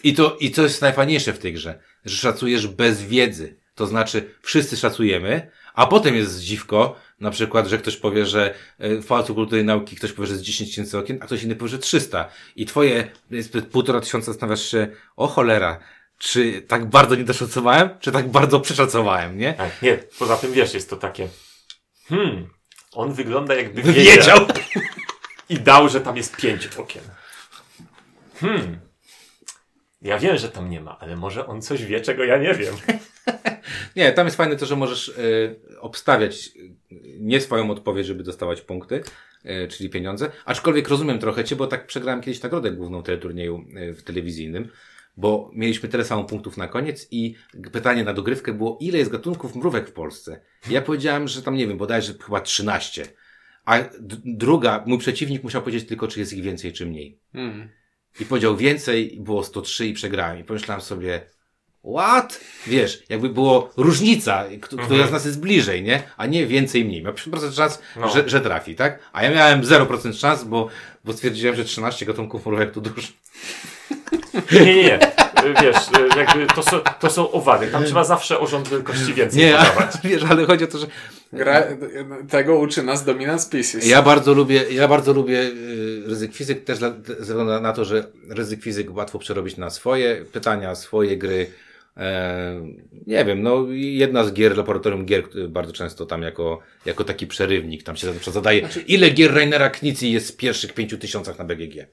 I 0.04 0.14
to, 0.14 0.36
I 0.40 0.50
co 0.50 0.62
jest 0.62 0.82
najfajniejsze 0.82 1.32
w 1.32 1.38
tej 1.38 1.52
grze, 1.52 1.78
że 2.04 2.16
szacujesz 2.16 2.66
bez 2.66 3.02
wiedzy. 3.02 3.56
To 3.74 3.86
znaczy, 3.86 4.34
wszyscy 4.42 4.76
szacujemy, 4.76 5.50
a 5.74 5.86
potem 5.86 6.16
jest 6.16 6.40
dziwko, 6.40 6.96
na 7.20 7.30
przykład, 7.30 7.66
że 7.66 7.78
ktoś 7.78 7.96
powie, 7.96 8.26
że 8.26 8.54
e, 8.78 8.96
w 8.96 9.06
Pałacu 9.06 9.34
Kultury 9.34 9.60
i 9.60 9.64
Nauki 9.64 9.96
ktoś 9.96 10.12
powie, 10.12 10.26
że 10.26 10.32
jest 10.32 10.44
10 10.44 10.70
tysięcy 10.70 10.98
okien, 10.98 11.18
a 11.22 11.26
ktoś 11.26 11.42
inny 11.42 11.56
powie, 11.56 11.68
że 11.68 11.78
300. 11.78 12.28
I 12.56 12.66
twoje 12.66 13.10
jest 13.30 13.58
półtora 13.72 14.00
tysiąca 14.00 14.26
zastanawiasz 14.26 14.70
się, 14.70 14.88
o 15.16 15.26
cholera, 15.26 15.78
czy 16.18 16.62
tak 16.62 16.90
bardzo 16.90 17.14
nie 17.14 17.24
doszacowałem, 17.24 17.90
czy 18.00 18.12
tak 18.12 18.30
bardzo 18.30 18.60
przeszacowałem, 18.60 19.38
nie? 19.38 19.54
Tak, 19.54 19.82
nie, 19.82 19.98
poza 20.18 20.36
tym 20.36 20.52
wiesz, 20.52 20.74
jest 20.74 20.90
to 20.90 20.96
takie. 20.96 21.28
Hmm, 22.08 22.48
on 22.92 23.12
wygląda 23.12 23.54
jakby 23.54 23.82
Wiedział! 23.82 24.46
I 25.48 25.60
dał, 25.60 25.88
że 25.88 26.00
tam 26.00 26.16
jest 26.16 26.36
pięć 26.36 26.66
okien. 26.66 27.02
Hmm. 28.40 28.80
Ja 30.02 30.18
wiem, 30.18 30.36
że 30.36 30.48
tam 30.48 30.70
nie 30.70 30.80
ma, 30.80 30.98
ale 30.98 31.16
może 31.16 31.46
on 31.46 31.62
coś 31.62 31.84
wie, 31.84 32.00
czego 32.00 32.24
ja 32.24 32.38
nie 32.38 32.54
wiem. 32.54 32.74
Nie, 33.96 34.12
tam 34.12 34.26
jest 34.26 34.36
fajne 34.36 34.56
to, 34.56 34.66
że 34.66 34.76
możesz 34.76 35.08
y, 35.08 35.56
obstawiać 35.80 36.50
y, 36.56 36.74
nie 37.20 37.40
swoją 37.40 37.70
odpowiedź, 37.70 38.06
żeby 38.06 38.22
dostawać 38.22 38.60
punkty, 38.60 39.02
y, 39.64 39.68
czyli 39.68 39.90
pieniądze. 39.90 40.30
Aczkolwiek 40.44 40.88
rozumiem 40.88 41.18
trochę 41.18 41.44
cię, 41.44 41.56
bo 41.56 41.66
tak 41.66 41.86
przegrałem 41.86 42.20
kiedyś 42.20 42.42
nagrodę 42.42 42.70
główną 42.70 43.02
teleturnieju 43.02 43.64
y, 43.90 43.94
w 43.94 44.02
telewizyjnym, 44.02 44.68
bo 45.16 45.50
mieliśmy 45.54 45.88
tyle 45.88 46.04
samo 46.04 46.24
punktów 46.24 46.56
na 46.56 46.68
koniec 46.68 47.08
i 47.10 47.34
pytanie 47.72 48.04
na 48.04 48.14
dogrywkę 48.14 48.52
było, 48.52 48.78
ile 48.80 48.98
jest 48.98 49.10
gatunków 49.10 49.56
mrówek 49.56 49.88
w 49.88 49.92
Polsce? 49.92 50.40
I 50.70 50.72
ja 50.72 50.82
powiedziałem, 50.82 51.28
że 51.28 51.42
tam 51.42 51.54
nie 51.54 51.66
wiem, 51.66 51.78
bodajże 51.78 52.14
chyba 52.24 52.40
13. 52.40 53.06
A 53.64 53.78
d- 53.80 54.16
druga, 54.24 54.84
mój 54.86 54.98
przeciwnik 54.98 55.42
musiał 55.42 55.62
powiedzieć 55.62 55.88
tylko, 55.88 56.08
czy 56.08 56.20
jest 56.20 56.32
ich 56.32 56.42
więcej, 56.42 56.72
czy 56.72 56.86
mniej. 56.86 57.18
Mm. 57.34 57.68
I 58.20 58.25
powiedział 58.27 58.57
więcej, 58.57 59.16
i 59.16 59.20
było 59.20 59.44
103 59.44 59.87
i 59.87 59.92
przegrałem. 59.92 60.38
I 60.38 60.44
pomyślałem 60.44 60.81
sobie, 60.81 61.20
what? 61.94 62.40
Wiesz, 62.66 63.03
jakby 63.09 63.29
było 63.29 63.70
różnica, 63.77 64.44
kto- 64.61 64.77
która 64.77 65.07
z 65.07 65.12
nas 65.12 65.25
jest 65.25 65.40
bliżej, 65.40 65.83
nie? 65.83 66.03
A 66.16 66.27
nie 66.27 66.46
więcej, 66.46 66.85
mniej. 66.85 67.03
Miał 67.03 67.12
50% 67.14 67.53
szans, 67.55 67.79
No. 67.96 68.09
że, 68.09 68.29
że 68.29 68.40
trafi, 68.40 68.75
tak? 68.75 68.98
A 69.12 69.22
ja 69.22 69.31
miałem 69.31 69.62
0% 69.62 70.12
szans, 70.18 70.44
bo, 70.44 70.68
bo 71.05 71.12
stwierdziłem, 71.12 71.57
że 71.57 71.64
13 71.64 72.07
gatunków 72.07 72.46
mrówek 72.46 72.72
to 72.72 72.81
dużo. 72.81 73.09
Nie, 74.53 74.61
nie, 74.64 74.83
nie. 74.83 74.98
Wiesz, 75.62 75.77
jakby 76.16 76.46
to 76.46 76.62
są, 76.62 76.81
to 77.01 77.11
są 77.11 77.31
owady. 77.31 77.66
Tam 77.66 77.85
trzeba 77.85 78.05
zawsze 78.05 78.40
o 78.40 78.46
rząd 78.46 78.68
wielkości 78.68 79.14
więcej 79.14 79.40
Nie, 79.40 79.53
podawać. 79.53 79.96
a, 79.96 79.98
wiesz, 80.09 80.22
ale 80.31 80.46
chodzi 80.46 80.64
o 80.64 80.66
to, 80.66 80.79
że 80.79 80.87
Gra, 81.33 81.64
tego 82.31 82.59
uczy 82.59 82.83
nas 82.83 83.05
Dominant 83.05 83.40
Species. 83.42 83.87
ja 83.87 84.03
bardzo 84.03 84.35
lubię, 84.35 84.62
ja 84.71 84.88
bardzo 84.88 85.12
lubię 85.12 85.40
y, 85.40 86.03
ryzyk 86.07 86.35
fizyk 86.35 86.64
też 86.64 86.79
ze 86.79 86.90
względu 87.21 87.61
na 87.61 87.73
to, 87.73 87.85
że 87.85 88.12
ryzyk 88.29 88.62
fizyk 88.62 88.97
łatwo 88.97 89.18
przerobić 89.18 89.57
na 89.57 89.71
swoje 89.71 90.25
pytania, 90.33 90.75
swoje 90.75 91.16
gry. 91.16 91.47
E, 91.97 92.62
nie 93.07 93.25
wiem, 93.25 93.42
no 93.42 93.66
jedna 93.71 94.25
z 94.25 94.33
gier, 94.33 94.57
laboratorium 94.57 95.07
gier, 95.07 95.25
bardzo 95.49 95.73
często 95.73 96.07
tam 96.07 96.23
jako, 96.23 96.61
jako 96.87 97.05
taki 97.05 97.27
przerywnik, 97.27 97.83
tam 97.83 97.97
się 97.97 98.12
zadaje, 98.12 98.68
ile 98.87 99.11
gier 99.11 99.35
Rainera 99.35 99.71
Knici 99.71 100.12
jest 100.12 100.33
w 100.33 100.37
pierwszych 100.37 100.75
pięciu 100.75 100.99
tysiącach 100.99 101.38
na 101.38 101.45
BGG. 101.45 101.87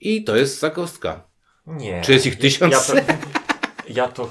I 0.00 0.24
to 0.24 0.36
jest 0.36 0.58
zakostka. 0.60 1.28
Nie. 1.66 2.00
Czy 2.04 2.12
jest 2.12 2.26
ich 2.26 2.38
tysiąc? 2.38 2.72
Ja 2.72 2.80
to, 2.80 3.10
ja 3.88 4.08
to, 4.08 4.30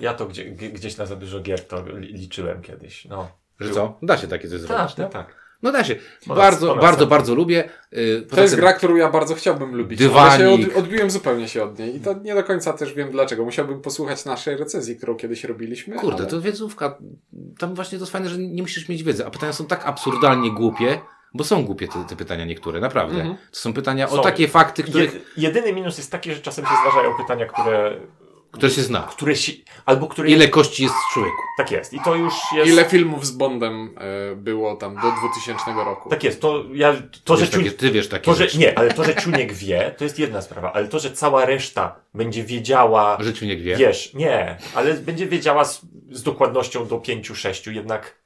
ja 0.00 0.14
to 0.14 0.26
gdzie, 0.26 0.44
gdzieś 0.44 0.96
na 0.96 1.06
za 1.06 1.16
dużo 1.16 1.40
gier 1.40 1.66
to 1.66 1.84
li- 1.96 2.12
liczyłem 2.12 2.62
kiedyś. 2.62 3.04
No. 3.04 3.41
Że 3.60 3.70
co? 3.70 3.98
Da 4.02 4.16
się 4.16 4.28
takie 4.28 4.48
coś 4.48 4.60
zrobić. 4.60 4.94
Tak, 4.94 5.12
tak, 5.12 5.26
tak. 5.26 5.42
No 5.62 5.72
da 5.72 5.84
się. 5.84 5.96
Ponad- 6.26 6.36
bardzo, 6.38 6.66
ponad 6.66 6.82
bardzo, 6.82 7.06
bardzo 7.06 7.34
lubię. 7.34 7.68
Y, 7.92 8.26
To 8.30 8.40
jest 8.40 8.54
tym- 8.54 8.60
gra, 8.60 8.72
którą 8.72 8.94
ja 8.96 9.10
bardzo 9.10 9.34
chciałbym 9.34 9.76
lubić. 9.76 9.98
Dywanik. 9.98 10.46
Ale 10.46 10.58
się 10.58 10.68
od, 10.70 10.76
odbiłem 10.76 11.10
zupełnie 11.10 11.48
się 11.48 11.64
od 11.64 11.78
niej. 11.78 11.96
I 11.96 12.00
to 12.00 12.14
nie 12.14 12.34
do 12.34 12.44
końca 12.44 12.72
też 12.72 12.94
wiem 12.94 13.10
dlaczego. 13.10 13.44
Musiałbym 13.44 13.80
posłuchać 13.80 14.24
naszej 14.24 14.56
recenzji, 14.56 14.96
którą 14.96 15.14
kiedyś 15.14 15.44
robiliśmy. 15.44 15.96
Kurde, 15.96 16.18
ale... 16.18 16.26
to 16.26 16.40
wiedzówka. 16.40 16.98
Tam 17.58 17.74
właśnie 17.74 17.98
to 17.98 18.02
jest 18.02 18.12
fajne, 18.12 18.28
że 18.28 18.38
nie 18.38 18.62
musisz 18.62 18.88
mieć 18.88 19.02
wiedzy, 19.02 19.26
a 19.26 19.30
pytania 19.30 19.52
są 19.52 19.66
tak 19.66 19.86
absurdalnie 19.86 20.50
głupie, 20.50 21.00
bo 21.34 21.44
są 21.44 21.64
głupie 21.64 21.88
te, 21.88 22.04
te 22.08 22.16
pytania 22.16 22.44
niektóre, 22.44 22.80
naprawdę. 22.80 23.16
Mhm. 23.16 23.36
To 23.36 23.58
są 23.58 23.72
pytania 23.72 24.08
o 24.08 24.16
Są. 24.16 24.22
takie 24.22 24.48
fakty, 24.48 24.82
których... 24.82 25.32
jedyny 25.36 25.72
minus 25.72 25.98
jest 25.98 26.12
taki, 26.12 26.34
że 26.34 26.40
czasem 26.40 26.64
się 26.64 26.72
zdarzają 26.82 27.16
pytania, 27.16 27.46
które 27.46 28.00
Które 28.52 28.70
się 28.70 28.82
zna. 28.82 29.00
które 29.10 29.36
się, 29.36 29.52
albo 29.86 30.06
które... 30.06 30.28
Ile 30.28 30.48
kości 30.48 30.82
jest 30.82 30.94
w 30.94 31.14
człowieku? 31.14 31.36
Tak 31.56 31.70
jest. 31.70 31.92
I 31.92 32.00
to 32.00 32.14
już 32.14 32.34
jest... 32.54 32.70
Ile 32.70 32.84
filmów 32.84 33.26
z 33.26 33.30
Bondem 33.30 33.94
e, 34.32 34.36
było 34.36 34.76
tam 34.76 34.94
do 34.94 35.12
2000 35.20 35.72
roku? 35.84 36.10
Tak 36.10 36.24
jest. 36.24 36.40
To, 36.40 36.64
ja, 36.72 36.94
to, 37.24 37.36
że 37.36 37.42
Wiesz, 37.42 37.50
takie, 37.50 37.70
ciu... 37.70 37.76
ty 37.76 37.90
wiesz 37.90 38.08
takie 38.08 38.24
to, 38.24 38.34
że, 38.34 38.46
nie, 38.58 38.78
ale 38.78 38.90
to, 38.90 39.04
że 39.04 39.14
Ciuniek 39.14 39.52
wie, 39.52 39.94
to 39.98 40.04
jest 40.04 40.18
jedna 40.18 40.42
sprawa, 40.42 40.72
ale 40.72 40.88
to, 40.88 40.98
że 40.98 41.10
cała 41.12 41.44
reszta 41.46 41.96
będzie 42.14 42.44
wiedziała, 42.44 43.16
W 43.16 43.22
życiu 43.22 43.44
nie 43.46 43.56
wie. 43.56 43.76
wiesz, 43.76 44.14
nie, 44.14 44.56
ale 44.74 44.94
będzie 44.94 45.26
wiedziała 45.26 45.64
z, 45.64 45.80
z 46.10 46.22
dokładnością 46.22 46.86
do 46.86 46.98
pięciu, 46.98 47.34
sześciu, 47.34 47.72
jednak 47.72 48.06
y, 48.06 48.21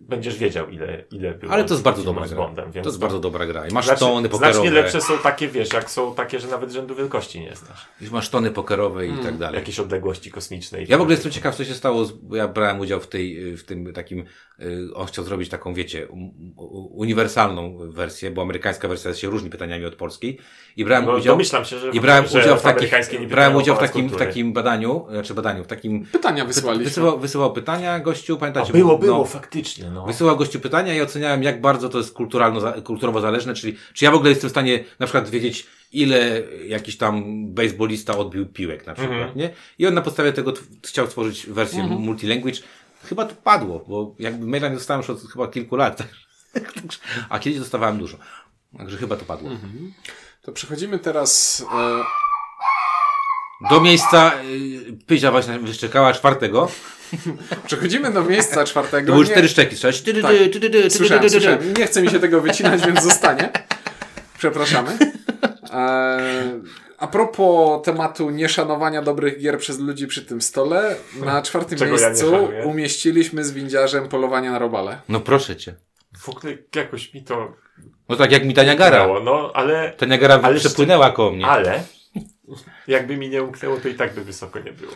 będziesz 0.00 0.38
wiedział, 0.38 0.68
ile, 0.70 1.04
ile 1.10 1.34
było. 1.34 1.52
Ale 1.52 1.64
to 1.64 1.74
jest 1.74 1.84
bardzo 1.84 2.02
dobra 2.02 2.26
gra. 2.28 2.36
Bondem, 2.36 2.72
To 2.72 2.78
jest 2.88 2.98
bardzo 2.98 3.20
dobra 3.20 3.46
gra. 3.46 3.68
I 3.68 3.72
masz 3.72 3.84
Znacznie, 3.86 4.06
tony 4.06 4.28
pokerowe. 4.28 4.54
znacznie 4.54 4.70
lepsze 4.70 5.00
są 5.00 5.18
takie, 5.18 5.48
wiesz, 5.48 5.72
jak 5.72 5.90
są 5.90 6.14
takie, 6.14 6.40
że 6.40 6.48
nawet 6.48 6.72
rzędu 6.72 6.94
wielkości 6.94 7.40
nie 7.40 7.56
znasz. 7.56 7.86
I 8.00 8.04
Masz 8.10 8.28
tony 8.30 8.50
pokerowe 8.50 9.06
i 9.06 9.12
tak 9.22 9.36
dalej. 9.38 9.58
Jakieś 9.60 9.80
odległości 9.80 10.30
kosmiczne. 10.30 10.82
i 10.82 10.86
Ja 10.88 10.98
w 10.98 11.00
ogóle 11.00 11.16
tak 11.16 11.24
jestem 11.24 11.32
ciekaw, 11.32 11.56
co 11.56 11.64
się 11.64 11.74
stało, 11.74 12.04
z- 12.04 12.12
bo 12.12 12.36
ja 12.36 12.48
brałem 12.48 12.80
udział 12.80 13.00
w 13.00 13.06
tej, 13.06 13.56
w 13.56 13.64
tym 13.64 13.92
takim, 13.92 14.24
y, 14.60 14.88
on 14.94 15.06
chciał 15.06 15.24
zrobić 15.24 15.48
taką, 15.48 15.74
wiecie, 15.74 16.06
um, 16.08 16.30
uniwersalną 16.92 17.78
wersję, 17.90 18.30
bo 18.30 18.42
amerykańska 18.42 18.88
wersja 18.88 19.14
się 19.14 19.28
różni 19.30 19.50
pytaniami 19.50 19.84
od 19.84 19.94
polskiej. 19.94 20.38
I 20.76 20.84
brałem 20.84 21.04
No, 21.06 21.12
udział, 21.12 21.34
domyślam 21.34 21.64
się, 21.64 21.78
że, 21.78 21.90
i 21.90 22.00
brałem 22.00 22.26
że 22.26 22.38
udział 22.40 22.56
w 22.58 22.62
takich, 22.62 22.90
brałem 23.28 23.56
udział 23.56 23.76
w 23.76 23.78
takim, 23.78 24.08
w 24.08 24.16
takim 24.16 24.52
badaniu, 24.52 25.06
znaczy 25.10 25.34
badaniu, 25.34 25.64
w 25.64 25.66
takim, 25.66 26.06
Pytania 26.06 26.44
wysłaliśmy. 26.44 26.84
wysyłał, 26.84 27.18
wysyłał 27.18 27.52
pytania 27.52 28.00
gościu, 28.00 28.34
A 28.34 28.38
pamiętacie? 28.38 28.72
było, 28.72 28.98
było, 28.98 29.18
No, 29.18 29.37
faktycznie, 29.42 29.90
no. 29.90 30.06
Wysyłał 30.06 30.36
gościu 30.36 30.60
pytania 30.60 30.94
i 30.94 31.00
oceniałem, 31.00 31.42
jak 31.42 31.60
bardzo 31.60 31.88
to 31.88 31.98
jest 31.98 32.12
kulturalno, 32.14 32.82
kulturowo 32.82 33.20
zależne, 33.20 33.54
czyli 33.54 33.76
czy 33.94 34.04
ja 34.04 34.10
w 34.10 34.14
ogóle 34.14 34.30
jestem 34.30 34.48
w 34.48 34.52
stanie 34.52 34.84
na 34.98 35.06
przykład 35.06 35.28
wiedzieć, 35.30 35.66
ile 35.92 36.42
jakiś 36.66 36.96
tam 36.96 37.24
baseballista 37.54 38.18
odbił 38.18 38.46
piłek 38.46 38.86
na 38.86 38.94
przykład, 38.94 39.18
Mhm. 39.18 39.38
nie? 39.38 39.50
I 39.78 39.86
on 39.86 39.94
na 39.94 40.00
podstawie 40.02 40.32
tego 40.32 40.52
t- 40.52 40.60
chciał 40.86 41.06
stworzyć 41.06 41.46
wersję 41.46 41.82
multilanguage. 41.82 42.60
Chyba 43.04 43.24
to 43.24 43.34
padło, 43.34 43.84
bo 43.88 44.14
jakby 44.18 44.46
maila 44.46 44.68
nie 44.68 44.74
dostałem 44.74 45.00
już 45.00 45.10
od 45.10 45.32
chyba 45.32 45.48
kilku 45.48 45.76
lat. 45.76 46.02
A 47.28 47.38
kiedyś 47.38 47.58
dostawałem 47.58 47.98
dużo. 47.98 48.16
Także 48.78 48.96
chyba 48.96 49.16
to 49.16 49.24
padło. 49.24 49.50
To 50.42 50.52
przechodzimy 50.52 50.98
teraz... 50.98 51.64
E, 51.74 52.04
Do 53.70 53.80
miejsca 53.80 54.32
y, 54.44 54.77
Pyzia 55.06 55.30
właśnie 55.30 55.58
wyszczekała 55.58 56.12
czwartego. 56.12 56.68
przechodzimy 57.66 58.12
do 58.12 58.24
miejsca 58.24 58.64
czwartego. 58.64 59.06
To 59.06 59.12
były 59.12 59.24
Nie- 59.24 59.30
cztery 59.30 59.48
szczeki. 59.48 59.74
Słyszałeś? 59.76 60.00
Ty, 60.00 60.14
ty, 60.14 60.22
Tak. 60.22 60.30
ty, 60.30 60.48
ty, 60.48 60.60
ty, 60.60 60.70
ty, 60.70 60.82
ty, 60.82 60.90
Słyszałem, 60.90 61.22
ty, 61.22 61.28
ty, 61.28 61.34
ty. 61.34 61.40
słyszałem. 61.40 61.74
Nie 61.78 61.86
chce 61.86 62.02
mi 62.02 62.10
się 62.10 62.20
tego 62.20 62.40
wycinać, 62.40 62.86
więc 62.86 63.02
zostanie. 63.02 63.50
Przepraszamy. 64.38 64.98
E, 65.70 66.20
a 66.98 67.06
propos 67.06 67.82
tematu 67.84 68.30
nieszanowania 68.30 69.02
dobrych 69.02 69.38
gier 69.40 69.58
przez 69.58 69.78
ludzi 69.78 70.06
przy 70.06 70.22
tym 70.26 70.40
stole, 70.42 70.96
na 71.24 71.42
czwartym 71.42 71.78
Czego 71.78 71.98
ja 71.98 72.08
miejscu 72.08 72.30
szanuję? 72.30 72.64
umieściliśmy 72.66 73.44
z 73.44 73.52
windziarzem 73.52 74.08
polowanie 74.08 74.50
na 74.50 74.58
robale. 74.58 75.00
No 75.08 75.20
proszę 75.20 75.56
cię. 75.56 75.74
W 76.18 76.28
ogóle 76.28 76.52
jakoś 76.76 77.14
mi 77.14 77.22
to 77.24 77.52
No 78.08 78.16
tak 78.16 78.32
jak 78.32 78.44
mi 78.44 78.54
ta 78.54 78.64
Niagara. 78.64 79.06
no, 79.24 79.50
ale, 79.54 79.92
Ta 79.96 80.06
Niagara 80.06 80.40
Ale 80.42 80.56
przepłynęła 80.58 81.10
koło 81.10 81.30
mnie. 81.30 81.46
ale 81.46 81.82
jakby 82.88 83.16
mi 83.16 83.28
nie 83.28 83.42
umknęło, 83.42 83.76
to 83.76 83.88
i 83.88 83.94
tak 83.94 84.14
by 84.14 84.24
wysoko 84.24 84.58
nie 84.58 84.72
było. 84.72 84.92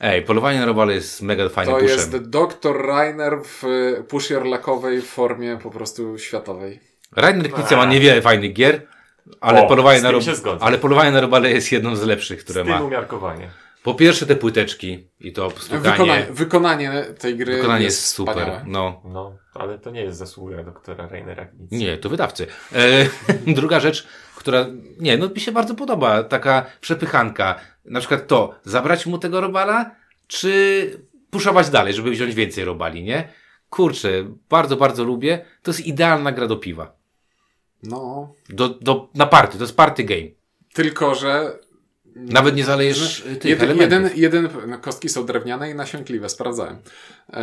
Ej, 0.00 0.22
polowanie 0.22 0.60
na 0.60 0.66
robale 0.66 0.94
jest 0.94 1.22
mega 1.22 1.48
fajnym 1.48 1.74
To 1.74 1.80
pushem. 1.80 1.96
jest 1.96 2.16
dr 2.16 2.86
Rainer 2.86 3.38
w 3.44 3.64
e, 3.64 4.02
pushierlakowej 4.02 5.02
formie 5.02 5.58
po 5.62 5.70
prostu 5.70 6.18
światowej. 6.18 6.80
Rainer 7.16 7.50
Knizia 7.52 7.76
ma 7.76 7.84
niewiele 7.84 8.22
fajnych 8.22 8.52
gier, 8.52 8.86
ale, 9.40 9.62
O, 9.64 9.68
polowanie 9.68 10.00
z 10.00 10.02
na 10.02 10.10
rob... 10.10 10.22
ale 10.60 10.78
polowanie 10.78 11.10
na 11.10 11.20
robale 11.20 11.50
jest 11.50 11.72
jedną 11.72 11.96
z 11.96 12.02
lepszych, 12.02 12.40
Z 12.40 12.44
które 12.44 12.62
tym 12.64 12.72
ma. 12.72 12.80
umiarkowanie. 12.82 13.50
Po 13.82 13.94
pierwsze 13.94 14.26
te 14.26 14.36
płyteczki 14.36 15.08
i 15.20 15.32
to 15.32 15.50
Wykonanie, 15.50 15.94
stukanie. 15.94 16.26
wykonanie 16.30 17.04
tej 17.18 17.36
gry 17.36 17.56
Wykonanie 17.56 17.84
jest, 17.84 17.96
jest 17.98 18.08
super. 18.08 18.60
No. 18.66 19.02
No, 19.04 19.36
ale 19.54 19.78
to 19.78 19.90
nie 19.90 20.00
jest 20.02 20.18
zasługa 20.18 20.62
doktora 20.64 21.08
Reinera 21.08 21.46
nic. 21.60 21.70
Nie, 21.72 21.96
to 21.98 22.08
wydawcy. 22.08 22.46
E, 22.74 23.06
druga 23.60 23.80
rzecz, 23.80 24.06
która, 24.46 24.66
nie, 25.00 25.18
no 25.18 25.28
mi 25.28 25.40
się 25.40 25.52
bardzo 25.52 25.74
podoba, 25.74 26.22
taka 26.22 26.66
przepychanka. 26.80 27.60
Na 27.84 28.00
przykład 28.00 28.26
to, 28.26 28.54
zabrać 28.64 29.06
mu 29.06 29.18
tego 29.18 29.40
robala, 29.40 29.90
czy 30.26 31.00
puszować 31.30 31.70
dalej, 31.70 31.94
żeby 31.94 32.10
wziąć 32.10 32.34
więcej 32.34 32.64
robali, 32.64 33.02
nie? 33.04 33.28
Kurczę, 33.70 34.08
bardzo, 34.50 34.76
bardzo 34.76 35.04
lubię. 35.04 35.44
To 35.62 35.70
jest 35.70 35.86
idealna 35.86 36.32
gra 36.32 36.46
do 36.46 36.56
piwa. 36.56 36.92
No, 37.82 38.32
Do, 38.48 38.68
do, 38.68 39.08
na 39.14 39.26
party, 39.26 39.58
to 39.58 39.64
jest 39.64 39.76
party 39.76 40.04
game. 40.04 40.28
tylko 40.74 41.14
że 41.14 41.58
Nawet 42.18 42.56
nie 42.56 42.64
zalejesz 42.64 43.20
y, 43.20 43.36
tych 43.36 43.50
Jeden, 43.50 43.70
elementów. 43.70 44.16
jeden, 44.18 44.44
jeden, 44.44 44.70
no, 44.70 44.78
kostki 44.78 45.08
są 45.08 45.26
drewniane 45.26 45.70
i 45.70 45.74
nasiąkliwe, 45.74 46.28
sprawdzałem. 46.28 46.78
E, 47.32 47.42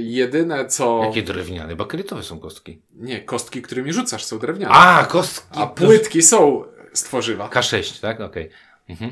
jedyne 0.00 0.66
co. 0.66 1.00
Jakie 1.04 1.22
drewniane? 1.22 1.76
Bakrytowe 1.76 2.22
są 2.22 2.40
kostki. 2.40 2.82
Nie, 2.94 3.20
kostki, 3.20 3.62
którymi 3.62 3.92
rzucasz, 3.92 4.24
są 4.24 4.38
drewniane. 4.38 4.74
A, 4.74 5.04
kostki. 5.04 5.58
A 5.60 5.66
płytki 5.66 6.22
są 6.22 6.64
z 6.92 7.02
tworzywa. 7.02 7.48
K6, 7.48 8.00
tak? 8.00 8.20
Okej. 8.20 8.50
Mhm. 8.88 9.10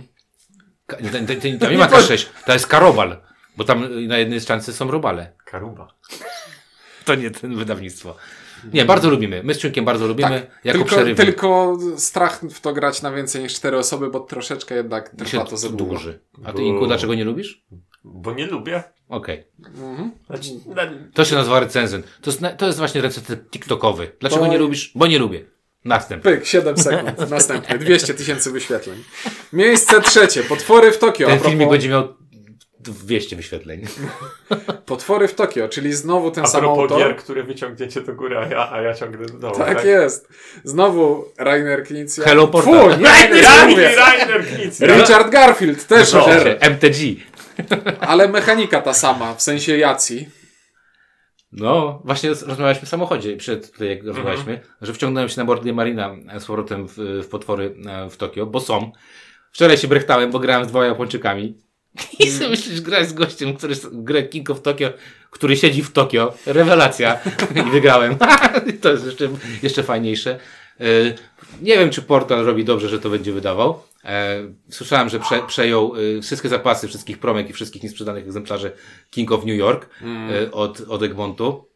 Ka- 0.87 0.97
Tam 1.61 1.71
nie 1.73 1.79
ma 1.79 1.87
K6, 1.89 2.27
to 2.47 2.53
jest 2.53 2.67
karobal. 2.67 3.21
Bo 3.57 3.65
tam 3.65 3.85
y, 3.85 4.07
na 4.09 4.19
jednej 4.19 4.41
szczance 4.41 4.73
są 4.73 4.91
robale. 4.91 5.33
Karuba. 5.45 5.95
To 7.05 7.15
nie 7.15 7.31
ten 7.31 7.57
wydawnictwo. 7.57 8.17
Nie, 8.73 8.85
bardzo 8.85 9.11
lubimy. 9.11 9.43
My 9.45 9.55
z 9.55 9.59
Ciunkiem 9.59 9.85
bardzo 9.85 10.07
lubimy. 10.07 10.41
Tak, 10.41 10.61
jako 10.65 10.79
tylko, 10.79 11.15
tylko 11.17 11.79
strach 11.97 12.41
w 12.51 12.61
to 12.61 12.73
grać 12.73 13.03
na 13.03 13.13
więcej 13.13 13.43
niż 13.43 13.55
cztery 13.55 13.79
osoby, 13.79 14.11
bo 14.11 14.21
troszeczkę 14.21 14.75
jednak 14.75 15.11
się 15.19 15.25
trwa 15.25 15.45
to 15.45 15.57
za 15.57 15.69
długo. 15.69 15.85
dłuży. 15.85 16.19
A 16.45 16.53
ty, 16.53 16.63
Inku, 16.63 16.87
dlaczego 16.87 17.15
nie 17.15 17.25
lubisz? 17.25 17.65
Bo 18.05 18.35
nie 18.35 18.47
lubię. 18.47 18.83
Okej. 19.09 19.45
Mhm. 19.65 20.11
Znaczy, 20.27 20.51
na, 20.67 20.83
To 21.15 21.25
się 21.25 21.35
nazywa 21.35 21.61
recenzent. 21.61 22.07
To 22.21 22.31
jest, 22.31 22.43
to 22.59 22.67
jest 22.67 22.79
właśnie 22.79 23.01
recenzent 23.01 23.51
TikTokowy. 23.51 24.13
Dlaczego 24.21 24.45
To- 24.45 24.53
nie 24.53 24.59
lubisz? 24.59 24.93
Bo 24.95 25.07
nie 25.07 25.19
lubię. 25.19 25.45
Następny. 25.85 26.37
Pyk, 26.37 26.47
7 26.47 26.79
sekund. 26.79 27.31
Następny. 27.31 27.79
200 27.79 28.15
tysięcy 28.15 28.53
wyświetleń. 28.53 29.05
Miejsce 29.53 30.01
trzecie. 30.01 30.43
Potwory 30.43 30.93
w 30.93 30.99
Tokio. 30.99 31.27
A 31.27 31.31
Ten 31.31 31.39
propos, 31.39 31.53
filmik 31.53 31.71
będzie 31.71 31.89
miał 31.89 32.16
200 32.93 33.37
wyświetleń. 33.37 33.83
Potwory 34.87 35.29
w 35.29 35.35
Tokio, 35.35 35.69
czyli 35.69 35.93
znowu 35.93 36.31
ten 36.31 36.45
a 36.45 36.47
sam 36.47 36.65
autor. 36.65 36.99
gier, 36.99 37.17
które 37.17 37.43
wyciągniecie 37.43 38.01
do 38.01 38.15
góry, 38.15 38.39
a 38.39 38.47
ja, 38.47 38.73
a 38.73 38.81
ja 38.81 38.95
ciągnę 38.95 39.27
do 39.27 39.39
dołu. 39.39 39.59
Tak, 39.59 39.85
jest. 39.85 40.29
Znowu 40.65 41.25
Rainer 41.39 41.85
Knizia. 41.85 42.25
Hello, 42.25 42.49
Portal. 42.49 42.93
Fu, 42.93 43.01
nie, 43.01 43.07
Rainer. 43.43 43.97
Rainer 43.97 44.47
Knizia. 44.47 44.87
Richard 44.87 45.31
Garfield 45.31 45.87
też, 45.87 46.13
No. 46.13 46.27
MTG. 46.61 46.97
ale 48.01 48.29
mechanika 48.29 48.81
ta 48.81 48.95
sama, 48.95 49.35
w 49.35 49.43
sensie 49.43 49.77
jacji. 49.77 50.29
No, 51.53 52.03
właśnie 52.05 52.31
rozmawialiśmy 52.31 52.87
w 52.87 52.89
samochodzie 52.89 53.37
przed 53.37 53.73
tutaj, 53.73 53.89
jak 53.89 54.05
rozmawialiśmy, 54.05 54.61
że 54.83 54.95
wciągnąłem 54.95 55.29
się 55.29 55.45
na 55.45 55.55
Game 55.55 55.73
Marina 55.73 56.17
z 56.39 56.45
powrotem 56.45 56.89
w, 56.89 56.97
w 56.99 57.29
potwory 57.29 57.75
e, 57.87 58.11
w 58.11 58.17
Tokio, 58.17 58.47
bo 58.47 58.61
są. 58.61 58.93
Wczoraj 59.53 59.79
się 59.79 59.89
brechtałem, 59.89 60.31
bo 60.31 60.39
grałem 60.39 60.65
z 60.65 60.69
dwoma 60.69 60.87
Japończykami. 60.87 61.59
I 62.21 62.31
sobie 62.31 62.51
myślisz, 62.51 62.81
grać 62.81 63.09
z 63.09 63.13
gościem, 63.13 63.57
który 63.57 63.75
grę 63.93 64.23
King 64.23 64.51
of 64.51 64.63
Tokyo, 64.63 64.89
który 65.31 65.57
siedzi 65.57 65.83
w 65.83 65.93
Tokio. 65.93 66.35
Rewelacja. 66.47 67.19
I 67.67 67.71
wygrałem. 67.71 68.17
to 68.83 68.93
jest 68.93 69.07
jeszcze, 69.07 69.29
jeszcze 69.63 69.83
fajniejsze. 69.83 70.39
E, 70.81 70.85
Nie 71.63 71.79
wiem, 71.79 71.91
czy 71.91 72.03
portal 72.03 72.45
robi 72.45 72.65
dobrze, 72.65 72.89
że 72.89 72.99
to 72.99 73.11
będzie 73.11 73.33
wydawał. 73.33 73.83
E, 74.05 74.43
Słyszałem, 74.71 75.09
że 75.09 75.21
prze, 75.21 75.43
przejął 75.47 75.93
e, 76.19 76.23
wszystkie 76.23 76.49
zapasy, 76.49 76.89
wszystkich 76.89 77.19
promek 77.19 77.51
i 77.51 77.53
wszystkich 77.53 77.83
niesprzedanych 77.83 78.25
egzemplarzy 78.25 78.73
King 79.11 79.33
of 79.33 79.45
New 79.45 79.57
York 79.57 79.89
e, 80.31 80.53
od, 80.53 80.81
od 80.81 81.03
Egmontu. 81.03 81.69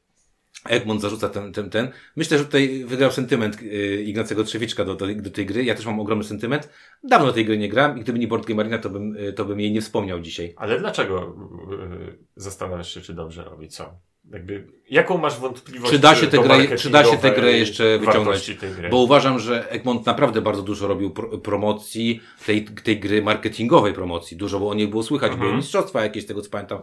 Egmont 0.68 1.01
zarzuca 1.01 1.29
ten, 1.29 1.53
ten, 1.53 1.70
ten. 1.70 1.88
Myślę, 2.16 2.38
że 2.38 2.44
tutaj 2.44 2.85
wygrał 2.85 3.12
sentyment 3.12 3.62
y, 3.62 4.03
Ignacego 4.07 4.44
Trzewiczka 4.44 4.85
do, 4.85 4.94
do, 4.94 5.07
do 5.14 5.31
tej 5.31 5.46
gry. 5.46 5.64
Ja 5.64 5.75
też 5.75 5.87
mam 5.87 6.01
ogromny 6.01 6.25
sentyment. 6.25 6.68
Dawno 7.05 7.33
tej 7.33 7.44
gry 7.44 7.59
nie 7.59 7.68
gram 7.68 7.99
i 7.99 8.01
gdyby 8.01 8.18
nie 8.18 8.29
Board 8.29 8.46
Game 8.46 8.57
Marina, 8.57 8.79
to 8.79 8.90
bym, 8.90 9.16
y, 9.16 9.33
to 9.33 9.44
bym 9.44 9.61
jej 9.61 9.73
nie 9.73 9.81
wspomniał 9.81 10.20
dzisiaj. 10.20 10.55
Ale 10.57 10.79
dlaczego 10.79 11.37
yy, 11.70 12.18
zastanawiasz 12.37 12.94
się, 12.94 13.01
czy 13.01 13.14
dobrze 13.14 13.44
robi? 13.44 13.68
Co? 13.68 14.10
Jakby, 14.31 14.66
jaką 14.90 15.19
masz 15.19 15.38
wątpliwość? 15.40 15.93
Czy 15.93 15.99
da 15.99 16.14
się 16.14 16.27
tę 16.27 16.38
grę, 16.38 16.77
czy 16.77 16.90
da 16.90 17.05
się 17.05 17.16
tę 17.19 17.31
grę 17.31 17.53
jeszcze 17.53 17.99
wyciągnąć? 17.99 18.51
gry? 18.77 18.88
Bo 18.88 18.97
uważam, 18.97 19.38
że 19.38 19.71
Egmont 19.71 20.07
naprawdę 20.07 20.40
bardzo 20.43 20.62
dużo 20.62 20.87
robił 20.88 21.11
pro, 21.11 21.38
promocji, 21.38 22.21
tej, 22.47 22.64
tej 22.64 23.01
gry 23.01 23.23
marketingowej 23.23 23.93
promocji. 23.93 24.37
Dużo 24.37 24.69
o 24.69 24.75
niej 24.75 24.88
było 24.88 25.03
słychać, 25.03 25.33
były 25.37 25.57
mistrzostwa 25.57 26.03
jakieś, 26.03 26.25
z 26.25 26.27
tego 26.27 26.43
co 26.43 26.51
pamiętam. 26.51 26.79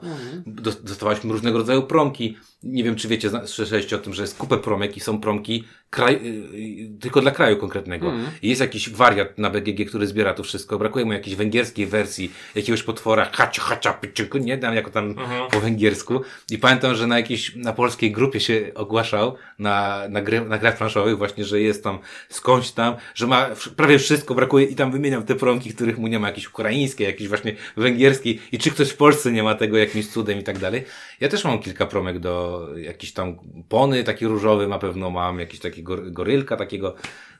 Dos- 0.45 0.83
Dostawaliśmy 0.83 1.31
różnego 1.31 1.57
rodzaju 1.57 1.83
promki. 1.83 2.37
Nie 2.63 2.83
wiem, 2.83 2.95
czy 2.95 3.07
wiecie, 3.07 3.29
słyszeliście 3.45 3.95
o 3.95 3.99
tym, 3.99 4.13
że 4.13 4.21
jest 4.21 4.37
kupę 4.37 4.57
promek 4.57 4.97
i 4.97 4.99
są 4.99 5.21
promki 5.21 5.63
kraj, 5.89 6.15
y, 6.15 6.17
y, 6.17 6.99
tylko 6.99 7.21
dla 7.21 7.31
kraju 7.31 7.57
konkretnego. 7.57 8.13
I 8.41 8.49
jest 8.49 8.61
jakiś 8.61 8.89
wariat 8.89 9.37
na 9.37 9.49
BGG, 9.49 9.85
który 9.85 10.07
zbiera 10.07 10.33
to 10.33 10.43
wszystko. 10.43 10.77
Brakuje 10.79 11.05
mu 11.05 11.13
jakiejś 11.13 11.35
węgierskiej 11.35 11.87
wersji 11.87 12.31
jakiegoś 12.55 12.83
potwora, 12.83 13.29
hacia, 13.33 13.61
hacia, 13.61 13.93
pyczyku, 13.93 14.37
nie 14.37 14.57
dam 14.57 14.75
jako 14.75 14.91
tam 14.91 15.15
po 15.51 15.59
węgiersku. 15.59 16.21
I 16.51 16.57
pamiętam, 16.57 16.95
że 16.95 17.07
na 17.07 17.17
jakiejś, 17.17 17.55
na 17.55 17.73
polskiej 17.73 18.11
grupie 18.11 18.39
się 18.39 18.71
ogłaszał 18.75 19.35
na, 19.59 20.03
na, 20.09 20.21
gry, 20.21 20.41
na 20.41 20.57
grach 20.57 20.77
planszowych 20.77 21.17
właśnie, 21.17 21.45
że 21.45 21.61
jest 21.61 21.83
tam 21.83 21.99
skądś 22.29 22.71
tam, 22.71 22.95
że 23.15 23.27
ma 23.27 23.49
prawie 23.75 23.99
wszystko, 23.99 24.35
brakuje 24.35 24.65
i 24.65 24.75
tam 24.75 24.91
wymieniał 24.91 25.23
te 25.23 25.35
promki, 25.35 25.73
których 25.73 25.97
mu 25.97 26.07
nie 26.07 26.19
ma, 26.19 26.27
jakieś 26.27 26.47
ukraińskie, 26.47 27.03
jakieś 27.03 27.27
właśnie 27.27 27.55
węgierskie 27.77 28.33
i 28.51 28.57
czy 28.57 28.71
ktoś 28.71 28.89
w 28.89 28.97
Polsce 28.97 29.31
nie 29.31 29.43
ma 29.43 29.55
tego 29.55 29.77
jakimś 29.77 30.07
cudem 30.07 30.39
i 30.39 30.43
tak 30.43 30.57
dalej. 30.57 30.83
Ja 31.19 31.29
też 31.29 31.43
mam 31.43 31.59
kilka 31.59 31.85
promek 31.85 32.19
do 32.19 32.67
jakiś 32.75 33.13
tam 33.13 33.37
pony, 33.69 34.03
taki 34.03 34.27
różowy 34.27 34.67
na 34.67 34.79
pewno 34.79 35.09
mam, 35.09 35.39
jakiś 35.39 35.59
taki 35.59 35.76
gor- 35.83 36.11
gorylka 36.11 36.57
takiego. 36.57 36.95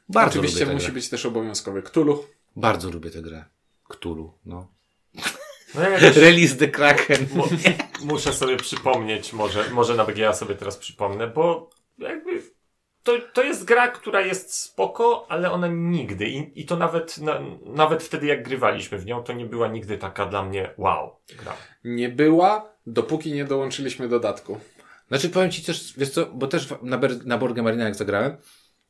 Bardzo 0.09 0.39
Oczywiście 0.39 0.59
lubię 0.65 0.73
musi 0.73 0.85
grę. 0.85 0.93
być 0.93 1.09
też 1.09 1.25
obowiązkowy 1.25 1.81
Cthulhu. 1.81 2.23
Bardzo 2.55 2.89
lubię 2.91 3.09
tę 3.11 3.21
grę. 3.21 3.45
Cthulhu, 3.89 4.33
no. 4.45 4.67
No 5.75 5.81
ja 5.81 5.89
jakoś 5.89 6.17
Release 6.17 6.57
the 6.57 6.67
Kraken. 6.67 7.27
mu, 7.33 7.43
muszę 8.03 8.33
sobie 8.33 8.57
przypomnieć, 8.57 9.33
może, 9.33 9.69
może 9.69 9.95
na 9.95 10.05
BGA 10.05 10.33
sobie 10.33 10.55
teraz 10.55 10.77
przypomnę, 10.77 11.27
bo 11.27 11.69
jakby 11.97 12.41
to, 13.03 13.13
to 13.33 13.43
jest 13.43 13.63
gra, 13.65 13.87
która 13.87 14.21
jest 14.21 14.53
spoko, 14.53 15.25
ale 15.29 15.51
ona 15.51 15.67
nigdy, 15.67 16.29
i, 16.29 16.61
i 16.61 16.65
to 16.65 16.77
nawet, 16.77 17.17
na, 17.17 17.39
nawet 17.65 18.03
wtedy 18.03 18.25
jak 18.27 18.43
grywaliśmy 18.43 18.97
w 18.97 19.05
nią, 19.05 19.23
to 19.23 19.33
nie 19.33 19.45
była 19.45 19.67
nigdy 19.67 19.97
taka 19.97 20.25
dla 20.25 20.43
mnie 20.43 20.73
wow 20.77 21.15
gra. 21.39 21.53
Nie 21.83 22.09
była, 22.09 22.73
dopóki 22.87 23.31
nie 23.33 23.45
dołączyliśmy 23.45 24.07
dodatku. 24.07 24.59
Znaczy 25.07 25.29
powiem 25.29 25.51
ci 25.51 25.63
też, 25.63 25.93
wiesz 25.97 26.09
co, 26.09 26.25
bo 26.25 26.47
też 26.47 26.67
na, 26.81 26.97
Ber- 26.97 27.25
na 27.25 27.37
Borgę 27.37 27.63
Marina 27.63 27.83
jak 27.83 27.95
zagrałem, 27.95 28.37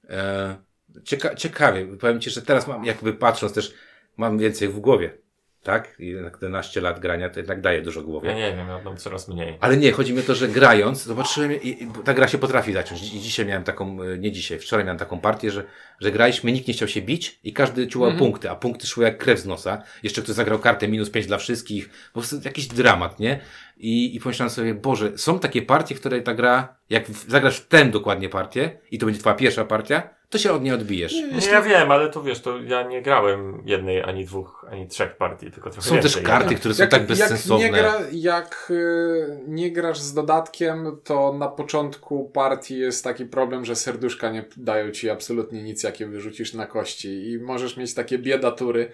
e, 0.09 0.55
cieka 1.03 1.35
ciekawie, 1.35 1.85
powiem 1.97 2.19
ci, 2.19 2.29
że 2.29 2.41
teraz 2.41 2.67
mam, 2.67 2.85
jakby 2.85 3.13
patrząc 3.13 3.53
też, 3.53 3.73
mam 4.17 4.37
więcej 4.37 4.67
w 4.67 4.79
głowie, 4.79 5.17
tak? 5.63 5.95
I 5.99 6.07
jednak 6.07 6.33
11 6.41 6.81
lat 6.81 6.99
grania 6.99 7.29
to 7.29 7.39
jednak 7.39 7.61
daje 7.61 7.81
dużo 7.81 8.01
głowie. 8.03 8.29
Ja 8.29 8.35
nie 8.35 8.55
wiem, 8.57 8.67
ja 8.67 8.81
mam 8.83 8.97
coraz 8.97 9.27
mniej. 9.27 9.57
Ale 9.61 9.77
nie, 9.77 9.91
chodzi 9.91 10.13
mi 10.13 10.19
o 10.19 10.23
to, 10.23 10.35
że 10.35 10.47
grając, 10.47 11.03
zobaczyłem, 11.03 11.61
i, 11.61 11.83
i 11.83 11.87
ta 12.05 12.13
gra 12.13 12.27
się 12.27 12.37
potrafi 12.37 12.73
zacząć. 12.73 13.13
I 13.13 13.19
dzisiaj 13.21 13.45
miałem 13.45 13.63
taką, 13.63 14.01
e, 14.03 14.17
nie 14.17 14.31
dzisiaj, 14.31 14.59
wczoraj 14.59 14.85
miałem 14.85 14.97
taką 14.99 15.19
partię, 15.19 15.51
że, 15.51 15.63
że 15.99 16.11
graliśmy, 16.11 16.51
nikt 16.51 16.67
nie 16.67 16.73
chciał 16.73 16.87
się 16.87 17.01
bić 17.01 17.39
i 17.43 17.53
każdy 17.53 17.87
czułał 17.87 18.11
punkty, 18.17 18.49
a 18.49 18.55
punkty 18.55 18.87
szły 18.87 19.03
jak 19.03 19.17
krew 19.17 19.39
z 19.39 19.45
nosa. 19.45 19.83
Jeszcze 20.03 20.21
ktoś 20.21 20.35
zagrał 20.35 20.59
kartę 20.59 20.87
minus 20.87 21.09
5 21.09 21.27
dla 21.27 21.37
wszystkich, 21.37 21.89
po 21.89 22.19
prostu 22.19 22.35
jakiś 22.45 22.67
dramat, 22.67 23.19
nie? 23.19 23.39
I, 23.79 24.15
I 24.15 24.19
pomyślałem 24.19 24.49
sobie, 24.49 24.73
Boże, 24.73 25.17
są 25.17 25.39
takie 25.39 25.61
partie, 25.61 25.95
w 25.95 25.99
której 25.99 26.23
ta 26.23 26.33
gra, 26.33 26.75
jak 26.89 27.09
zagrasz 27.09 27.59
w 27.59 27.67
tę 27.67 27.85
dokładnie 27.85 28.29
partię 28.29 28.79
i 28.91 28.97
to 28.97 29.05
będzie 29.05 29.21
twoja 29.21 29.35
pierwsza 29.35 29.65
partia, 29.65 30.09
to 30.29 30.37
się 30.37 30.51
od 30.51 30.63
niej 30.63 30.73
odbijesz. 30.73 31.13
Nie, 31.13 31.51
ja 31.51 31.61
wiem, 31.61 31.91
ale 31.91 32.09
to 32.09 32.23
wiesz, 32.23 32.41
to 32.41 32.61
ja 32.61 32.83
nie 32.83 33.01
grałem 33.01 33.63
jednej, 33.65 34.03
ani 34.03 34.25
dwóch, 34.25 34.65
ani 34.71 34.87
trzech 34.87 35.17
partii, 35.17 35.51
tylko 35.51 35.69
trochę 35.69 35.87
Są 35.87 35.93
więcej. 35.95 36.11
też 36.11 36.21
karty, 36.21 36.55
które 36.55 36.73
są 36.73 36.87
tak 36.87 37.07
bezsensowne. 37.07 37.65
Jak, 37.65 37.73
nie, 37.73 37.79
gra, 37.79 37.95
jak 38.11 38.67
y, 38.69 39.39
nie 39.47 39.71
grasz 39.71 39.99
z 39.99 40.13
dodatkiem, 40.13 40.97
to 41.03 41.33
na 41.33 41.47
początku 41.47 42.29
partii 42.29 42.77
jest 42.77 43.03
taki 43.03 43.25
problem, 43.25 43.65
że 43.65 43.75
serduszka 43.75 44.29
nie 44.31 44.45
dają 44.57 44.91
ci 44.91 45.09
absolutnie 45.09 45.63
nic, 45.63 45.83
jakie 45.83 46.07
wyrzucisz 46.07 46.53
na 46.53 46.65
kości. 46.65 47.31
I 47.31 47.39
możesz 47.39 47.77
mieć 47.77 47.93
takie 47.93 48.17
biedatury. 48.17 48.91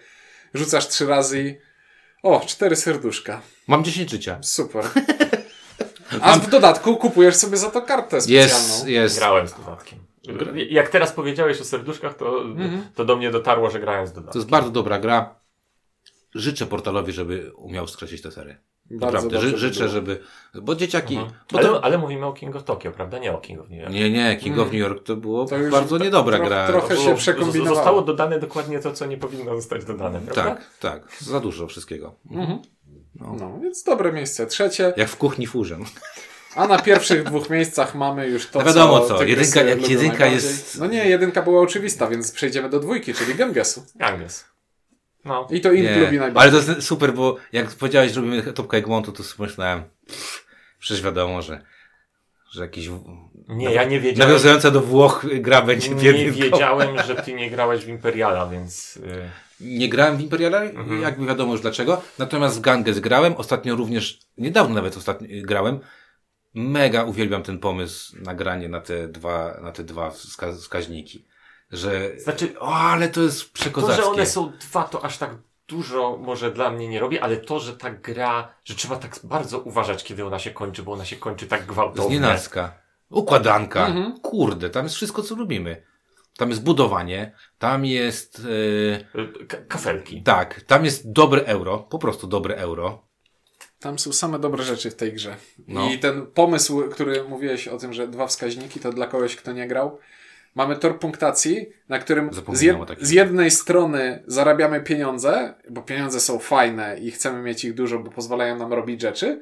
Rzucasz 0.53 0.87
trzy 0.87 1.07
razy 1.07 1.41
i. 1.43 1.72
O, 2.23 2.39
cztery 2.45 2.75
serduszka. 2.75 3.41
Mam 3.67 3.83
10 3.83 4.09
życia. 4.11 4.37
Super. 4.41 4.85
A 6.21 6.33
w 6.39 6.49
dodatku 6.49 6.97
kupujesz 6.97 7.35
sobie 7.35 7.57
za 7.57 7.71
to 7.71 7.81
kartę 7.81 8.21
specjalną. 8.21 8.53
Jest, 8.53 8.87
jest. 8.87 9.17
Grałem 9.17 9.47
z 9.47 9.53
dodatkiem. 9.53 9.99
Jak 10.69 10.89
teraz 10.89 11.11
powiedziałeś 11.11 11.61
o 11.61 11.63
serduszkach, 11.63 12.17
to, 12.17 12.43
to 12.95 13.05
do 13.05 13.15
mnie 13.15 13.31
dotarło, 13.31 13.69
że 13.69 13.79
grałem 13.79 14.07
z 14.07 14.09
To 14.09 14.15
dodatkiem. 14.15 14.39
jest 14.39 14.49
bardzo 14.49 14.69
dobra 14.69 14.99
gra. 14.99 15.35
Życzę 16.35 16.65
portalowi, 16.65 17.13
żeby 17.13 17.51
umiał 17.55 17.87
skreślić 17.87 18.21
tę 18.21 18.31
serię. 18.31 18.57
Bardzo 18.91 19.05
Naprawdę, 19.05 19.29
dobrze 19.29 19.57
życzę, 19.57 19.79
było. 19.79 19.91
żeby. 19.91 20.19
Bo 20.61 20.75
dzieciaki. 20.75 21.15
Mhm. 21.15 21.33
Bo 21.51 21.59
ale, 21.59 21.67
to, 21.67 21.83
ale 21.83 21.97
mówimy 21.97 22.25
o 22.25 22.33
King 22.33 22.55
of 22.55 22.63
Tokyo, 22.63 22.91
prawda? 22.91 23.19
Nie 23.19 23.33
o 23.33 23.37
King 23.37 23.59
of 23.61 23.69
New 23.69 23.79
York. 23.79 23.93
nie, 23.93 24.09
nie, 24.11 24.37
King 24.37 24.59
of 24.59 24.65
New 24.65 24.73
York 24.81 25.03
to 25.03 25.15
było 25.15 25.45
To 25.45 25.55
bardzo 25.71 25.97
niedobra 25.97 26.39
gra. 26.39 26.67
trochę- 26.67 26.97
się 26.97 27.15
przekombinowało. 27.15 27.75
Zostało 27.75 28.01
dodane 28.01 28.39
dokładnie 28.39 28.79
to, 28.79 28.91
co 28.93 29.05
nie 29.05 29.17
powinno 29.17 29.55
zostać 29.55 29.85
dodane, 29.85 30.19
prawda? 30.21 30.43
Tak, 30.43 30.61
tak. 30.79 31.17
Za 31.21 31.39
dużo 31.39 31.67
wszystkiego. 31.67 32.15
No, 33.15 33.59
więc 33.63 33.83
dobre 33.83 34.11
miejsce. 34.11 34.47
Trzecie. 34.47 34.93
Jak 34.97 35.09
w 35.09 35.17
kuchni 35.17 35.47
furzem. 35.47 35.85
A 36.55 36.67
na 36.67 36.79
pierwszych 36.79 37.23
dwóch 37.23 37.49
miejscach 37.49 37.95
mamy 37.95 38.27
już 38.27 38.47
to, 38.47 38.59
No 38.59 38.65
wiadomo 38.65 38.99
co, 39.07 39.17
tygrysy 39.17 39.59
jedynka- 39.59 39.69
jak 39.69 39.89
jedynka 39.89 40.25
jest- 40.25 40.79
No 40.79 40.85
nie, 40.87 41.09
jedynka 41.09 41.41
była 41.41 41.61
oczywista, 41.61 42.07
więc 42.07 42.31
przejdziemy 42.31 42.69
do 42.69 42.79
dwójki, 42.79 43.13
czyli 43.13 43.35
Gengesu. 43.35 43.83
Ganges. 43.95 44.45
No. 45.25 45.47
I 45.51 45.61
to 45.61 45.71
Int 45.71 45.83
Nie, 45.85 45.95
lubi 45.95 46.07
ale 46.07 46.19
najbardziej. 46.19 46.61
to 46.61 46.71
jest 46.71 46.87
super, 46.87 47.13
bo 47.13 47.37
jak 47.51 47.69
powiedziałeś, 47.71 48.11
że 48.11 48.21
robimy 48.21 48.41
topkę 48.53 48.77
Egmontu, 48.77 49.11
to 49.11 49.23
sobie 49.23 49.47
myślałem, 49.49 49.83
przecież 50.79 51.03
wiadomo, 51.03 51.41
że, 51.41 51.61
że 52.51 52.61
jakiś 52.61 52.89
Nie, 53.47 53.73
ja 53.73 53.83
nie 53.83 53.99
wiedziałem. 53.99 54.29
nawiązująca 54.29 54.71
do 54.71 54.81
Włoch 54.81 55.25
gra 55.41 55.61
będzie 55.61 55.89
Nie 55.89 56.13
wiedziałem, 56.31 56.97
że 57.07 57.15
ty 57.15 57.33
nie 57.33 57.49
grałeś 57.49 57.85
w 57.85 57.89
Imperiala, 57.89 58.47
więc. 58.47 58.97
y, 58.97 59.29
Nie 59.59 59.89
grałem 59.89 60.17
w 60.17 60.21
Imperiale, 60.21 60.61
Mhm. 60.61 61.01
jakby 61.01 61.25
wiadomo 61.25 61.51
już 61.51 61.61
dlaczego. 61.61 62.01
Natomiast 62.19 62.57
w 62.57 62.61
Ganges 62.61 62.99
grałem, 62.99 63.33
ostatnio 63.37 63.75
również, 63.75 64.19
niedawno 64.37 64.75
nawet 64.75 64.97
ostatnio 64.97 65.27
grałem. 65.43 65.79
Mega 66.53 67.03
uwielbiam 67.03 67.43
ten 67.43 67.59
pomysł 67.59 68.15
na 68.21 68.35
granie 68.35 68.69
na 68.69 68.81
te 68.81 69.07
dwa, 69.07 69.59
na 69.61 69.71
te 69.71 69.83
dwa 69.83 70.11
wska 70.11 70.51
wskaźniki. 70.53 71.25
Że, 71.73 72.19
Znaczy, 72.19 72.59
o, 72.59 72.75
ale 72.75 73.09
to 73.09 73.21
jest 73.21 73.41
to, 73.41 73.49
przekozackie. 73.53 74.03
że 74.03 74.09
one 74.09 74.25
są 74.25 74.51
dwa, 74.61 74.83
to 74.83 75.05
aż 75.05 75.17
tak 75.17 75.35
dużo 75.67 76.17
może 76.17 76.51
dla 76.51 76.71
mnie 76.71 76.87
nie 76.87 76.99
robi, 76.99 77.19
ale 77.19 77.37
to, 77.37 77.59
że 77.59 77.77
ta 77.77 77.89
gra, 77.91 78.53
że 78.65 78.75
trzeba 78.75 78.95
tak 78.95 79.19
bardzo 79.23 79.59
uważać, 79.59 80.03
kiedy 80.03 80.25
ona 80.25 80.39
się 80.39 80.51
kończy, 80.51 80.83
bo 80.83 80.91
ona 80.93 81.05
się 81.05 81.15
kończy 81.15 81.47
tak 81.47 81.59
To 81.59 81.63
jest 81.63 81.73
gwałtownie. 81.73 82.15
nienacka. 82.15 82.73
Układanka. 83.09 83.87
Mhm. 83.87 84.19
Kurde, 84.19 84.69
tam 84.69 84.83
jest 84.85 84.95
wszystko, 84.95 85.21
co 85.23 85.35
lubimy. 85.35 85.83
Tam 86.37 86.49
jest 86.49 86.63
budowanie, 86.63 87.31
tam 87.59 87.85
jest, 87.85 88.41
e, 89.15 89.19
Y, 89.19 89.45
ka- 89.47 89.57
Kafelki. 89.67 90.23
tak, 90.23 90.61
tam 90.61 90.85
jest 90.85 91.11
dobre 91.11 91.45
euro, 91.45 91.79
po 91.79 91.99
prostu 91.99 92.27
dobre 92.27 92.55
euro. 92.55 93.03
Tam 93.79 93.99
są 93.99 94.13
same 94.13 94.39
dobre 94.39 94.63
rzeczy 94.63 94.91
w 94.91 94.95
tej 94.95 95.13
grze. 95.13 95.35
No. 95.67 95.89
I 95.89 95.99
ten 95.99 96.25
pomysł, 96.27 96.89
który 96.89 97.23
mówiłeś 97.23 97.67
o 97.67 97.77
tym, 97.77 97.93
że 97.93 98.07
dwa 98.07 98.27
wskaźniki, 98.27 98.79
to 98.79 98.91
dla 98.91 99.07
kogoś, 99.07 99.35
kto 99.35 99.51
nie 99.51 99.67
grał. 99.67 99.99
Mamy 100.55 100.75
tor 100.75 100.99
punktacji, 100.99 101.69
na 101.89 101.99
którym 101.99 102.29
z, 102.53 102.61
jed 102.61 102.77
z 103.01 103.11
jednej 103.11 103.51
strony 103.51 104.23
zarabiamy 104.27 104.81
pieniądze, 104.81 105.53
bo 105.69 105.81
pieniądze 105.81 106.19
są 106.19 106.39
fajne 106.39 106.97
i 106.99 107.11
chcemy 107.11 107.41
mieć 107.41 107.65
ich 107.65 107.73
dużo, 107.73 107.99
bo 107.99 108.11
pozwalają 108.11 108.57
nam 108.57 108.73
robić 108.73 109.01
rzeczy. 109.01 109.41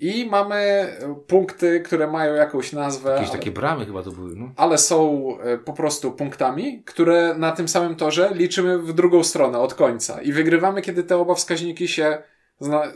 I 0.00 0.26
mamy 0.30 0.56
e, 0.56 1.14
punkty, 1.26 1.80
które 1.80 2.06
mają 2.06 2.34
jakąś 2.34 2.72
nazwę. 2.72 3.10
Jakieś 3.10 3.28
ale- 3.28 3.38
takie 3.38 3.50
bramy 3.50 3.86
chyba 3.86 4.02
to 4.02 4.10
były, 4.10 4.36
no. 4.36 4.52
ale 4.56 4.78
są 4.78 5.26
e, 5.40 5.58
po 5.58 5.72
prostu 5.72 6.12
punktami, 6.12 6.82
które 6.84 7.34
na 7.34 7.52
tym 7.52 7.68
samym 7.68 7.96
torze 7.96 8.30
liczymy 8.34 8.78
w 8.78 8.92
drugą 8.92 9.24
stronę 9.24 9.58
od 9.58 9.74
końca 9.74 10.22
i 10.22 10.32
wygrywamy, 10.32 10.82
kiedy 10.82 11.04
te 11.04 11.16
oba 11.16 11.34
wskaźniki 11.34 11.88
się 11.88 12.22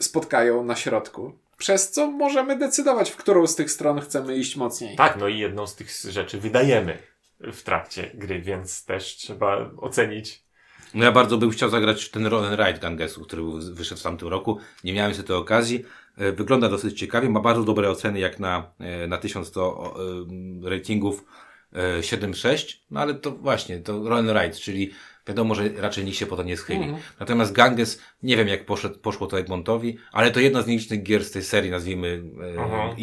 spotkają 0.00 0.64
na 0.64 0.76
środku. 0.76 1.32
Przez 1.58 1.90
co 1.90 2.10
możemy 2.10 2.58
decydować, 2.58 3.10
w 3.10 3.16
którą 3.16 3.46
z 3.46 3.56
tych 3.56 3.70
stron 3.70 4.00
chcemy 4.00 4.36
iść 4.36 4.56
mocniej. 4.56 4.96
Tak, 4.96 5.16
no 5.20 5.28
i 5.28 5.38
jedną 5.38 5.66
z 5.66 5.74
tych 5.74 5.90
rzeczy 5.90 6.40
wydajemy 6.40 6.98
w 7.40 7.62
trakcie 7.62 8.10
gry, 8.14 8.40
więc 8.40 8.84
też 8.84 9.16
trzeba 9.16 9.70
ocenić. 9.76 10.46
No 10.94 11.04
ja 11.04 11.12
bardzo 11.12 11.38
bym 11.38 11.50
chciał 11.50 11.70
zagrać 11.70 12.10
ten 12.10 12.26
Roll 12.26 12.44
and 12.44 12.60
Ride 12.60 12.78
Gangesu, 12.80 13.24
który 13.24 13.42
wyszedł 13.72 14.00
w 14.00 14.04
tamtym 14.04 14.28
roku. 14.28 14.58
Nie 14.84 14.92
miałem 14.92 15.14
sobie 15.14 15.28
tej 15.28 15.36
okazji. 15.36 15.84
E, 16.16 16.32
Wygląda 16.32 16.68
dosyć 16.68 16.98
ciekawie, 16.98 17.28
ma 17.28 17.40
bardzo 17.40 17.62
dobre 17.62 17.90
oceny 17.90 18.18
jak 18.18 18.40
na, 18.40 18.70
e, 18.78 19.06
na 19.06 19.18
1100 19.18 19.94
e, 20.66 20.70
ratingów 20.70 21.24
e, 21.72 22.00
7,6. 22.00 22.76
No 22.90 23.00
ale 23.00 23.14
to 23.14 23.30
właśnie, 23.30 23.78
to 23.78 24.08
Roll 24.08 24.18
and 24.18 24.28
Ride, 24.42 24.56
czyli 24.56 24.90
wiadomo, 25.26 25.54
że 25.54 25.68
raczej 25.76 26.04
nikt 26.04 26.18
się 26.18 26.26
po 26.26 26.36
to 26.36 26.42
nie 26.42 26.56
schyli. 26.56 26.94
Natomiast 27.20 27.52
Ganges, 27.52 28.02
nie 28.22 28.36
wiem 28.36 28.48
jak 28.48 28.66
poszedł, 28.66 28.98
poszło 28.98 29.26
to 29.26 29.38
Egmontowi, 29.38 29.98
ale 30.12 30.30
to 30.30 30.40
jedna 30.40 30.62
z 30.62 30.66
nielicznych 30.66 31.02
gier 31.02 31.24
z 31.24 31.30
tej 31.30 31.42
serii, 31.42 31.70
nazwijmy 31.70 32.22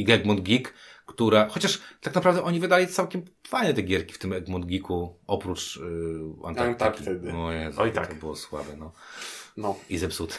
e, 0.09 0.13
Egmont 0.13 0.41
Geek, 0.41 0.73
która, 1.06 1.47
chociaż 1.49 1.80
tak 2.01 2.16
naprawdę 2.16 2.43
oni 2.43 2.60
wydali 2.60 2.88
całkiem 2.88 3.26
fajne 3.47 3.74
te 3.74 3.82
gierki 3.82 4.14
w 4.14 4.18
tym 4.18 4.34
Egmont 4.34 4.66
Geeku, 4.66 5.20
oprócz 5.28 5.76
yy, 5.78 5.84
Antarktyki. 6.43 6.84
Antarktydy. 6.84 7.34
O 7.34 7.51
Jezu, 7.51 7.82
Oj, 7.82 7.91
to 7.91 7.95
tak. 8.01 8.14
było 8.20 8.36
słabe, 8.36 8.78
no. 8.78 8.91
No. 9.58 9.76
I 9.89 9.97
zepsute. 9.97 10.36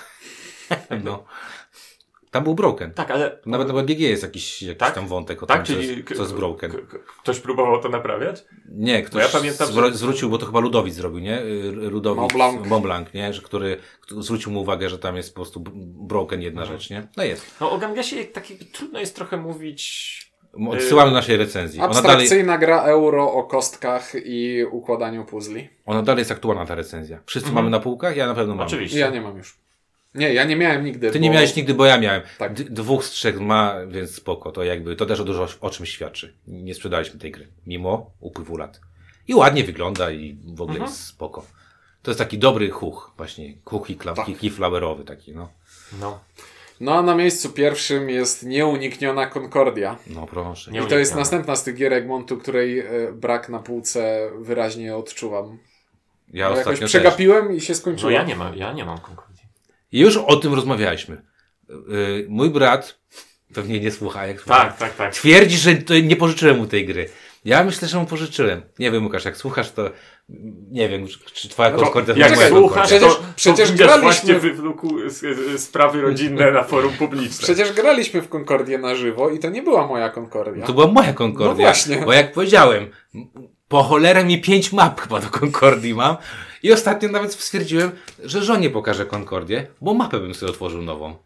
no. 1.04 1.24
Tam 2.30 2.44
był 2.44 2.54
Broken. 2.54 2.92
Tak, 2.94 3.10
ale. 3.10 3.38
Nawet 3.46 3.68
na 3.68 3.74
BGG 3.74 4.00
jest 4.00 4.22
jakiś, 4.22 4.62
jakiś 4.62 4.78
Tak? 4.78 4.94
tam 4.94 5.06
wątek 5.08 5.42
o 5.42 5.46
Tak, 5.46 5.66
tym, 5.66 5.76
co 5.76 5.82
czyli. 5.82 5.96
jest, 5.96 6.08
co 6.16 6.22
jest 6.22 6.34
Broken. 6.34 6.72
Ktoś 7.22 7.40
próbował 7.40 7.82
to 7.82 7.88
naprawiać? 7.88 8.44
Nie, 8.68 9.02
ktoś 9.02 9.22
ja 9.22 9.28
pamiętam, 9.28 9.72
że- 9.72 9.92
zwrócił, 9.94 10.30
bo 10.30 10.38
to 10.38 10.46
chyba 10.46 10.60
Ludowicz 10.60 10.94
zrobił, 10.94 11.18
nie? 11.18 11.42
Y, 11.42 11.72
Ludowicz, 11.72 12.20
Mont 12.20 12.32
Blanc. 12.32 12.66
Mont 12.66 12.82
Blanc, 12.84 13.12
nie? 13.14 13.32
Że 13.32 13.42
który, 13.42 13.76
zwrócił 14.18 14.52
mu 14.52 14.60
uwagę, 14.60 14.88
że 14.88 14.98
tam 14.98 15.16
jest 15.16 15.28
po 15.30 15.34
prostu 15.34 15.60
broken 15.84 16.42
jedna 16.42 16.62
Mhm. 16.62 16.80
rzecz, 16.80 16.90
nie? 16.90 17.08
No 17.16 17.22
jest. 17.24 17.46
No 17.60 17.70
o 17.70 17.78
Gangesie 17.78 18.24
tak 18.24 18.44
trudno 18.72 19.00
jest 19.00 19.16
trochę 19.16 19.36
mówić 19.36 20.33
Odsyłam 20.70 21.08
do 21.08 21.14
naszej 21.14 21.36
recenzji. 21.36 21.80
Ona 21.80 21.88
dalej, 21.88 22.00
Abstrakcyjna 22.10 22.58
gra 22.58 22.82
euro 22.82 23.32
o 23.32 23.42
kostkach 23.44 24.12
i 24.24 24.64
układaniu 24.70 25.24
puzli. 25.24 25.68
ona 25.86 26.02
dalej 26.02 26.20
jest 26.20 26.30
aktualna, 26.30 26.66
ta 26.66 26.74
recenzja. 26.74 27.18
Wszyscy 27.26 27.48
Mhm. 27.48 27.64
mamy 27.64 27.70
na 27.76 27.80
półkach? 27.80 28.16
Ja 28.16 28.26
na 28.26 28.34
pewno 28.34 28.54
mam. 28.54 28.66
Oczywiście. 28.66 28.98
Ja 28.98 29.10
nie 29.10 29.20
mam 29.20 29.36
już. 29.38 29.56
Nie, 30.14 30.34
ja 30.34 30.44
nie 30.44 30.56
miałem 30.56 30.84
nigdy. 30.84 31.10
Ty 31.10 31.20
nie 31.20 31.28
bo- 31.28 31.34
miałeś 31.34 31.56
nigdy, 31.56 31.74
bo 31.74 31.86
ja 31.86 31.98
miałem. 31.98 32.22
Tak. 32.38 32.54
D- 32.54 32.64
dwóch 32.64 33.04
z 33.04 33.10
trzech 33.10 33.40
ma, 33.40 33.74
więc 33.88 34.14
spoko. 34.14 34.52
To 34.52 34.64
jakby, 34.64 34.96
to 34.96 35.06
też 35.06 35.20
o 35.20 35.24
dużo 35.24 35.48
o 35.60 35.70
czymś 35.70 35.90
świadczy. 35.90 36.34
Nie 36.46 36.74
sprzedaliśmy 36.74 37.20
tej 37.20 37.30
gry. 37.32 37.46
Mimo 37.66 38.10
upływu 38.20 38.56
lat. 38.56 38.80
I 39.28 39.34
ładnie 39.34 39.64
wygląda 39.64 40.10
i 40.10 40.36
w 40.46 40.60
ogóle 40.62 40.76
Mhm. 40.78 40.90
jest 40.90 41.06
spoko. 41.06 41.46
To 42.02 42.10
jest 42.10 42.18
taki 42.18 42.38
dobry 42.38 42.70
huch, 42.70 43.12
właśnie. 43.16 43.54
Huch 43.64 43.90
i, 43.90 43.96
kla- 43.96 44.14
Tak. 44.14 44.44
i 44.44 44.50
flowerowy 44.50 45.04
taki, 45.04 45.32
no. 45.32 45.48
No. 46.00 46.20
No 46.80 46.94
a 46.94 47.02
na 47.02 47.14
miejscu 47.14 47.50
pierwszym 47.50 48.10
jest 48.10 48.42
nieunikniona 48.42 49.26
Concordia. 49.26 49.96
No 50.06 50.26
proszę. 50.26 50.70
I 50.84 50.86
to 50.88 50.98
jest 50.98 51.14
następna 51.14 51.56
z 51.56 51.64
tych 51.64 51.74
gier 51.76 51.92
Egmontu, 51.92 52.36
której 52.38 52.78
e, 52.78 52.84
brak 53.12 53.48
na 53.48 53.58
półce 53.58 54.30
wyraźnie 54.38 54.96
odczuwam. 54.96 55.58
Ja 56.32 56.50
Bo 56.50 56.56
jakoś 56.56 56.72
ostatnio 56.72 56.80
też. 56.80 56.90
przegapiłem 56.90 57.56
i 57.56 57.60
się 57.60 57.72
No 57.72 57.78
skończyło. 57.78 58.10
ja 58.10 58.22
nie 58.22 58.36
mam, 58.36 58.56
ja 58.56 58.72
nie 58.72 58.84
mam 58.84 58.98
Concordii. 58.98 59.42
Już 59.92 60.16
o 60.16 60.36
tym 60.36 60.54
rozmawialiśmy. 60.54 61.22
Yy, 61.68 62.26
mój 62.28 62.50
brat, 62.50 62.98
pewnie 63.54 63.80
nie 63.80 63.90
słucha, 63.90 64.26
jak 64.26 64.40
słucha, 64.40 64.64
Tak, 64.64 64.76
tak, 64.78 64.94
tak. 64.96 65.14
twierdzi, 65.14 65.56
że 65.56 65.74
to 65.74 65.94
nie 65.98 66.16
pożyczyłem 66.16 66.56
mu 66.58 66.66
tej 66.66 66.86
gry. 66.86 67.08
Ja 67.44 67.64
myślę, 67.64 67.88
że 67.88 67.98
mu 67.98 68.06
pożyczyłem. 68.06 68.62
Nie 68.78 68.90
wiem, 68.90 69.04
Łukasz, 69.04 69.24
jak 69.24 69.36
słuchasz, 69.36 69.70
to 69.70 69.90
nie 70.70 70.88
wiem, 70.88 71.06
czy- 71.34 71.48
twoja 71.48 71.70
To, 71.70 71.76
konkordia 71.76 72.14
to 72.14 72.20
jak 72.20 72.36
moja 72.36 72.48
słuchasz, 72.48 72.90
konkordia. 72.90 73.08
Przecież- 73.08 73.16
to, 73.16 73.32
przecież 73.36 73.66
to 73.68 73.72
widzisz 73.72 73.86
graliśmy- 73.86 74.38
właśnie 74.40 75.58
sprawy 75.58 76.00
rodzinne 76.02 76.50
na 76.50 76.62
forum 76.64 76.92
publiczne. 76.92 77.42
Przecież 77.44 77.72
graliśmy 77.72 78.22
w 78.22 78.28
Concordię 78.28 78.78
na 78.78 78.94
żywo 78.94 79.30
i 79.30 79.38
to 79.38 79.50
nie 79.50 79.62
była 79.62 79.86
moja 79.86 80.10
Concordia. 80.18 80.66
To 80.66 80.72
była 80.72 80.86
moja 80.86 81.12
konkordia. 81.12 81.50
No 81.54 81.60
właśnie. 81.60 81.96
Bo 81.96 82.12
jak 82.12 82.32
powiedziałem, 82.32 82.90
po 83.68 83.82
cholerę 83.82 84.24
mi 84.24 84.40
pięć 84.40 84.72
map 84.72 85.00
chyba 85.00 85.20
do 85.20 85.28
Concordii 85.30 85.94
mam. 85.94 86.16
I 86.62 86.72
ostatnio 86.72 87.08
nawet 87.08 87.32
stwierdziłem, 87.34 87.90
że 88.24 88.42
żonie 88.42 88.70
pokażę 88.70 89.06
Concordię, 89.06 89.66
bo 89.80 89.94
mapę 89.94 90.20
bym 90.20 90.34
sobie 90.34 90.50
otworzył 90.52 90.82
nową. 90.82 91.16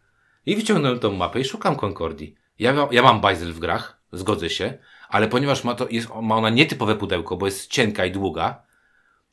I 0.47 0.57
wyciągnąłem 0.57 0.99
tą 0.99 1.13
mapę 1.13 1.41
i 1.41 1.45
szukam 1.45 1.77
Concordii. 1.77 2.35
Ja, 2.59 2.89
ja 2.91 3.03
mam 3.03 3.21
bajzel 3.21 3.53
w 3.53 3.59
grach, 3.59 4.01
zgodzę 4.13 4.51
się, 4.51 4.79
ale 5.09 5.29
ponieważ 5.29 5.65
ma, 5.65 5.75
to 5.75 5.89
jest, 5.91 6.09
ma 6.23 6.37
ona 6.37 6.51
nietypowe 6.51 6.97
pudełko, 6.97 7.37
bo 7.37 7.47
jest 7.47 7.71
cienka 7.71 8.07
i 8.07 8.11
długa, 8.11 8.63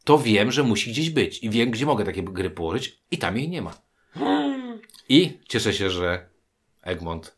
to 0.04 0.18
wiem, 0.18 0.52
że 0.52 0.64
musi 0.64 0.92
gdzieś 0.92 1.10
być. 1.10 1.44
I 1.44 1.50
wiem, 1.50 1.72
gdzie 1.72 1.86
mogę 1.86 2.06
takie 2.06 2.24
gry 2.24 2.50
położyć 2.50 3.00
i 3.12 3.18
tam 3.18 3.38
jej 3.38 3.50
nie 3.50 3.62
ma. 3.62 3.74
I 5.10 5.40
cieszę 5.48 5.74
się, 5.74 5.90
że 5.90 6.30
Egmont 6.82 7.38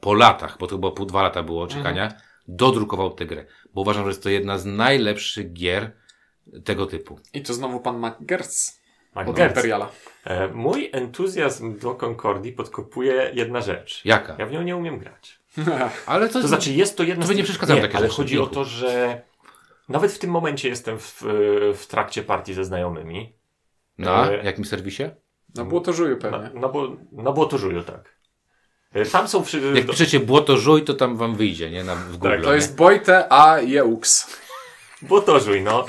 po 0.00 0.14
latach, 0.14 0.58
bo 0.58 0.66
to 0.66 0.78
było 0.78 0.92
pół, 0.92 1.06
dwa 1.06 1.22
lata 1.22 1.42
było 1.42 1.66
czekania, 1.66 2.12
dodrukował 2.48 3.10
tę 3.10 3.26
grę. 3.26 3.44
Bo 3.74 3.80
uważam, 3.80 4.04
że 4.04 4.10
jest 4.10 4.22
to 4.22 4.28
jedna 4.28 4.58
z 4.58 4.64
najlepszych 4.64 5.52
gier 5.52 5.92
tego 6.64 6.86
typu. 6.86 7.20
I 7.34 7.42
to 7.42 7.54
znowu 7.54 7.80
pan 7.80 8.06
McGertz 8.06 8.80
od. 9.14 9.28
Imperiala. 9.38 9.90
E, 10.24 10.48
Mój 10.48 10.90
entuzjazm 10.92 11.78
do 11.78 11.94
Concordii 11.94 12.52
podkopuje 12.52 13.30
jedna 13.34 13.60
rzecz. 13.60 14.04
Jaka? 14.04 14.36
Ja 14.38 14.46
w 14.46 14.52
nią 14.52 14.62
nie 14.62 14.76
umiem 14.76 14.98
grać. 14.98 15.37
Ale 16.06 16.28
to, 16.28 16.40
To 16.42 16.48
znaczy 16.48 16.72
jest 16.72 16.96
to 16.96 17.02
jedna 17.02 17.22
To 17.22 17.28
by 17.28 17.34
nie 17.34 17.44
przeszkadzało 17.44 17.76
nie, 17.80 17.86
takie 17.86 17.96
ale 17.98 18.06
rzeczy, 18.06 18.16
chodzi 18.16 18.38
o 18.38 18.46
to, 18.46 18.64
że 18.64 19.22
nawet 19.88 20.12
w 20.12 20.18
tym 20.18 20.30
momencie 20.30 20.68
jestem 20.68 20.98
w, 20.98 21.22
w 21.76 21.86
trakcie 21.86 22.22
partii 22.22 22.54
ze 22.54 22.64
znajomymi. 22.64 23.32
na 23.98 24.30
e, 24.30 24.44
jakim 24.44 24.64
serwisie? 24.64 25.02
Na, 25.54 25.64
pewnie. 26.16 26.60
na, 26.60 26.68
na 27.12 27.32
Błotożuju, 27.32 27.82
tak. 27.82 28.18
E, 28.92 29.04
Tam 29.06 29.28
są 29.28 29.42
przy... 29.42 29.72
Jak 29.74 29.86
piszecie 29.86 30.20
błoto 30.20 30.56
żuj, 30.56 30.84
to 30.84 30.94
tam 30.94 31.16
wam 31.16 31.36
wyjdzie, 31.36 31.70
nie? 31.70 31.84
Na, 31.84 31.94
w 31.96 32.12
Google. 32.12 32.28
Tak, 32.30 32.42
To 32.42 32.48
nie? 32.50 32.54
jest 32.56 32.76
Bojte 32.76 33.32
a 33.32 33.58
Jeux. 33.60 34.26
Błotożuj, 35.02 35.62
no. 35.62 35.86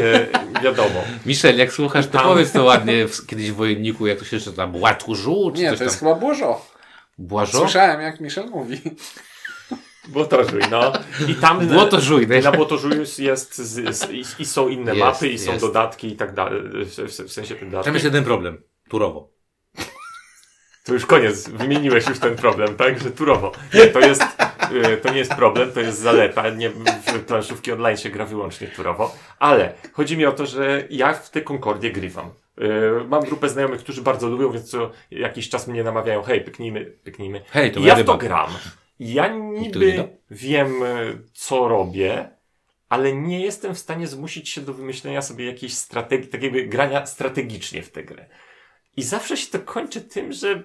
E, 0.00 0.26
wiadomo. 0.62 1.04
Michel, 1.26 1.58
jak 1.58 1.72
słuchasz, 1.72 2.06
to 2.06 2.12
Tam. 2.12 2.22
powiedz 2.26 2.52
to 2.52 2.64
ładnie 2.64 3.08
w, 3.08 3.26
kiedyś 3.26 3.50
w 3.50 3.54
wojenniku, 3.54 4.06
jak 4.06 4.18
to 4.18 4.24
się 4.24 4.36
jeszcze 4.36 4.52
tam 4.52 4.72
błatu 4.72 5.14
żu, 5.14 5.52
czy 5.54 5.62
Nie, 5.62 5.68
coś 5.70 5.78
to 5.78 5.84
jest 5.84 6.00
tam. 6.00 6.08
chyba 6.08 6.20
Błożo. 6.20 6.66
Błażo? 7.18 7.58
Słyszałem 7.58 8.00
jak 8.00 8.20
Michel 8.20 8.46
mówi. 8.50 8.80
Błotożuj, 10.08 10.60
no. 10.70 10.92
I 11.28 11.34
tam 11.34 11.66
Błoto 11.68 12.00
żuj, 12.00 12.26
na 12.26 12.50
no. 12.50 12.52
Błotożuju 12.52 13.00
jest, 13.00 13.18
jest 13.18 13.58
z, 13.58 13.96
z, 13.96 14.10
i, 14.10 14.42
i 14.42 14.46
są 14.46 14.68
inne 14.68 14.94
Jest, 14.94 15.04
mapy, 15.04 15.28
i 15.28 15.38
są 15.38 15.52
jest. 15.52 15.64
dodatki 15.64 16.08
i 16.08 16.16
tak 16.16 16.34
dalej. 16.34 16.62
W, 16.62 16.88
w, 17.26 17.32
sensie 17.32 17.54
te 17.54 17.64
dodatki. 17.64 17.84
Tam 17.84 17.94
jest 17.94 18.04
jeden 18.04 18.24
problem. 18.24 18.62
Turowo. 18.88 19.38
To 20.84 20.94
już 20.94 21.06
koniec, 21.06 21.48
wymieniłeś 21.48 22.08
już 22.08 22.18
ten 22.18 22.36
problem, 22.36 22.76
tak? 22.76 23.02
Że 23.02 23.10
turowo. 23.10 23.52
Nie, 23.74 23.86
to 23.86 24.00
jest, 24.00 24.22
y, 24.72 24.96
to 24.96 25.12
nie 25.12 25.18
jest 25.18 25.34
problem, 25.34 25.72
to 25.72 25.80
jest 25.80 25.98
zaleta. 25.98 26.50
Nie, 26.50 26.70
w 26.70 27.24
planszówki 27.26 27.72
online 27.72 27.96
się 27.96 28.10
gra 28.10 28.26
wyłącznie 28.26 28.68
turowo. 28.68 29.14
Ale 29.38 29.72
chodzi 29.92 30.16
mi 30.16 30.26
o 30.26 30.32
to, 30.32 30.46
że 30.46 30.84
ja 30.90 31.12
w 31.12 31.30
tę 31.30 31.42
Concordię 31.42 31.90
grywam. 31.90 32.30
Y, 32.62 33.04
Mam 33.08 33.22
grupę 33.22 33.48
znajomych, 33.48 33.80
którzy 33.80 34.02
bardzo 34.02 34.28
lubią, 34.28 34.52
więc 34.52 34.70
co 34.70 34.90
jakiś 35.10 35.48
czas 35.48 35.68
mnie 35.68 35.84
namawiają, 35.84 36.22
hej, 36.22 36.40
pyknijmy, 36.40 36.84
pyknijmy. 36.84 37.42
Hej, 37.50 37.72
to 37.72 37.80
ja 37.80 37.94
w 37.96 38.04
to 38.04 38.16
gram. 38.16 38.50
Ja 39.00 39.28
niby 39.28 40.08
wiem, 40.30 40.82
y, 40.82 41.18
co 41.32 41.68
robię, 41.68 42.30
ale 42.88 43.12
nie 43.12 43.40
jestem 43.40 43.74
w 43.74 43.78
stanie 43.78 44.06
zmusić 44.06 44.48
się 44.48 44.60
do 44.60 44.74
wymyślenia 44.74 45.22
sobie 45.22 45.46
jakiejś 45.46 45.74
strategii, 45.74 46.28
takiego 46.28 46.58
grania 46.66 47.06
strategicznie 47.06 47.82
w 47.82 47.90
tę 47.90 48.04
grę. 48.04 48.26
I 48.96 49.02
zawsze 49.02 49.36
się 49.36 49.46
to 49.46 49.58
kończy 49.58 50.00
tym, 50.00 50.32
że, 50.32 50.62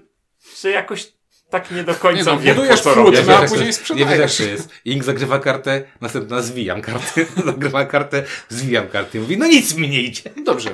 że 0.61 0.69
jakoś 0.69 1.13
tak 1.49 1.71
nie 1.71 1.83
do 1.83 1.95
końca 1.95 2.31
Nie 2.35 2.53
no, 2.53 2.61
wiem, 2.63 2.67
po 2.69 2.77
co 2.77 2.93
robię. 2.93 3.23
no, 3.27 3.37
a 3.37 3.47
później 3.47 3.67
jest. 3.67 3.79
sprzedajesz. 3.79 4.09
Nie 4.09 4.17
wiesz, 4.17 4.39
jak 4.39 4.47
to 4.49 4.53
jest. 4.53 4.69
Ink 4.85 5.03
zagrywa 5.03 5.39
kartę, 5.39 5.83
następna 6.01 6.41
zwijam 6.41 6.81
kartę, 6.81 7.25
zagrywa 7.45 7.85
kartę, 7.85 8.23
zwijam 8.49 8.87
kartę. 8.87 9.17
I 9.17 9.21
mówi, 9.21 9.37
no 9.37 9.47
nic 9.47 9.75
mi 9.75 9.89
nie 9.89 10.01
idzie. 10.01 10.29
Dobrze. 10.45 10.69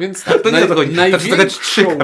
Więc 0.00 0.24
To 0.24 0.50
nie 0.50 0.64
o 0.64 0.66
to 0.66 0.74
chodzi. 0.74 0.92
Największą, 0.94 1.82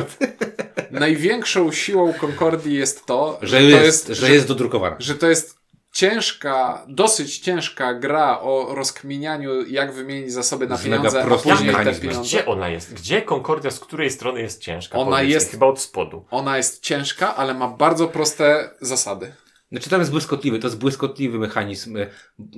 największą 0.91 1.73
siłą 1.73 2.13
Concordii 2.21 2.75
jest 2.75 3.07
to, 3.07 3.39
Że 3.43 3.57
to 3.57 3.63
jest, 3.63 4.09
że 4.09 4.31
jest 4.31 4.49
dodrukowana. 4.49 4.97
że 4.99 5.15
to 5.15 5.27
jest 5.29 5.57
ciężka, 5.93 6.85
dosyć 6.89 7.39
ciężka 7.39 7.95
gra 7.95 8.41
o 8.41 8.75
rozkminianiu, 8.75 9.67
jak 9.67 9.93
wymienić 9.93 10.33
zasoby 10.33 10.67
na 10.67 10.79
pieniądze, 10.79 11.23
a 11.23 11.39
później 11.39 11.75
te 11.75 11.95
pieniądze. 11.95 12.21
Gdzie 12.21 12.47
ona 12.47 12.69
jest? 12.69 12.95
Gdzie 12.95 13.23
Concordia, 13.23 13.71
z 13.71 13.81
której 13.81 14.11
strony 14.11 14.41
jest 14.43 14.61
ciężka? 14.63 14.99
Ona 14.99 15.23
jest- 15.23 15.51
Chyba 15.51 15.67
od 15.67 15.81
spodu. 15.81 16.25
Ona 16.31 16.57
jest 16.57 16.83
ciężka, 16.83 17.37
ale 17.37 17.55
ma 17.55 17.69
bardzo 17.69 18.09
proste 18.09 18.71
zasady. 18.81 19.33
Znaczy 19.73 19.91
tam 19.91 20.01
jest 20.01 20.11
błyskotliwy, 20.13 20.59
to 20.59 20.67
jest 20.67 20.79
błyskotliwy 20.79 21.39
mechanizm. 21.39 21.97
y, 21.97 22.11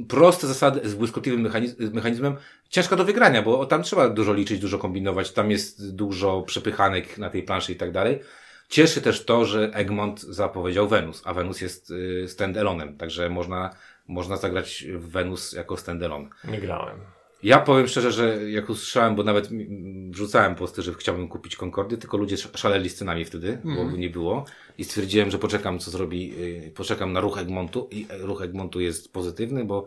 Proste 0.08 0.46
zasady 0.46 0.88
z 0.88 0.94
błyskotliwym 0.94 1.40
mechanizm, 1.40 1.94
mechanizmem. 1.94 2.36
Ciężko 2.68 2.96
do 2.96 3.04
wygrania, 3.04 3.42
bo 3.42 3.66
tam 3.66 3.82
trzeba 3.82 4.08
dużo 4.08 4.34
liczyć, 4.34 4.60
dużo 4.60 4.78
kombinować. 4.78 5.32
Tam 5.32 5.50
jest 5.50 5.94
dużo 5.96 6.42
przepychanek 6.42 7.18
na 7.18 7.30
tej 7.30 7.42
planszy 7.42 7.72
i 7.72 7.76
tak 7.76 7.92
dalej. 7.92 8.20
Cieszy 8.68 9.00
też 9.02 9.24
to, 9.24 9.44
że 9.44 9.70
Egmont 9.74 10.20
zapowiedział 10.20 10.88
Wenus, 10.88 11.22
a 11.24 11.34
Wenus 11.34 11.60
jest 11.60 11.90
y, 11.90 12.24
stand-alone'em, 12.28 12.96
także 12.96 13.28
można, 13.28 13.70
można 14.08 14.36
zagrać 14.36 14.84
w 14.94 15.08
Wenus 15.10 15.52
jako 15.52 15.74
stand-alone. 15.74 16.28
Nie 16.44 16.58
grałem. 16.58 16.98
Ja 17.42 17.58
powiem 17.60 17.86
szczerze, 17.88 18.12
że 18.12 18.50
jak 18.50 18.70
usłyszałem, 18.70 19.16
bo 19.16 19.22
nawet 19.22 19.50
mm, 19.50 20.12
wrzucałem 20.12 20.54
posty, 20.54 20.82
że 20.82 20.94
chciałbym 20.94 21.28
kupić 21.28 21.56
Concordię, 21.56 21.96
tylko 21.96 22.16
ludzie 22.16 22.34
sz- 22.34 22.58
szaleli 22.60 22.90
z 22.90 22.94
cenami 22.94 23.24
wtedy, 23.24 23.58
bo 23.64 23.70
Mhm. 23.70 24.00
nie 24.00 24.10
było. 24.10 24.44
I 24.78 24.84
stwierdziłem, 24.84 25.30
że 25.30 25.38
poczekam, 25.38 25.78
co 25.78 25.90
zrobi, 25.90 26.28
yy, 26.28 26.70
poczekam 26.74 27.12
na 27.12 27.20
ruch 27.20 27.38
Egmontu 27.38 27.88
i 27.92 28.06
e, 28.10 28.18
ruch 28.18 28.42
Egmontu 28.42 28.80
jest 28.80 29.12
pozytywny, 29.12 29.64
bo, 29.64 29.84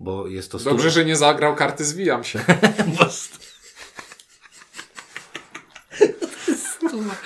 bo 0.00 0.26
jest 0.28 0.52
to 0.52 0.58
stu- 0.58 0.70
Dobrze, 0.70 0.90
że 0.90 1.04
nie 1.04 1.16
zagrał 1.16 1.54
karty 1.54 1.84
Zwijam 1.84 2.24
się. 2.24 2.38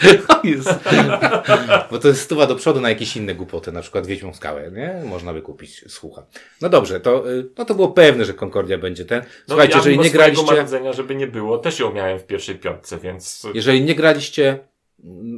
bo 1.91 1.99
to 1.99 2.09
jest 2.09 2.21
stuwa 2.21 2.47
do 2.47 2.55
przodu 2.55 2.81
na 2.81 2.89
jakieś 2.89 3.17
inne 3.17 3.35
głupoty, 3.35 3.73
na 3.73 3.83
przykład 3.83 4.07
Wiedźmą 4.07 4.35
Skałę, 4.35 4.71
nie? 4.71 5.03
Można 5.05 5.33
by 5.33 5.43
kupić 5.43 5.85
słucha. 5.93 6.27
No 6.61 6.69
dobrze, 6.69 7.01
to, 7.01 7.33
y, 7.33 7.49
no 7.59 7.65
to 7.65 7.75
było 7.75 7.89
pewne, 7.89 8.25
że 8.25 8.35
Concordia 8.35 8.79
będzie 8.79 9.05
ten. 9.05 9.23
Słuchajcie, 9.49 9.73
ja 9.73 9.79
jeżeli 9.79 9.99
nie 9.99 10.11
graliście... 10.11 10.55
marudzenia, 10.55 10.93
żeby 10.93 11.15
nie 11.15 11.27
było, 11.27 11.59
też 11.59 11.79
ją 11.79 11.93
miałem 11.93 12.19
w 12.19 12.27
pierwszej 12.27 12.55
piątce, 12.55 12.99
więc 12.99 13.47
Jeżeli 13.55 13.83
nie 13.83 13.95
graliście, 13.95 14.59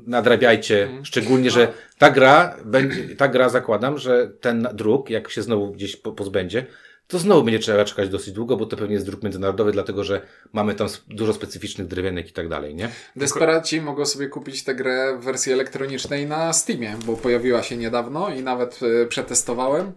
nadrabiajcie, 0.06 0.88
szczególnie, 1.02 1.50
że 1.50 1.72
ta 1.98 2.10
gra, 2.10 2.56
będzie, 2.64 3.16
ta 3.16 3.28
gra 3.28 3.48
zakładam, 3.48 3.98
że 3.98 4.30
ten 4.40 4.68
druk, 4.74 5.10
jak 5.10 5.30
się 5.30 5.42
znowu 5.42 5.72
gdzieś 5.72 5.96
po- 5.96 6.12
pozbędzie, 6.12 6.66
to 7.08 7.18
znowu 7.18 7.42
będzie 7.42 7.58
trzeba 7.58 7.84
czekać 7.84 8.08
dosyć 8.08 8.34
długo, 8.34 8.56
bo 8.56 8.66
to 8.66 8.76
pewnie 8.76 8.94
jest 8.94 9.06
druk 9.06 9.22
międzynarodowy, 9.22 9.72
dlatego 9.72 10.04
że 10.04 10.26
mamy 10.52 10.74
tam 10.74 10.88
dużo 11.08 11.32
specyficznych 11.32 11.86
drewienek 11.86 12.28
i 12.28 12.32
tak 12.32 12.48
dalej, 12.48 12.74
nie? 12.74 12.90
Desperaci 13.16 13.80
mogą 13.80 14.06
sobie 14.06 14.28
kupić 14.28 14.64
tę 14.64 14.74
grę 14.74 15.16
w 15.20 15.24
wersji 15.24 15.52
elektronicznej 15.52 16.26
na 16.26 16.52
Steamie, 16.52 16.96
bo 17.06 17.16
pojawiła 17.16 17.62
się 17.62 17.76
niedawno 17.76 18.34
i 18.34 18.42
nawet 18.42 18.80
e, 18.82 19.06
przetestowałem. 19.06 19.92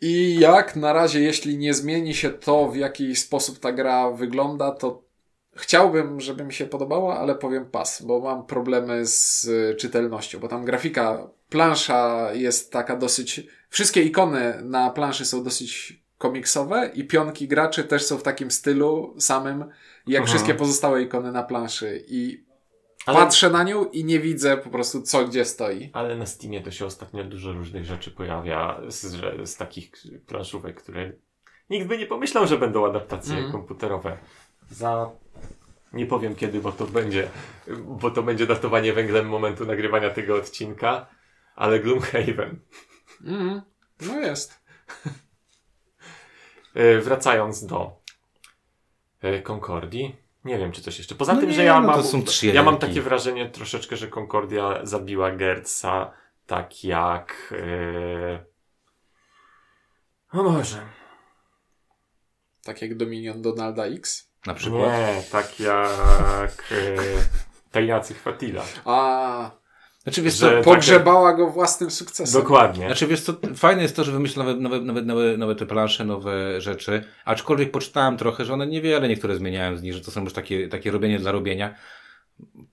I 0.00 0.38
jak 0.38 0.76
na 0.76 0.92
razie, 0.92 1.20
jeśli 1.20 1.58
nie 1.58 1.74
zmieni 1.74 2.14
się 2.14 2.30
to, 2.30 2.68
w 2.68 2.76
jaki 2.76 3.16
sposób 3.16 3.58
ta 3.58 3.72
gra 3.72 4.10
wygląda, 4.10 4.70
to 4.70 5.02
chciałbym, 5.56 6.20
żeby 6.20 6.44
mi 6.44 6.52
się 6.52 6.66
podobała, 6.66 7.18
ale 7.18 7.34
powiem 7.34 7.64
pas, 7.64 8.02
bo 8.02 8.20
mam 8.20 8.46
problemy 8.46 9.06
z 9.06 9.48
e, 9.48 9.74
czytelnością, 9.74 10.38
bo 10.38 10.48
tam 10.48 10.64
grafika 10.64 11.30
plansza 11.48 12.30
jest 12.32 12.72
taka 12.72 12.96
dosyć. 12.96 13.57
Wszystkie 13.68 14.02
ikony 14.02 14.58
na 14.62 14.90
planszy 14.90 15.24
są 15.24 15.44
dosyć 15.44 16.00
komiksowe 16.18 16.90
i 16.94 17.04
pionki 17.04 17.48
graczy 17.48 17.84
też 17.84 18.02
są 18.04 18.18
w 18.18 18.22
takim 18.22 18.50
stylu 18.50 19.14
samym, 19.18 19.60
jak 20.06 20.20
Mhm. 20.20 20.26
wszystkie 20.26 20.54
pozostałe 20.54 21.02
ikony 21.02 21.32
na 21.32 21.42
planszy. 21.42 22.04
I 22.08 22.44
Ale- 23.06 23.18
patrzę 23.18 23.50
na 23.50 23.62
nią 23.62 23.84
i 23.84 24.04
nie 24.04 24.20
widzę 24.20 24.56
po 24.56 24.70
prostu 24.70 25.02
co 25.02 25.24
gdzie 25.24 25.44
stoi. 25.44 25.90
Ale 25.92 26.16
na 26.16 26.26
Steamie 26.26 26.60
to 26.62 26.70
się 26.70 26.86
ostatnio 26.86 27.24
dużo 27.24 27.52
różnych 27.52 27.84
rzeczy 27.84 28.10
pojawia 28.10 28.80
z, 28.88 29.00
z 29.50 29.56
takich 29.56 29.92
planszówek, 30.26 30.82
które 30.82 31.12
nikt 31.70 31.86
by 31.86 31.98
nie 31.98 32.06
pomyślał, 32.06 32.46
że 32.46 32.58
będą 32.58 32.86
adaptacje 32.86 33.32
Mhm. 33.34 33.52
komputerowe. 33.52 34.16
Za... 34.70 35.10
Nie 35.92 36.06
powiem 36.06 36.34
kiedy, 36.34 36.60
bo 36.60 36.72
to 36.72 36.86
będzie, 36.86 37.28
bo 37.84 38.10
to 38.10 38.22
będzie 38.22 38.46
datowanie 38.46 38.92
węglem 38.92 39.28
momentu 39.28 39.66
nagrywania 39.66 40.10
tego 40.10 40.36
odcinka, 40.36 41.06
ale 41.56 41.80
Gloomhaven. 41.80 42.58
Mhm. 43.24 43.62
No 44.00 44.20
jest. 44.20 44.60
E, 46.74 46.98
wracając 47.00 47.66
do 47.66 48.00
e, 49.22 49.42
Concordii. 49.42 50.16
Nie 50.44 50.58
wiem, 50.58 50.72
czy 50.72 50.82
coś 50.82 50.98
jeszcze. 50.98 51.14
Poza 51.14 51.34
No 51.34 51.40
tym, 51.40 51.48
nie, 51.48 51.54
że 51.54 51.64
ja 51.64 51.80
no 51.80 51.86
mam. 51.86 51.96
to 51.96 52.02
są 52.02 52.22
trzy 52.22 52.46
ja 52.46 52.62
mam 52.62 52.78
takie 52.78 53.02
wrażenie 53.02 53.48
troszeczkę, 53.48 53.96
że 53.96 54.08
Concordia 54.08 54.80
zabiła 54.82 55.30
Gertza 55.30 56.12
tak 56.46 56.84
jak. 56.84 57.54
E... 57.58 58.44
O 60.32 60.42
może. 60.42 60.86
Tak 62.62 62.82
jak 62.82 62.96
Dominion 62.96 63.42
Donalda 63.42 63.84
X. 63.86 64.32
Na 64.46 64.54
przykład. 64.54 64.92
Nie, 64.92 65.22
tak 65.32 65.60
jak. 65.60 66.72
E... 66.72 66.96
Tajnacy 67.70 68.14
Chwatila. 68.14 68.62
A 68.84 69.50
Znaczy 70.08 70.22
wiesz 70.22 70.36
co, 70.36 70.50
pogrzebała 70.62 71.34
go 71.34 71.50
własnym 71.50 71.90
sukcesem. 71.90 72.42
Dokładnie. 72.42 72.86
Znaczy 72.86 73.06
wiesz 73.06 73.20
co, 73.20 73.34
fajne 73.54 73.82
jest 73.82 73.96
to, 73.96 74.04
że 74.04 74.12
wymyśla 74.12 74.44
nowe, 74.44 74.60
nowe, 74.60 74.80
nowe, 74.80 75.02
nowe, 75.02 75.36
nowe 75.36 75.54
te 75.54 75.66
plansze, 75.66 76.04
nowe 76.04 76.60
rzeczy, 76.60 77.04
aczkolwiek 77.24 77.70
poczytałem 77.70 78.16
trochę, 78.16 78.44
że 78.44 78.52
one 78.54 78.66
niewiele 78.66 79.08
niektóre 79.08 79.36
zmieniają 79.36 79.76
z 79.76 79.82
nich, 79.82 79.92
że 79.94 80.00
to 80.00 80.10
są 80.10 80.24
już 80.24 80.32
takie, 80.32 80.68
takie 80.68 80.90
robienie 80.90 81.18
dla 81.18 81.32
robienia. 81.32 81.74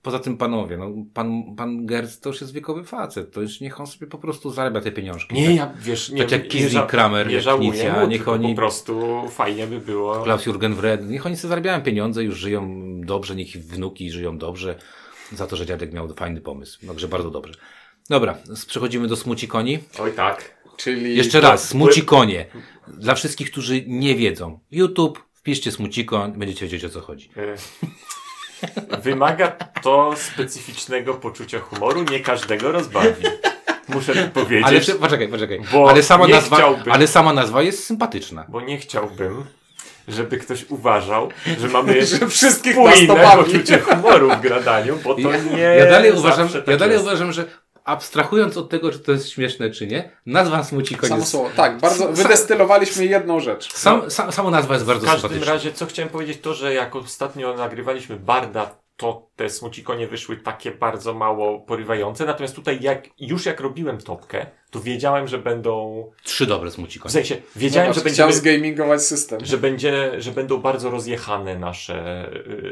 Poza 0.02 0.18
tym 0.18 0.36
panowie, 0.36 0.76
no 0.76 0.90
pan, 1.14 1.42
pan 1.56 1.86
Gertz 1.86 2.20
to 2.20 2.28
już 2.28 2.40
jest 2.40 2.52
wiekowy 2.52 2.84
facet, 2.84 3.32
to 3.32 3.40
już 3.42 3.60
niech 3.60 3.80
on 3.80 3.86
sobie 3.86 4.06
po 4.06 4.18
prostu 4.18 4.50
zarabia 4.50 4.80
te 4.80 4.92
pieniążki. 4.92 5.34
Nie, 5.34 5.46
tak? 5.46 5.56
ja 5.56 5.72
wiesz, 5.80 6.10
nie, 6.10 6.22
Tak 6.24 6.32
jak 6.32 6.48
ża- 6.48 6.86
Kramer, 6.86 7.26
nie 7.26 7.34
jak 7.34 7.42
żałuję 7.42 7.70
Knicja, 7.70 8.00
mu, 8.00 8.06
niech 8.06 8.28
oni- 8.28 8.48
po 8.54 8.56
prostu 8.56 9.22
fajnie 9.28 9.66
by 9.66 9.80
było. 9.80 10.22
Klaus 10.22 10.46
Jurgen 10.46 10.74
Wred, 10.74 11.08
niech 11.10 11.26
oni 11.26 11.36
sobie 11.36 11.48
zarabiają 11.48 11.82
pieniądze, 11.82 12.24
już 12.24 12.36
żyją 12.36 12.82
dobrze, 13.00 13.34
niech 13.36 13.56
ich 13.56 13.64
wnuki 13.64 14.10
żyją 14.10 14.38
dobrze, 14.38 14.78
za 15.32 15.46
to, 15.46 15.56
że 15.56 15.66
dziadek 15.66 15.92
miał 15.92 16.14
fajny 16.14 16.40
pomysł. 16.40 16.86
Także 16.86 17.08
bardzo 17.08 17.30
dobrze. 17.30 17.54
Dobra, 18.10 18.38
przechodzimy 18.66 19.08
do 19.08 19.16
Smuci 19.16 19.48
Koni. 19.48 19.78
Oj 19.98 20.12
tak. 20.12 20.56
Czyli 20.76 21.16
Jeszcze 21.16 21.40
raz, 21.40 21.68
Smuci 21.68 22.02
Konie. 22.02 22.46
Dla 22.88 23.14
wszystkich, 23.14 23.50
którzy 23.50 23.84
nie 23.86 24.14
wiedzą. 24.14 24.58
YouTube, 24.70 25.22
wpiszcie 25.34 25.72
Smuci 25.72 26.04
Koń, 26.04 26.32
będziecie 26.32 26.66
wiedzieć 26.66 26.84
o 26.84 26.88
co 26.88 27.00
chodzi. 27.00 27.30
E, 27.36 27.56
Wymaga 29.02 29.48
to 29.82 30.14
specyficznego 30.16 31.14
poczucia 31.14 31.60
humoru, 31.60 32.02
nie 32.10 32.20
każdego 32.20 32.72
rozbawi. 32.72 33.24
Muszę 33.88 34.14
to 34.14 34.30
powiedzieć, 34.40 34.66
Ale 34.66 34.80
poczekaj, 35.00 35.28
poczekaj. 35.28 35.60
Ale 35.88 36.02
sama, 36.02 36.28
nazwa, 36.28 36.56
chciałbym- 36.56 36.92
ale 36.92 37.06
sama 37.06 37.32
nazwa 37.32 37.62
jest 37.62 37.84
sympatyczna. 37.86 38.46
bo 38.48 38.60
nie 38.60 38.78
chciałbym, 38.78 39.44
żeby 40.08 40.36
ktoś 40.38 40.64
uważał, 40.70 41.28
że 41.60 41.68
mamy 41.68 42.06
że 42.06 42.28
wszystkich 42.28 42.72
spójne 42.74 43.26
poczucie 43.36 43.78
humoru 43.78 44.30
w 44.30 44.40
gradaniu, 44.40 44.96
bo 45.04 45.14
to 45.14 45.20
Ja, 45.20 45.38
nie 45.42 45.58
ja 45.62 45.86
dalej 45.90 46.12
uważam, 46.12 46.48
tak 46.48 46.66
ja 46.68 46.76
dalej 46.76 46.92
jest. 46.94 47.04
uważam, 47.06 47.32
że 47.32 47.44
abstrahując 47.84 48.56
od 48.56 48.68
tego, 48.70 48.92
czy 48.92 48.98
to 48.98 49.12
jest 49.12 49.30
śmieszne, 49.30 49.70
czy 49.70 49.86
nie, 49.86 50.10
nazwa 50.26 50.64
Smuci 50.64 50.94
Koń 50.96 51.08
Samo 51.08 51.24
słowo. 51.24 51.50
Tak, 51.56 51.78
bardzo 51.78 52.08
wydestylowaliśmy 52.12 53.04
jedną 53.06 53.40
rzecz. 53.40 53.72
Sam, 53.72 54.10
sam, 54.10 54.32
sama 54.32 54.50
nazwa 54.50 54.74
jest 54.74 54.86
bardzo 54.86 55.06
W 55.06 55.10
każdym 55.10 55.20
sympatyczna. 55.30 55.52
razie, 55.54 55.72
co 55.72 55.86
chciałem 55.86 56.08
powiedzieć, 56.08 56.40
to, 56.40 56.54
że 56.54 56.74
jak 56.74 56.96
ostatnio 56.96 57.54
nagrywaliśmy 57.54 58.16
Barda, 58.16 58.76
to 58.96 59.28
te 59.36 59.50
smucikonie 59.50 60.06
wyszły 60.06 60.36
takie 60.36 60.70
bardzo 60.70 61.14
mało 61.14 61.60
porywające. 61.60 62.24
Natomiast 62.26 62.54
tutaj, 62.54 62.78
jak 62.80 63.08
już 63.20 63.46
jak 63.46 63.60
robiłem 63.60 63.98
topkę, 63.98 64.46
to 64.70 64.80
wiedziałem, 64.80 65.28
że 65.28 65.38
będą. 65.38 66.04
Trzy 66.24 66.46
dobre 66.46 66.70
Smuci 66.70 66.98
W 67.04 67.10
sensie, 67.10 67.36
wiedziałem, 67.56 67.94
Zobacz, 67.94 68.04
że 68.08 68.14
chciał 68.14 68.28
będziemy, 68.28 68.54
zgamingować 68.54 69.02
system. 69.02 69.44
że, 69.44 69.58
będzie, 69.58 70.20
że 70.20 70.32
będą 70.32 70.58
bardzo 70.58 70.90
rozjechane 70.90 71.58
nasze. 71.58 72.28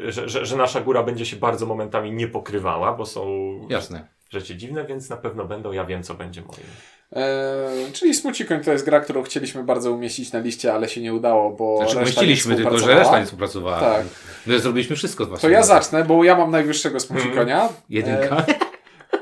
y, 0.09 0.13
Że, 0.13 0.29
że, 0.29 0.47
że 0.47 0.57
nasza 0.57 0.81
góra 0.81 1.03
będzie 1.03 1.27
się 1.27 1.37
bardzo 1.37 1.67
momentami 1.67 2.13
nie 2.13 2.29
pokrywała, 2.29 2.93
bo 2.93 3.07
są 3.07 3.27
Jasne. 3.71 4.09
rzeczy 4.31 4.57
dziwne, 4.57 4.85
więc 4.85 5.11
na 5.11 5.17
pewno 5.17 5.45
będą. 5.45 5.73
Ja 5.73 5.85
wiem, 5.85 6.03
co 6.03 6.15
będzie 6.15 6.41
moim. 6.41 6.67
Eee, 7.15 7.93
czyli 7.93 8.15
Smucikoń 8.15 8.61
to 8.61 8.73
jest 8.73 8.85
gra, 8.85 9.01
którą 9.01 9.23
chcieliśmy 9.23 9.65
bardzo 9.65 9.93
umieścić 9.93 10.33
na 10.33 10.39
liście, 10.39 10.75
ale 10.75 10.89
się 10.89 11.01
nie 11.01 11.15
udało, 11.15 11.51
bo 11.51 11.77
Znaczy, 11.77 11.97
umieściliśmy, 11.97 12.57
tylko 12.57 12.79
że 12.79 12.95
reszta 12.95 13.19
nie 13.19 13.25
współpracowała. 13.25 13.81
Tak. 13.81 14.07
My 14.47 14.61
zrobiliśmy 14.61 14.97
wszystko 14.97 15.25
z 15.37 15.41
To 15.41 15.49
ja 15.49 15.63
zacznę, 15.63 16.05
bo 16.05 16.25
ja 16.25 16.37
mam 16.37 16.51
najwyższego 16.51 17.01
Smucikonia. 17.01 17.69
Jedynka. 17.89 18.37
E, 18.37 18.55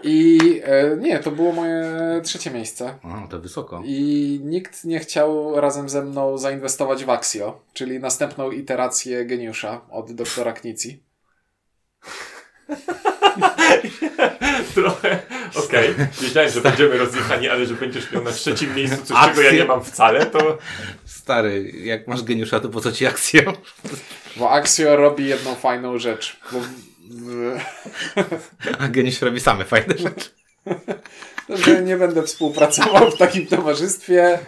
I 0.02 0.38
e, 0.64 0.96
nie, 0.96 1.18
to 1.18 1.30
było 1.30 1.52
moje 1.52 1.84
trzecie 2.22 2.50
miejsce. 2.50 2.98
O, 3.02 3.28
to 3.30 3.38
wysoko. 3.38 3.82
I 3.84 4.40
nikt 4.44 4.84
nie 4.84 4.98
chciał 4.98 5.60
razem 5.60 5.88
ze 5.88 6.02
mną 6.02 6.38
zainwestować 6.38 7.04
w 7.04 7.10
Axio, 7.10 7.60
czyli 7.72 8.00
następną 8.00 8.50
iterację 8.50 9.26
geniusza 9.26 9.80
od 9.90 10.12
doktora 10.12 10.52
Knici. 10.52 11.02
Trochę, 14.74 15.22
okej. 15.54 15.94
Wiedziałem, 16.20 16.50
że 16.50 16.60
będziemy 16.60 16.98
rozjechani, 16.98 17.48
ale 17.48 17.66
że 17.66 17.74
będziesz 17.74 18.12
miał 18.12 18.24
na 18.24 18.32
trzecim 18.32 18.74
miejscu 18.76 19.04
coś, 19.04 19.26
czego 19.26 19.42
ja 19.42 19.52
nie 19.52 19.64
mam 19.64 19.84
wcale, 19.84 20.26
to 20.26 20.58
Stary, 21.04 21.72
jak 21.84 22.08
masz 22.08 22.22
geniusza, 22.22 22.60
to 22.60 22.68
po 22.68 22.80
co 22.80 22.92
ci 22.92 23.06
akcja? 23.06 23.42
Bo 24.36 24.50
Axio 24.50 24.96
robi 24.96 25.26
jedną 25.26 25.54
fajną 25.54 25.98
rzecz. 25.98 26.36
Bo 26.52 26.60
A 28.78 28.88
geniusz 28.88 29.22
robi 29.22 29.40
same 29.40 29.64
fajne 29.64 29.98
rzeczy. 29.98 30.30
że 31.64 31.82
nie 31.82 31.96
będę 31.96 32.22
współpracował 32.22 33.10
w 33.10 33.18
takim 33.18 33.46
towarzystwie. 33.46 34.38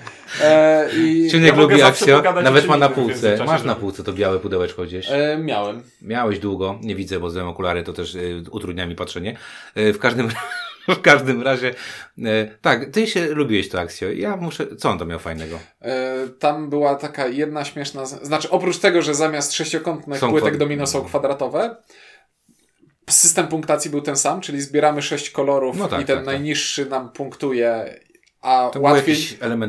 E, 0.42 0.88
i 0.96 1.28
Czy 1.30 1.40
Ja 1.40 1.54
lubi 1.54 1.82
akcja? 1.82 2.22
Nawet 2.42 2.66
ma 2.66 2.76
na 2.76 2.88
półce. 2.88 3.44
Masz 3.46 3.62
na 3.62 3.74
półce 3.74 4.04
to 4.04 4.12
białe 4.12 4.38
pudełeczko 4.38 4.82
gdzieś. 4.84 5.06
e, 5.10 5.38
miałem. 5.38 5.82
Miałeś 6.02 6.38
długo, 6.38 6.78
nie 6.82 6.94
widzę, 6.94 7.20
bo 7.20 7.30
zdjąłem 7.30 7.50
okulary, 7.50 7.82
to 7.82 7.92
też 7.92 8.14
y, 8.14 8.42
utrudnia 8.50 8.86
mi 8.86 8.94
patrzenie. 8.94 9.36
Y, 9.76 9.92
w 9.92 9.98
każdym 9.98 10.28
w 10.88 11.00
każdym 11.00 11.42
razie, 11.42 11.74
y, 12.18 12.22
tak, 12.60 12.90
ty 12.90 13.06
się 13.06 13.26
lubiłeś 13.26 13.68
to 13.68 13.80
akcję. 13.80 14.14
Ja 14.14 14.36
muszę, 14.36 14.76
co 14.76 14.90
on 14.90 14.98
to 14.98 15.06
miał 15.06 15.18
fajnego? 15.18 15.58
E, 15.82 16.14
tam 16.38 16.70
była 16.70 16.94
taka 16.94 17.26
jedna 17.26 17.64
śmieszna. 17.64 18.06
Znaczy, 18.06 18.50
oprócz 18.50 18.78
tego, 18.78 19.02
że 19.02 19.14
zamiast 19.14 19.52
sześciokątnych 19.52 20.18
Są 20.18 20.30
płytek 20.30 20.56
domino 20.56 20.86
są 20.86 21.04
kwadratowe, 21.04 21.76
system 23.10 23.48
punktacji 23.48 23.90
był 23.90 24.00
ten 24.00 24.16
sam, 24.16 24.40
czyli 24.40 24.60
zbieramy 24.60 25.02
sześć 25.02 25.30
kolorów 25.30 25.76
No 25.76 25.88
tak, 25.88 26.00
i 26.00 26.04
ten 26.04 26.16
tak, 26.16 26.24
tak. 26.24 26.34
najniższy 26.34 26.86
nam 26.86 27.12
punktuje, 27.12 28.00
a 28.44 28.70
łatwiej, 28.78 29.16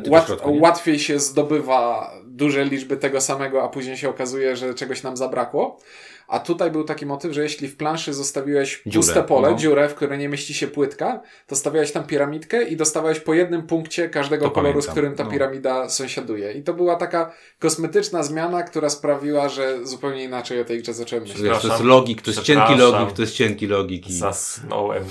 łat, 0.07 0.31
łatwiej 0.45 0.99
się 0.99 1.19
zdobywa 1.19 2.11
duże 2.25 2.65
liczby 2.65 2.97
tego 2.97 3.21
samego, 3.21 3.63
a 3.63 3.69
później 3.69 3.97
się 3.97 4.09
okazuje, 4.09 4.55
że 4.55 4.73
czegoś 4.73 5.03
nam 5.03 5.17
zabrakło. 5.17 5.79
A 6.27 6.39
tutaj 6.39 6.71
był 6.71 6.83
taki 6.83 7.05
motyw, 7.05 7.33
że 7.33 7.43
jeśli 7.43 7.67
w 7.67 7.77
planszy 7.77 8.13
zostawiłeś 8.13 8.81
Dziurę, 8.85 9.05
puste 9.05 9.23
pole, 9.23 9.51
no. 9.51 9.57
dziurę, 9.57 9.89
w 9.89 9.95
której 9.95 10.19
nie 10.19 10.29
mieści 10.29 10.53
się 10.53 10.67
płytka, 10.67 11.21
to 11.47 11.55
stawiałeś 11.55 11.91
tam 11.91 12.03
piramidkę 12.03 12.63
i 12.63 12.77
dostawałeś 12.77 13.19
po 13.19 13.33
jednym 13.33 13.63
punkcie 13.67 14.09
każdego 14.09 14.45
To 14.45 14.51
koloru, 14.51 14.81
z 14.81 14.85
pamiętam, 14.85 14.93
którym 14.93 15.15
ta 15.15 15.23
no. 15.23 15.29
piramida 15.31 15.89
sąsiaduje. 15.89 16.51
I 16.51 16.63
to 16.63 16.73
była 16.73 16.95
taka 16.95 17.31
kosmetyczna 17.59 18.23
zmiana, 18.23 18.63
która 18.63 18.89
sprawiła, 18.89 19.49
że 19.49 19.85
zupełnie 19.85 20.23
inaczej 20.23 20.61
o 20.61 20.65
tej 20.65 20.81
grze 20.81 20.93
zacząłem 20.93 21.23
myśleć. 21.23 21.61
To 21.61 21.67
jest 21.67 21.83
logik, 21.83 22.21
to 22.21 22.31
jest 22.31 22.43
cienki 22.43 22.75
logik, 22.75 23.15
to 23.15 23.21
jest 23.21 23.33
cienki 23.33 23.67
logik. 23.67 24.09
I... 24.09 24.13
zasnąłem 24.13 25.03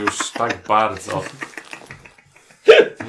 już 0.00 0.32
tak 0.32 0.58
bardzo. 0.68 1.22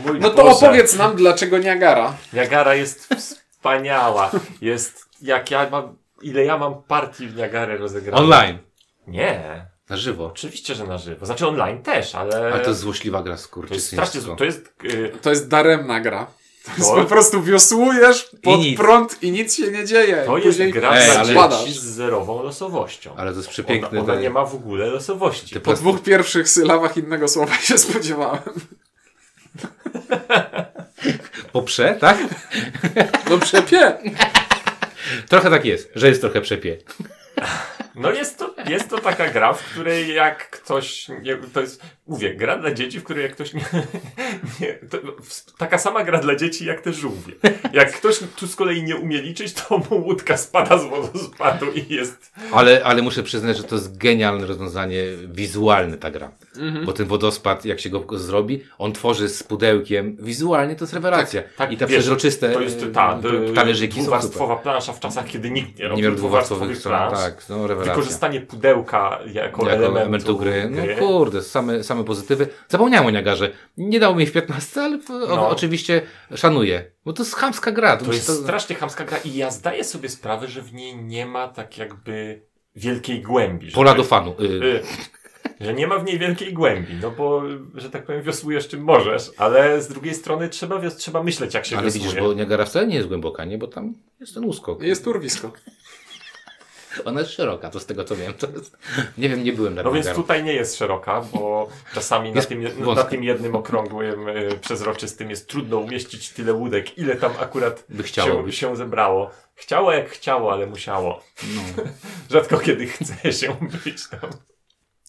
Mój 0.06 0.20
No 0.20 0.30
to 0.30 0.44
Boże. 0.44 0.56
opowiedz 0.66 0.96
nam, 0.96 1.16
dlaczego 1.16 1.58
Niagara. 1.58 2.14
Niagara 2.34 2.76
jest 2.76 3.08
wspaniała. 3.16 4.32
Jest, 4.62 5.06
jak 5.22 5.52
ja 5.52 5.70
mam, 5.70 5.98
ile 6.22 6.46
ja 6.46 6.58
mam 6.58 6.84
partii 6.84 7.28
w 7.28 7.36
Niagarę 7.36 7.78
rozegranych. 7.78 8.24
Online, 8.24 8.58
Nie. 9.08 9.66
na 9.90 9.98
żywo. 9.98 10.26
Oczywiście, 10.26 10.76
że 10.76 10.88
na 10.88 10.98
żywo. 10.98 11.26
Znaczy 11.26 11.48
online 11.48 11.82
też, 11.84 12.16
ale... 12.16 12.54
A 12.54 12.60
to 12.60 12.70
jest 12.70 12.80
złośliwa 12.82 13.24
gra 13.24 13.38
z 13.38 13.50
to 13.50 13.74
jest 13.74 13.88
strasznie, 13.88 14.22
to 14.38 14.44
jest... 14.46 14.74
y, 14.84 15.12
To 15.22 15.30
jest 15.30 15.48
daremna 15.48 16.00
gra. 16.00 16.28
To 16.66 16.72
jest 16.78 16.90
To- 16.90 16.96
po 16.98 17.04
prostu 17.06 17.44
wiosłujesz 17.44 18.30
pod 18.44 18.60
nic. 18.60 18.78
prąd 18.78 19.24
i 19.24 19.32
nic 19.32 19.56
się 19.56 19.72
nie 19.72 19.86
dzieje. 19.86 20.24
To 20.26 20.32
I 20.38 20.42
jest 20.46 20.48
później 20.48 20.72
gra 20.74 20.92
Ej, 20.94 21.10
ale- 21.12 21.50
dzieci 21.60 21.74
z 21.74 21.84
zerową 21.84 22.44
losowością. 22.44 23.14
Ale 23.18 23.32
to 23.32 23.38
jest 23.38 23.48
Ona, 23.48 23.54
przepiękne. 23.54 24.00
ona 24.00 24.14
te- 24.16 24.22
nie 24.22 24.30
ma 24.30 24.46
w 24.46 24.56
ogóle 24.56 24.86
losowości. 24.88 25.54
Ty 25.54 25.60
Po 25.60 25.74
dwóch 25.74 26.02
pierwszych 26.04 26.50
sylabach 26.50 26.98
innego 26.98 27.28
słowa 27.28 27.54
się 27.56 27.78
spodziewałem. 27.78 28.40
Po 31.54 31.62
prze, 31.62 31.96
tak? 31.96 32.18
No 33.30 33.38
przepie. 33.38 33.98
Trochę 35.30 35.50
tak 35.50 35.66
jest, 35.66 35.92
że 35.96 36.08
jest 36.08 36.22
trochę 36.22 36.42
przepie. 36.42 36.78
No 37.96 38.12
jest 38.12 38.40
to, 38.40 38.56
jest 38.68 38.90
to 38.90 39.00
taka 39.00 39.30
gra, 39.30 39.54
w 39.54 39.64
której 39.64 40.14
jak 40.14 40.50
ktoś, 40.50 41.08
nie, 41.22 41.38
to 41.38 41.62
jest, 41.62 41.82
mówię, 42.08 42.36
gra 42.36 42.58
dla 42.58 42.74
dzieci, 42.74 43.00
w 43.00 43.04
której 43.04 43.24
jak 43.24 43.32
ktoś 43.32 43.54
nie, 43.54 43.62
nie 44.62 44.80
taka 45.58 45.78
sama 45.78 46.04
gra 46.04 46.20
dla 46.20 46.36
dzieci 46.36 46.66
jak 46.66 46.82
te 46.82 46.94
żółwie. 46.94 47.34
Jak 47.74 47.92
ktoś 47.94 48.20
tu 48.36 48.48
z 48.48 48.56
kolei 48.56 48.84
nie 48.84 48.96
umie 48.96 49.22
liczyć, 49.22 49.54
to 49.54 49.78
mu 49.78 50.06
łódka 50.06 50.38
spada 50.38 50.78
z 50.78 50.86
wodospadu 50.86 51.66
i 51.72 51.94
jest... 51.94 52.32
Ale, 52.52 52.82
ale 52.84 53.02
muszę 53.02 53.24
przyznać, 53.24 53.58
że 53.58 53.64
to 53.64 53.76
jest 53.76 53.98
genialne 53.98 54.48
rozwiązanie 54.48 55.04
wizualne 55.28 55.98
ta 55.98 56.12
gra. 56.12 56.32
Bo 56.86 56.94
ten 56.94 57.06
wodospad, 57.06 57.66
jak 57.66 57.80
się 57.80 57.90
go 57.90 58.06
zrobi, 58.18 58.64
on 58.78 58.94
tworzy 58.94 59.30
z 59.30 59.44
pudełkiem. 59.44 60.18
Wizualnie 60.20 60.76
to 60.76 60.84
jest 60.84 60.94
rewelacja. 60.94 61.44
Tak, 61.58 61.72
I 61.72 61.78
te 61.78 61.88
wiesz, 61.88 61.98
przezroczyste 61.98 62.50
To 62.54 62.62
jest 62.62 62.86
ta, 62.94 63.18
e, 63.18 63.22
d- 63.22 63.54
talerzyki 63.54 64.04
są 64.04 64.22
super. 64.22 64.58
plansza 64.64 64.94
w 64.94 65.00
czasach, 65.00 65.26
kiedy 65.26 65.52
nikt 65.52 65.80
nie 65.80 65.84
Nie 65.84 65.90
robił 65.90 66.06
miał 66.06 66.16
dwuwarstwowych 66.16 66.78
stron. 66.78 67.12
Tak, 67.12 67.50
no 67.50 67.68
rewelacja. 67.68 67.96
Wykorzystanie 67.96 68.42
pudełka 68.42 69.20
jako, 69.26 69.34
jako 69.34 69.66
elementu, 69.70 69.98
elementu 69.98 70.38
gry. 70.38 70.70
No 70.72 71.08
kurde, 71.08 71.42
same, 71.42 71.84
same 71.84 71.95
pozytywy. 72.04 72.48
Zapomniałem 72.70 73.08
o 73.08 73.10
Niagarze. 73.12 73.52
Nie 73.78 74.00
dało 74.00 74.16
mi 74.16 74.26
w 74.26 74.32
15, 74.32 74.82
ale 74.82 74.96
o, 74.96 75.36
No. 75.36 75.50
oczywiście 75.50 76.02
szanuję. 76.36 76.92
Bo 77.06 77.14
to 77.14 77.24
jest 77.24 77.36
chamska 77.36 77.72
gra. 77.72 77.98
To 77.98 78.14
jest 78.14 78.44
strasznie 78.44 78.76
chamska 78.76 79.06
gra 79.06 79.18
i 79.18 79.36
ja 79.36 79.52
zdaję 79.52 79.84
sobie 79.84 80.10
sprawę, 80.10 80.48
że 80.48 80.62
w 80.62 80.74
niej 80.74 80.96
nie 80.96 81.26
ma 81.26 81.48
tak 81.48 81.78
jakby 81.78 82.42
wielkiej 82.76 83.22
głębi. 83.22 83.70
że 83.70 83.76
Pola 83.76 83.92
to 83.92 83.98
do 83.98 84.04
fanu. 84.04 84.36
Y, 84.40 84.44
y, 84.44 84.82
Że 85.62 85.74
nie 85.74 85.88
ma 85.88 86.00
w 86.00 86.06
niej 86.06 86.20
wielkiej 86.20 86.54
głębi, 86.54 86.94
no 87.02 87.12
bo, 87.12 87.42
że 87.76 87.90
tak 87.90 88.06
powiem, 88.06 88.22
wiosłujesz 88.22 88.68
czym 88.68 88.82
możesz, 88.84 89.32
ale 89.38 89.82
z 89.82 89.88
drugiej 89.88 90.14
strony 90.16 90.50
trzeba, 90.50 90.80
wios- 90.80 90.96
trzeba 90.96 91.24
myśleć, 91.24 91.54
jak 91.54 91.66
się 91.66 91.78
ale 91.78 91.86
wiosłuje. 91.86 92.06
widzisz, 92.08 92.22
bo 92.22 92.34
Niagara 92.34 92.66
wcale 92.66 92.88
nie 92.88 92.96
jest 92.96 93.08
głęboka, 93.08 93.46
nie? 93.46 93.58
Bo 93.58 93.68
tam 93.68 93.94
jest 94.20 94.34
ten 94.34 94.46
uskok. 94.46 94.82
Jest 94.84 95.08
urwisko. 95.08 95.52
Ona 97.06 97.20
jest 97.20 97.32
szeroka, 97.32 97.70
to 97.70 97.80
z 97.80 97.86
tego 97.86 98.04
co 98.04 98.16
wiem. 98.16 98.34
Jest... 98.56 98.78
Nie 99.18 99.30
wiem, 99.30 99.44
nie 99.44 99.54
byłem 99.54 99.76
na 99.76 99.84
No 99.84 99.92
więc 99.92 100.10
tutaj 100.10 100.44
nie 100.44 100.54
jest 100.54 100.78
szeroka, 100.78 101.22
bo 101.34 101.70
czasami 101.94 102.32
na 102.32 102.42
tym, 102.42 102.64
na 102.96 103.04
tym 103.04 103.24
jednym 103.24 103.56
okrągłym, 103.56 104.28
y, 104.28 104.60
przezroczystym 104.62 105.30
jest 105.30 105.48
trudno 105.48 105.78
umieścić 105.78 106.30
tyle 106.30 106.54
łódek, 106.54 106.98
ile 106.98 107.16
tam 107.16 107.32
akurat 107.40 107.86
By 107.90 108.08
się, 108.08 108.52
się 108.52 108.76
zebrało. 108.76 109.32
Chciało 109.56 109.92
jak 109.92 110.10
chciało, 110.10 110.54
ale 110.54 110.68
musiało. 110.68 111.24
No. 111.56 111.84
Rzadko 112.32 112.58
kiedy 112.60 112.88
chce 112.88 113.34
się 113.34 113.56
być 113.86 114.10
tam. 114.10 114.30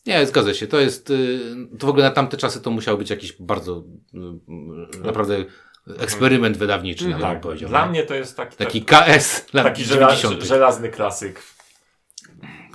Nie, 0.06 0.26
zgadza 0.26 0.54
się. 0.54 0.66
To 0.66 0.80
jest, 0.80 1.10
y, 1.10 1.40
to 1.78 1.86
w 1.86 1.90
ogóle 1.90 2.04
na 2.04 2.10
tamte 2.10 2.36
czasy 2.36 2.60
to 2.60 2.70
musiał 2.70 2.98
być 2.98 3.10
jakiś 3.10 3.32
bardzo, 3.32 3.84
y, 4.94 4.98
naprawdę 4.98 5.44
eksperyment 5.98 6.56
wydawniczy, 6.56 7.04
bym 7.08 7.20
Tak, 7.20 7.40
powiedział. 7.40 7.68
dla 7.68 7.84
nie? 7.84 7.90
mnie 7.90 8.02
to 8.02 8.14
jest 8.14 8.36
taki, 8.36 8.56
Taki 8.56 8.84
KS 8.84 9.52
lat 9.52 9.64
taki 9.64 9.84
żela, 9.84 10.16
90. 10.16 10.42
żelazny 10.42 10.88
klasyk. 10.88 11.42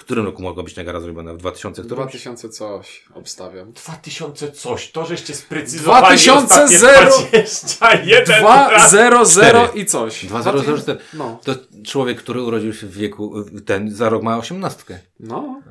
W 0.02 0.04
którym 0.04 0.26
roku 0.26 0.42
mogła 0.42 0.64
być 0.64 0.76
Niagara 0.78 1.00
zrobiona? 1.00 1.34
W 1.34 1.38
2000 1.38 1.84
którymś? 1.84 2.10
2000 2.10 2.50
coś 2.50 3.04
obstawiam. 3.14 3.72
2000 3.72 4.52
coś, 4.52 4.92
to 4.92 5.06
żeście 5.06 5.36
sprecyzowali 5.36 6.06
2000 6.06 6.44
ostatnie 6.44 6.80
zero- 6.80 7.10
21 7.10 8.40
2, 8.40 8.70
raz. 8.70 8.92
0, 8.92 9.26
0 9.26 9.68
Cztery. 9.68 9.82
i 9.82 9.86
coś. 9.86 10.26
2004. 10.26 10.98
No. 11.14 11.40
To 11.44 11.56
człowiek, 11.86 12.18
który 12.18 12.42
urodził 12.42 12.74
się 12.74 12.88
w 12.88 12.94
wieku, 12.98 13.34
ten 13.66 13.96
za 13.96 14.10
rok 14.10 14.24
ma 14.24 14.38
osiemnastkę. 14.38 15.00
No. 15.20 15.62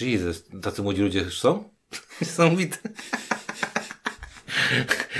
Jesus, 0.00 0.44
tacy 0.62 0.82
młodzi 0.82 1.02
ludzie 1.02 1.20
już 1.20 1.38
są? 1.40 1.64
Niesamowite. 2.20 2.78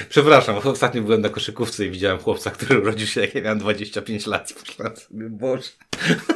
Przepraszam, 0.08 0.56
ostatnio 0.64 1.02
byłem 1.02 1.20
na 1.20 1.28
koszykówce 1.28 1.86
i 1.86 1.90
widziałem 1.90 2.18
chłopca, 2.18 2.50
który 2.50 2.80
urodził 2.80 3.06
się 3.06 3.20
jak 3.20 3.34
ja 3.34 3.42
miałem 3.42 3.58
25 3.58 4.26
lat. 4.26 4.54
Boże, 5.30 5.62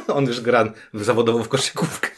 on 0.07 0.25
już 0.25 0.41
gra 0.41 0.73
w 0.93 1.03
zawodową 1.03 1.43
w 1.43 1.47
koszykówkę. 1.49 2.09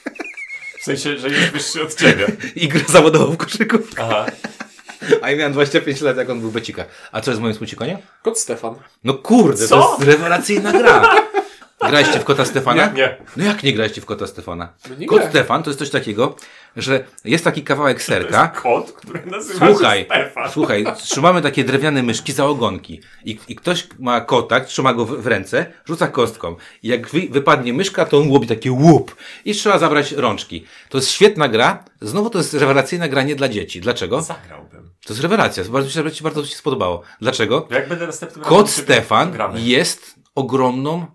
W 0.88 0.90
sensie, 0.90 1.18
że 1.18 1.30
jest 1.30 1.52
wyższy 1.52 1.84
od 1.84 1.96
ciebie. 1.96 2.28
I 2.56 2.68
gra 2.68 2.82
zawodową 2.88 3.34
w 3.34 3.38
koszykówkę. 3.38 4.04
Aha. 4.04 4.26
A 5.22 5.32
ja 5.32 5.38
miałem 5.38 5.54
25 5.54 6.02
lat, 6.02 6.18
jak 6.18 6.30
on 6.30 6.40
był 6.42 6.50
w 6.50 6.54
becikach. 6.54 6.88
A 7.12 7.22
co 7.22 7.32
jest 7.32 7.42
moim 7.42 7.54
smucikoniem? 7.54 7.98
Kot 8.24 8.40
Stefan. 8.40 8.76
No 9.04 9.14
kurde, 9.14 9.68
Co? 9.68 9.82
to 9.82 9.96
jest 10.00 10.12
rewelacyjna 10.12 10.72
gra. 10.72 11.16
Graliście 11.90 12.20
w 12.20 12.24
Kota 12.24 12.46
Stefana? 12.46 12.86
Nie, 12.86 12.94
nie. 12.94 13.18
No 13.38 13.46
jak 13.46 13.64
nie 13.64 13.74
graliście 13.74 14.02
w 14.02 14.06
Kota 14.06 14.28
Stefana? 14.28 14.74
No 15.00 15.08
Kot. 15.08 15.24
Stefan 15.30 15.64
to 15.64 15.70
jest 15.70 15.80
coś 15.80 15.90
takiego, 15.90 16.36
że 16.78 17.04
jest 17.26 17.44
taki 17.44 17.64
kawałek 17.64 18.02
serka. 18.02 18.48
Kot, 18.48 18.92
który 18.92 19.26
nazywa 19.26 19.68
Słuchaj, 19.68 20.00
się 20.00 20.06
Stefan. 20.06 20.52
słuchaj, 20.52 20.86
trzymamy 20.98 21.42
takie 21.42 21.64
drewniane 21.64 22.04
myszki 22.04 22.32
za 22.34 22.46
ogonki 22.46 23.02
i, 23.26 23.40
i 23.48 23.56
ktoś 23.56 23.88
ma 24.00 24.22
kota, 24.22 24.60
trzyma 24.60 24.94
go 24.94 25.06
w, 25.06 25.22
w 25.22 25.28
ręce, 25.28 25.66
rzuca 25.86 26.08
kostką 26.08 26.56
i 26.84 26.88
jak 26.88 27.10
wy, 27.10 27.22
wypadnie 27.32 27.74
myszka, 27.74 28.06
to 28.06 28.18
on 28.18 28.30
łobi 28.32 28.48
takie 28.48 28.72
łup 28.72 29.16
i 29.46 29.54
trzeba 29.54 29.80
zabrać 29.80 30.12
rączki. 30.12 30.66
To 30.90 30.98
jest 30.98 31.10
świetna 31.12 31.48
gra, 31.48 31.84
znowu 32.02 32.30
to 32.30 32.38
jest 32.38 32.54
rewelacyjna 32.54 33.08
gra 33.08 33.24
nie 33.24 33.36
dla 33.36 33.50
dzieci. 33.50 33.82
Dlaczego? 33.82 34.22
Zagrałbym. 34.22 34.90
To 35.06 35.14
jest 35.14 35.22
rewelacja, 35.22 35.64
bardzo, 35.64 35.90
że 35.90 36.12
ci 36.12 36.24
bardzo 36.24 36.46
się 36.46 36.56
spodobało. 36.56 37.02
Dlaczego? 37.22 37.68
Jak 37.72 37.90
będę 37.90 38.08
następnym 38.08 38.46
Kot 38.46 38.70
Stefan 38.70 39.32
gramy. 39.32 39.62
jest 39.62 40.16
ogromną, 40.36 41.06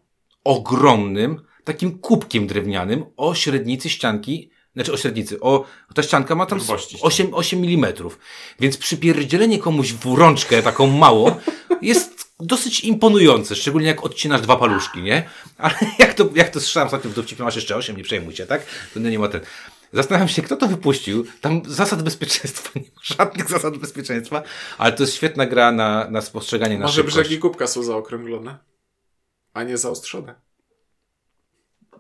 ogromnym, 0.45 1.41
takim 1.65 1.99
kubkiem 1.99 2.47
drewnianym 2.47 3.05
o 3.17 3.35
średnicy 3.35 3.91
ścianki, 3.91 4.51
znaczy 4.75 4.93
o 4.93 4.97
średnicy, 4.97 5.41
o, 5.41 5.65
ta 5.95 6.03
ścianka 6.03 6.35
ma 6.35 6.47
tam 6.47 6.61
z 6.61 6.67
Grubości 6.67 6.99
8, 7.03 7.35
8 7.35 7.65
mm. 7.65 7.93
Więc 8.61 8.77
przypierdzielenie 8.77 9.59
komuś 9.59 9.93
w 9.93 10.19
rączkę 10.19 10.63
taką 10.63 10.87
małą 10.87 11.35
jest 11.83 12.33
dosyć 12.41 12.81
imponujące, 12.81 13.57
szczególnie 13.57 13.87
jak 13.87 14.05
odcinasz 14.05 14.41
dwa 14.41 14.57
paluszki, 14.57 15.03
nie? 15.03 15.29
Ale 15.59 15.75
jak 15.99 16.15
to, 16.15 16.29
jak 16.35 16.49
to 16.49 16.61
słyszałem 16.61 16.87
ostatnio 16.87 17.11
w 17.11 17.15
dowcipie, 17.15 17.45
masz 17.45 17.57
jeszcze 17.57 17.77
8, 17.77 17.97
nie 17.97 18.05
przejmuj 18.05 18.37
się, 18.37 18.47
tak? 18.47 18.67
To 18.95 19.01
nie 19.01 19.19
ma 19.19 19.29
ten. 19.29 19.41
Zastanawiam 19.93 20.29
się, 20.29 20.43
kto 20.43 20.57
to 20.57 20.69
wypuścił. 20.69 21.25
Tam 21.41 21.63
zasad 21.67 22.03
bezpieczeństwa, 22.03 22.71
nie 22.81 22.91
ma 22.97 23.01
żadnych 23.03 23.49
zasad 23.49 23.77
bezpieczeństwa, 23.77 24.43
ale 24.79 24.93
to 24.93 25.03
jest 25.03 25.15
świetna 25.15 25.47
gra 25.47 25.73
na, 25.73 26.11
na 26.11 26.21
spostrzeganie 26.21 26.79
na 26.79 26.87
Może 26.87 26.95
szybkość. 26.95 27.17
brzegi 27.17 27.39
kubka 27.39 27.67
są 27.67 27.83
zaokrąglone, 27.83 28.59
a 29.53 29.63
nie 29.63 29.79
zaostrzone. 29.79 30.35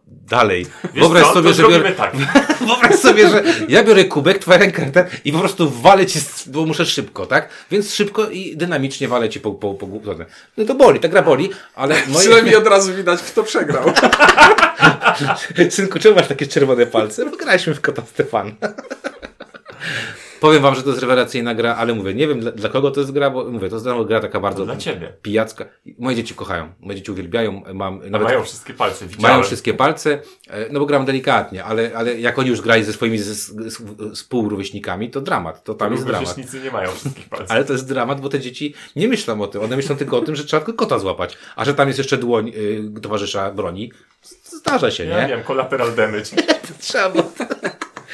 Dalej. 0.06 0.66
Wiesz 0.84 0.92
Wyobraź 0.94 1.24
co, 1.24 1.32
sobie, 1.32 1.48
to 1.48 1.54
że 1.54 1.68
biorę, 1.68 1.92
tak. 1.92 2.12
wyobraź 2.66 2.94
sobie, 2.94 3.28
że 3.28 3.42
ja 3.68 3.84
biorę 3.84 4.04
kubek, 4.04 4.38
twoja 4.38 4.58
ręka 4.58 4.82
i 5.24 5.32
po 5.32 5.38
prostu 5.38 5.70
walę 5.70 6.06
ci, 6.06 6.20
bo 6.46 6.66
muszę 6.66 6.86
szybko, 6.86 7.26
tak? 7.26 7.48
Więc 7.70 7.94
szybko 7.94 8.30
i 8.30 8.56
dynamicznie 8.56 9.08
walę 9.08 9.28
ci 9.28 9.40
po, 9.40 9.52
po, 9.52 9.74
po. 9.74 9.86
No 10.56 10.64
to 10.64 10.74
boli, 10.74 11.00
ta 11.00 11.08
gra 11.08 11.22
boli, 11.22 11.50
ale 11.74 11.94
moje... 12.06 12.20
Przynajmniej 12.20 12.56
od 12.56 12.66
razu 12.66 12.94
widać, 12.94 13.22
kto 13.22 13.42
przegrał. 13.42 13.84
Synku, 15.70 15.98
czemu 15.98 16.16
masz 16.16 16.28
takie 16.28 16.46
czerwone 16.46 16.86
palce? 16.86 17.30
Bo 17.30 17.36
graliśmy 17.36 17.74
w 17.74 17.80
Kota 17.80 18.02
Stefana. 18.06 18.50
Powiem 20.42 20.62
wam, 20.62 20.74
że 20.74 20.82
to 20.82 20.88
jest 20.88 21.00
rewelacyjna 21.00 21.54
gra, 21.54 21.76
ale 21.76 21.94
mówię, 21.94 22.14
nie 22.14 22.28
wiem 22.28 22.40
dla, 22.40 22.52
dla 22.52 22.68
kogo 22.68 22.90
to 22.90 23.00
jest 23.00 23.12
gra, 23.12 23.30
bo 23.30 23.44
mówię, 23.44 23.68
to 23.68 23.76
jest 23.76 23.86
gra 24.06 24.20
taka 24.20 24.40
bardzo 24.40 24.64
Dla 24.64 24.76
ciebie. 24.76 25.12
pijacka. 25.22 25.64
Moje 25.98 26.16
dzieci 26.16 26.34
kochają, 26.34 26.72
moje 26.80 26.98
dzieci 26.98 27.10
uwielbiają, 27.10 27.62
mam 27.74 28.10
Nawet... 28.10 28.28
Mają 28.28 28.42
wszystkie 28.44 28.74
palce, 28.74 29.06
widziałem. 29.06 29.32
Mają 29.32 29.42
wszystkie 29.44 29.74
palce, 29.74 30.18
e, 30.50 30.72
no 30.72 30.80
bo 30.80 30.86
gram 30.86 31.04
delikatnie, 31.04 31.64
ale, 31.64 31.90
ale 31.94 32.20
jak 32.20 32.38
oni 32.38 32.48
już 32.48 32.60
grali 32.60 32.84
ze 32.84 32.92
swoimi 32.92 33.18
z, 33.18 33.26
z, 33.26 33.82
współrówieśnikami, 34.14 35.10
to 35.10 35.20
dramat, 35.20 35.64
to 35.64 35.74
tam 35.74 35.92
jest 35.92 36.06
dramat. 36.06 36.36
Nie 36.64 36.70
mają 36.70 36.90
wszystkich 36.90 37.28
palców. 37.28 37.50
Ale 37.52 37.64
to 37.64 37.72
jest 37.72 37.88
dramat, 37.88 38.20
bo 38.20 38.28
te 38.28 38.40
dzieci 38.40 38.74
nie 38.96 39.08
myślą 39.08 39.42
o 39.42 39.46
tym, 39.46 39.62
one 39.62 39.76
myślą 39.76 39.96
tylko 39.96 40.18
o 40.18 40.20
tym, 40.20 40.36
że 40.36 40.44
trzeba 40.44 40.64
tylko 40.64 40.86
kota 40.86 40.98
złapać, 40.98 41.38
a 41.56 41.64
że 41.64 41.74
tam 41.74 41.88
jest 41.88 41.98
jeszcze 41.98 42.18
dłoń 42.18 42.52
y, 42.96 43.00
towarzysza 43.00 43.50
broni, 43.50 43.92
zdarza 44.44 44.90
się, 44.90 45.04
Ja 45.04 45.22
nie? 45.22 45.28
wiem, 45.28 45.44
collateral 45.44 45.94
damage. 45.94 46.24
Trzeba 46.80 47.10
było... 47.10 47.32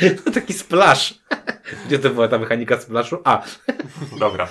Taki 0.35 0.53
splash. 0.53 1.15
Gdzie 1.87 1.99
to 1.99 2.11
była 2.11 2.29
ta 2.29 2.39
mechanika 2.39 2.81
splashu? 2.81 3.17
A, 3.25 3.43
Dobra. 4.19 4.49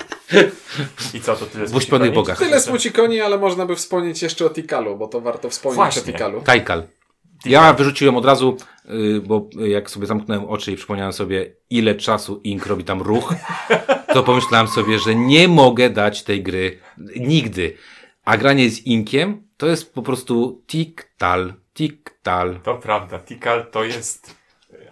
I 1.13 1.21
co, 1.21 1.35
to 1.35 1.45
tyle 1.45 1.67
W 1.67 1.75
uśpionych 1.75 2.13
bogach. 2.13 2.37
Tyle 2.37 2.61
smucikoni, 2.61 3.21
ale 3.21 3.37
można 3.37 3.65
by 3.65 3.75
wspomnieć 3.75 4.21
jeszcze 4.21 4.45
o 4.45 4.49
Tikalu, 4.49 4.97
bo 4.97 5.07
to 5.07 5.21
warto 5.21 5.49
wspomnieć 5.49 5.75
Właśnie. 5.75 6.01
o 6.01 6.05
Tikalu. 6.05 6.41
Tajkal. 6.41 6.83
Ja 7.45 7.73
wyrzuciłem 7.73 8.17
od 8.17 8.25
razu, 8.25 8.57
y, 8.89 9.21
bo 9.21 9.49
jak 9.67 9.89
sobie 9.89 10.07
zamknąłem 10.07 10.45
oczy 10.45 10.71
i 10.71 10.75
przypomniałem 10.75 11.13
sobie, 11.13 11.53
ile 11.69 11.95
czasu 11.95 12.41
Ink 12.43 12.65
robi 12.65 12.83
tam 12.83 13.01
ruch, 13.01 13.33
to 14.13 14.23
pomyślałem 14.23 14.67
sobie, 14.67 14.99
że 14.99 15.15
nie 15.15 15.47
mogę 15.47 15.89
dać 15.89 16.23
tej 16.23 16.43
gry 16.43 16.79
nigdy. 17.15 17.77
A 18.25 18.37
granie 18.37 18.69
z 18.69 18.85
Inkiem 18.85 19.47
to 19.57 19.67
jest 19.67 19.93
po 19.93 20.01
prostu 20.01 20.63
tik-tal, 20.67 21.53
tik-tal. 21.73 22.59
To 22.63 22.75
prawda, 22.75 23.19
Tikal 23.19 23.71
to 23.71 23.83
jest... 23.83 24.36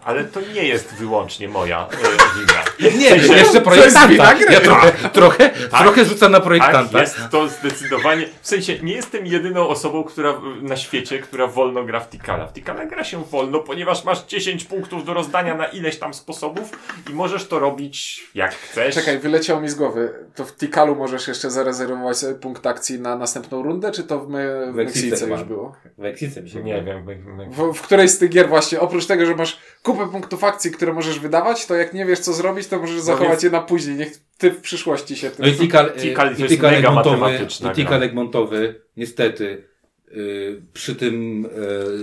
Ale 0.06 0.24
to 0.24 0.42
nie 0.42 0.64
jest 0.64 0.94
wyłącznie 0.96 1.48
moja 1.50 1.88
e, 1.92 2.40
wina. 2.40 3.00
Nie, 3.00 3.08
W 3.16 3.26
sensie- 3.26 3.34
jeszcze 3.34 3.62
projektanta. 3.62 4.34
Ja 4.52 4.60
trochę, 4.62 4.92
trochę, 5.10 5.50
trochę 5.50 6.06
rzucam 6.06 6.32
na 6.32 6.38
Tak, 6.38 6.46
projektanta. 6.48 7.02
jest 7.02 7.18
to 7.32 7.48
zdecydowanie. 7.50 8.26
W 8.42 8.48
sensie, 8.48 8.80
nie 8.84 8.94
jestem 8.94 9.26
jedyną 9.26 9.68
osobą, 9.68 10.04
która 10.04 10.34
na 10.62 10.78
świecie, 10.78 11.20
która 11.20 11.48
wolno 11.48 11.84
gra 11.84 12.00
w 12.00 12.10
Tikala. 12.10 12.48
W 12.48 12.54
Tikala 12.54 12.86
gra 12.86 13.04
się 13.04 13.24
wolno, 13.24 13.60
ponieważ 13.60 14.04
masz 14.04 14.26
10 14.26 14.64
punktów 14.64 15.06
do 15.06 15.14
rozdania 15.14 15.56
na 15.56 15.66
ileś 15.66 15.98
tam 16.00 16.14
sposobów 16.14 16.70
i 17.10 17.14
możesz 17.14 17.48
to 17.48 17.60
robić 17.60 18.24
jak 18.36 18.56
chcesz. 18.56 18.96
Czekaj, 18.96 19.20
wyleciało 19.20 19.62
mi 19.62 19.70
z 19.70 19.76
głowy. 19.76 20.14
To 20.36 20.46
w 20.46 20.56
Tikalu 20.56 20.96
możesz 20.96 21.28
jeszcze 21.28 21.50
zarezerwować 21.52 22.18
sobie 22.18 22.36
punkt 22.36 22.68
akcji 22.68 23.00
na 23.00 23.16
następną 23.16 23.64
rundę, 23.64 23.92
czy 23.92 24.04
to 24.04 24.20
w, 24.20 24.30
me, 24.30 24.72
w 24.72 24.76
Mexice 24.76 25.08
Mexice 25.10 25.28
już 25.32 25.44
było? 25.44 25.76
W 25.98 26.06
Exice 26.06 26.42
mi 26.42 26.64
Nie 26.64 26.82
wiem. 26.84 27.06
W, 27.52 27.74
w 27.74 27.82
której 27.82 28.10
z 28.10 28.18
tych 28.18 28.30
gier 28.30 28.50
właśnie, 28.50 28.80
oprócz 28.80 29.06
tego, 29.06 29.26
że 29.26 29.36
masz 29.36 29.58
kupę 29.84 29.95
kupę 29.98 30.12
punktów 30.12 30.44
akcji, 30.44 30.72
które 30.72 30.94
możesz 30.94 31.20
wydawać, 31.20 31.66
to 31.66 31.76
jak 31.76 31.94
nie 31.94 32.06
wiesz 32.06 32.20
co 32.20 32.34
zrobić, 32.34 32.68
to 32.68 32.80
możesz 32.80 33.02
zachować 33.02 33.30
więc- 33.30 33.44
je 33.44 33.50
na 33.50 33.62
później. 33.62 33.96
Niech 33.98 34.18
ty 34.38 34.52
w 34.52 34.62
przyszłości 34.62 35.16
się 35.16 35.32
tym... 35.32 35.46
No 35.46 35.52
i 35.52 35.56
Tikal, 35.58 35.92
Tikal 36.00 36.30
to 36.30 36.38
i 36.38 36.42
jest 36.42 36.54
Tikal 36.54 36.72
mega 36.72 36.88
Egmontowy, 36.90 37.18
matematyczna 37.18 37.72
i 37.72 37.76
Tikal 37.76 38.00
gra. 38.00 38.08
Egmontowy, 38.08 38.82
niestety, 38.98 39.64
y, 40.12 40.62
przy 40.74 40.96
tym, 40.96 41.46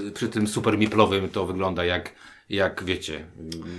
y, 0.09 0.13
przy 0.13 0.29
tym 0.29 0.47
super 0.47 0.79
miplowym 0.79 1.29
to 1.29 1.47
wygląda 1.47 1.85
jak, 1.85 2.13
jak 2.49 2.85
wiecie, 2.85 3.27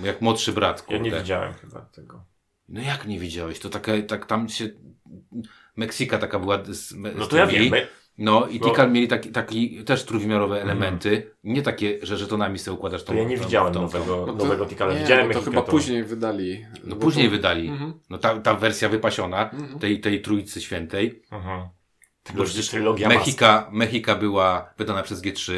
jak 0.03 0.21
młodszy 0.21 0.51
brat, 0.53 0.77
Ja 0.79 0.97
kurde. 0.97 1.11
nie 1.11 1.21
widziałem 1.21 1.53
chyba 1.53 1.81
tego. 1.81 2.23
No 2.69 2.81
jak 2.81 3.07
nie 3.07 3.19
widziałeś? 3.19 3.59
To 3.59 3.69
taka, 3.69 3.91
tak 4.07 4.25
tam 4.25 4.49
się, 4.49 4.69
Meksyka 5.75 6.17
taka 6.17 6.39
była 6.39 6.63
z, 6.65 6.93
No 7.15 7.27
to 7.27 7.37
ja 7.37 7.47
wiem. 7.47 7.73
No 8.17 8.47
i 8.47 8.59
No. 8.59 8.69
Tikal 8.69 8.91
mieli 8.91 9.07
taki, 9.07 9.29
taki 9.31 9.83
też 9.83 10.03
trójwymiarowe 10.05 10.61
elementy, 10.61 11.31
nie 11.43 11.61
takie, 11.61 11.99
że 12.01 12.17
żetonami 12.17 12.59
sobie 12.59 12.75
układasz 12.77 13.03
tą 13.03 13.13
to 13.13 13.19
ja 13.19 13.23
nie 13.25 13.37
tą- 13.37 13.43
widziałem 13.43 13.73
tą- 13.73 13.79
tą- 13.79 13.81
nowego, 13.99 14.25
No 14.27 14.33
to- 14.33 14.43
nowego 14.43 14.65
Tikala. 14.65 14.93
nie, 14.93 14.99
Widziałem 14.99 15.27
bo 15.27 15.33
to 15.33 15.41
chyba 15.41 15.61
później 15.61 16.03
wydali. 16.03 16.65
No 16.83 16.95
później 16.95 17.25
to- 17.25 17.31
wydali. 17.31 17.67
Mhm. 17.69 17.93
No 18.09 18.17
ta, 18.17 18.39
ta 18.39 18.53
wersja 18.53 18.89
wypasiona, 18.89 19.49
Mhm. 19.51 19.79
tej, 19.79 19.99
tej 20.01 20.21
trójcy 20.21 20.61
świętej. 20.61 21.21
Mhm. 21.31 21.59
Bo 21.59 21.69
Trylogia, 22.43 22.63
trylogia 22.69 23.07
Mexika. 23.09 23.47
Mechika, 23.51 23.69
Mechika 23.71 24.15
była 24.15 24.73
wydana 24.77 25.03
przez 25.03 25.21
G3. 25.21 25.53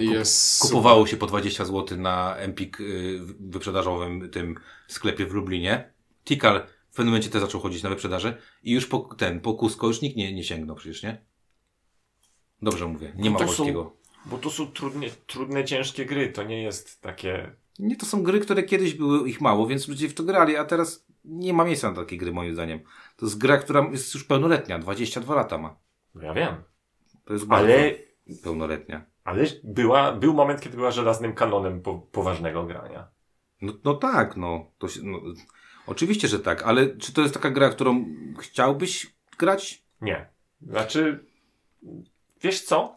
I 0.00 0.06
Kup, 0.06 0.14
jest 0.14 0.62
kupowało 0.62 1.06
się 1.06 1.16
po 1.16 1.26
20 1.26 1.64
zł 1.64 1.98
na 1.98 2.36
Empik 2.36 2.80
y, 2.80 3.20
wyprzedażowym 3.40 4.30
tym 4.30 4.54
sklepie 4.88 5.26
w 5.26 5.32
Lublinie. 5.32 5.92
Tikal 6.24 6.60
w 6.90 6.94
pewnym 6.96 7.06
momencie 7.08 7.30
też 7.30 7.40
zaczął 7.40 7.60
chodzić 7.60 7.82
na 7.82 7.88
wyprzedaży 7.90 8.34
i 8.62 8.72
już 8.72 8.86
po 8.86 8.98
ten, 8.98 9.40
po 9.40 9.54
Cusco 9.54 9.86
już 9.86 10.02
nikt 10.02 10.16
nie, 10.16 10.32
nie 10.34 10.44
sięgnął 10.44 10.76
przecież, 10.76 11.02
nie? 11.02 11.24
Dobrze 12.62 12.86
mówię, 12.86 13.12
nie 13.16 13.30
ma 13.30 13.38
to 13.38 13.48
są- 13.48 13.56
polskiego. 13.56 13.96
Bo 14.26 14.38
to 14.38 14.50
są 14.50 14.66
trudne, 14.66 15.06
trudne, 15.26 15.64
ciężkie 15.64 16.06
gry. 16.06 16.32
To 16.32 16.42
nie 16.42 16.62
jest 16.62 17.00
takie... 17.00 17.56
Nie, 17.78 17.96
to 17.96 18.06
są 18.06 18.22
gry, 18.22 18.40
które 18.40 18.62
kiedyś 18.62 18.94
były 18.94 19.28
ich 19.28 19.40
mało, 19.40 19.66
więc 19.66 19.88
ludzie 19.88 20.08
w 20.08 20.14
to 20.14 20.22
grali, 20.22 20.56
a 20.56 20.64
teraz 20.64 21.06
nie 21.24 21.52
ma 21.52 21.64
miejsca 21.64 21.90
na 21.90 21.96
takie 21.96 22.16
gry 22.16 22.32
moim 22.32 22.54
zdaniem. 22.54 22.80
To 23.16 23.26
jest 23.26 23.38
gra, 23.38 23.58
która 23.58 23.88
jest 23.90 24.14
już 24.14 24.24
pełnoletnia, 24.24 24.78
22 24.78 25.34
lata 25.34 25.58
ma. 25.58 25.76
Ja 26.22 26.34
wiem. 26.34 26.54
To 27.24 27.32
jest 27.32 27.46
bardzo 27.46 27.72
Ale, 27.74 27.94
pełnoletnia. 28.44 29.04
ale 29.24 29.44
była, 29.64 30.12
był 30.12 30.34
moment, 30.34 30.60
kiedy 30.60 30.76
była 30.76 30.90
żelaznym 30.90 31.32
kanonem 31.34 31.82
po, 31.82 31.94
poważnego 31.98 32.64
grania. 32.64 33.08
No, 33.62 33.72
no 33.84 33.94
tak, 33.94 34.36
no. 34.36 34.70
To 34.78 34.88
się, 34.88 35.00
no. 35.02 35.20
Oczywiście, 35.86 36.28
że 36.28 36.40
tak, 36.40 36.62
ale 36.62 36.96
czy 36.96 37.12
to 37.12 37.22
jest 37.22 37.34
taka 37.34 37.50
gra, 37.50 37.70
którą 37.70 38.04
chciałbyś 38.38 39.14
grać? 39.38 39.82
Nie. 40.00 40.28
Znaczy, 40.62 41.24
wiesz 42.42 42.64
co? 42.64 42.96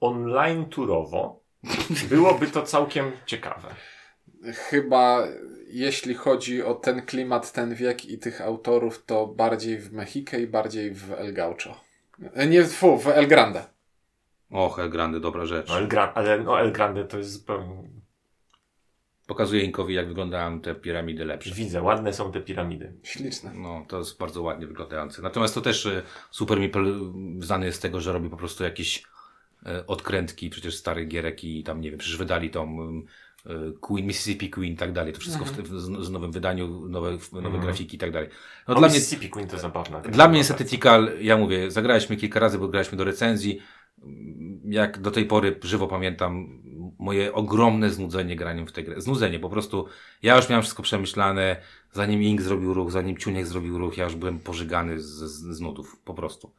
Online 0.00 0.66
turowo 0.66 1.40
byłoby 2.08 2.46
to 2.46 2.62
całkiem 2.62 3.12
ciekawe. 3.26 3.68
Chyba 4.54 5.22
jeśli 5.66 6.14
chodzi 6.14 6.62
o 6.62 6.74
ten 6.74 7.06
klimat, 7.06 7.52
ten 7.52 7.74
wiek 7.74 8.04
i 8.04 8.18
tych 8.18 8.40
autorów, 8.40 9.04
to 9.04 9.26
bardziej 9.26 9.78
w 9.78 9.92
Mexikę 9.92 10.40
i 10.40 10.46
bardziej 10.46 10.94
w 10.94 11.12
El 11.12 11.32
Gaucho. 11.34 11.80
E, 12.34 12.46
Nie, 12.46 12.64
fu, 12.64 12.98
w 12.98 13.08
El 13.08 13.26
Grande. 13.28 13.64
Och, 14.50 14.78
El 14.78 14.90
Grande, 14.90 15.20
dobra 15.20 15.46
rzecz. 15.46 15.68
No 15.68 15.78
El, 15.78 15.88
Gra- 15.88 16.12
ale 16.14 16.38
no 16.38 16.60
El 16.60 16.72
Grande 16.72 17.04
to 17.04 17.18
jest 17.18 17.30
zupełnie... 17.30 17.82
Pokazuję 19.32 19.62
Inkowi, 19.64 19.94
jak 19.94 20.08
wyglądają 20.08 20.60
te 20.60 20.74
piramidy 20.74 21.24
lepsze. 21.24 21.54
Widzę, 21.54 21.82
ładne 21.82 22.12
są 22.12 22.32
te 22.32 22.40
piramidy. 22.40 22.92
Śliczne. 23.02 23.52
No, 23.54 23.84
to 23.88 23.98
jest 23.98 24.18
bardzo 24.18 24.42
ładnie 24.42 24.66
wyglądające. 24.66 25.22
Natomiast 25.22 25.54
to 25.54 25.60
też 25.60 25.86
e, 25.86 26.02
Super 26.30 26.58
Meeple 26.58 26.84
znany 27.38 27.66
jest 27.66 27.78
z 27.78 27.80
tego, 27.80 28.00
że 28.00 28.12
robi 28.12 28.30
po 28.30 28.36
prostu 28.36 28.64
jakieś 28.64 29.02
e, 29.66 29.86
odkrętki, 29.86 30.50
przecież 30.50 30.76
starych 30.76 31.08
gierek 31.08 31.44
i 31.44 31.62
tam, 31.64 31.80
nie 31.80 31.90
wiem, 31.90 31.98
przecież 31.98 32.18
wydali 32.18 32.50
tą 32.50 32.78
e, 33.46 33.52
Queen, 33.80 34.06
Mississippi 34.06 34.50
Queen 34.50 34.72
i 34.72 34.76
tak 34.76 34.92
dalej. 34.92 35.12
To 35.12 35.20
wszystko 35.20 35.44
w, 35.44 35.50
w, 35.52 35.80
z, 36.04 36.10
nowym 36.10 36.32
wydaniu, 36.32 36.88
nowe, 36.88 37.10
nowe 37.32 37.46
Mhm. 37.46 37.60
grafiki 37.60 37.96
i 37.96 37.98
tak 37.98 38.10
dalej. 38.12 38.28
No, 38.68 38.74
No, 38.74 38.80
dla 38.80 38.88
mnie 38.88 38.96
Mississippi 38.96 39.28
Queen 39.30 39.48
to 39.48 39.58
zabawna. 39.58 40.00
Dla 40.00 40.28
mnie 40.28 40.38
niestety 40.38 40.64
Tikal, 40.64 41.10
ja 41.20 41.36
mówię, 41.36 41.70
zagraliśmy 41.70 42.16
kilka 42.16 42.40
razy, 42.40 42.58
bo 42.58 42.68
graliśmy 42.68 42.98
do 42.98 43.04
recenzji. 43.04 43.60
Jak 44.64 45.00
do 45.00 45.10
tej 45.10 45.24
pory 45.26 45.58
żywo 45.62 45.88
pamiętam 45.88 46.62
moje 46.98 47.32
ogromne 47.32 47.90
znudzenie 47.90 48.36
graniem 48.36 48.66
w 48.66 48.72
tę 48.72 48.82
grę. 48.82 49.00
Znudzenie, 49.00 49.38
po 49.38 49.48
prostu 49.50 49.86
ja 50.22 50.36
już 50.36 50.48
miałem 50.48 50.62
wszystko 50.62 50.82
przemyślane, 50.82 51.56
zanim 51.92 52.22
Ink 52.22 52.42
zrobił 52.42 52.74
ruch, 52.74 52.90
zanim 52.90 53.16
Ciuniek 53.16 53.46
zrobił 53.46 53.78
ruch, 53.78 53.96
ja 53.96 54.04
już 54.04 54.14
byłem 54.14 54.38
pożygany 54.38 55.00
z, 55.00 55.04
z, 55.04 55.56
z 55.56 55.60
nudów, 55.60 55.96
po 56.04 56.14
prostu. 56.14 56.52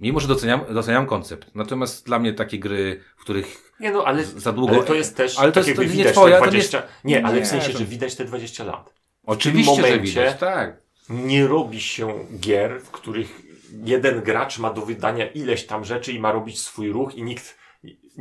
Mimo, 0.00 0.20
że 0.20 0.28
doceniam, 0.28 0.60
doceniam 0.74 1.06
koncept. 1.06 1.54
Natomiast 1.54 2.06
dla 2.06 2.18
mnie 2.18 2.32
takie 2.32 2.58
gry, 2.58 3.00
w 3.16 3.20
których 3.20 3.72
Nie 3.80 3.90
no, 3.90 4.04
ale, 4.04 4.24
za 4.24 4.52
długo... 4.52 4.74
ale 4.74 4.84
to 4.84 4.94
jest 4.94 5.16
też 5.16 5.38
ale 5.38 5.52
to 5.52 5.60
jest- 5.60 5.76
to 5.76 5.82
nie 5.82 5.88
widać 5.88 6.12
twoja, 6.12 6.34
te 6.34 6.40
to 6.40 6.46
nie 6.46 6.50
20... 6.52 6.82
Nie, 7.04 7.26
ale 7.26 7.36
Nie, 7.38 7.44
w 7.44 7.46
sensie, 7.46 7.72
to- 7.72 7.78
że 7.78 7.84
widać 7.84 8.14
te 8.14 8.24
20 8.24 8.64
lat. 8.64 8.94
Oczywiście, 9.26 9.76
że 9.76 9.82
momencie- 9.82 10.06
widać, 10.06 10.40
tak. 10.40 10.82
Nie 11.08 11.46
robi 11.46 11.80
się 11.80 12.14
gier, 12.40 12.80
w 12.80 12.90
których 12.90 13.42
jeden 13.84 14.20
gracz 14.20 14.58
ma 14.58 14.72
do 14.72 14.80
wydania 14.80 15.26
ileś 15.30 15.66
tam 15.66 15.84
rzeczy 15.84 16.12
i 16.12 16.18
ma 16.20 16.32
robić 16.32 16.60
swój 16.60 16.92
ruch 16.92 17.14
i 17.14 17.22
nikt 17.22 17.58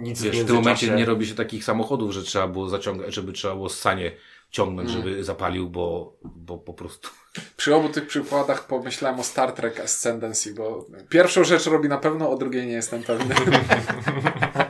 nic 0.01 0.21
Wiesz, 0.21 0.37
w 0.39 0.43
w 0.43 0.47
tym 0.47 0.55
momencie 0.55 0.89
nie 0.89 1.05
robi 1.05 1.27
się 1.27 1.35
takich 1.35 1.63
samochodów, 1.63 2.11
że 2.11 2.23
trzeba 2.23 2.47
było 2.47 2.69
zaciągać, 2.69 3.13
żeby 3.13 3.33
trzeba 3.33 3.55
było 3.55 3.69
sanie 3.69 4.11
ciągnąć, 4.51 4.89
Mm. 4.89 5.01
żeby 5.01 5.23
zapalił, 5.23 5.69
bo, 5.69 6.17
bo 6.23 6.57
po 6.57 6.73
prostu. 6.73 7.09
Przy 7.57 7.75
obu 7.75 7.89
tych 7.89 8.07
przykładach 8.07 8.67
pomyślałem 8.67 9.19
o 9.19 9.23
Star 9.23 9.51
Trek 9.51 9.79
Ascendancy, 9.79 10.53
bo 10.53 10.85
pierwszą 11.09 11.43
rzecz 11.43 11.65
robi 11.65 11.89
na 11.89 11.97
pewno, 11.97 12.31
o 12.31 12.37
drugiej 12.37 12.65
nie 12.67 12.73
jestem 12.73 13.03
pewny. 13.03 13.35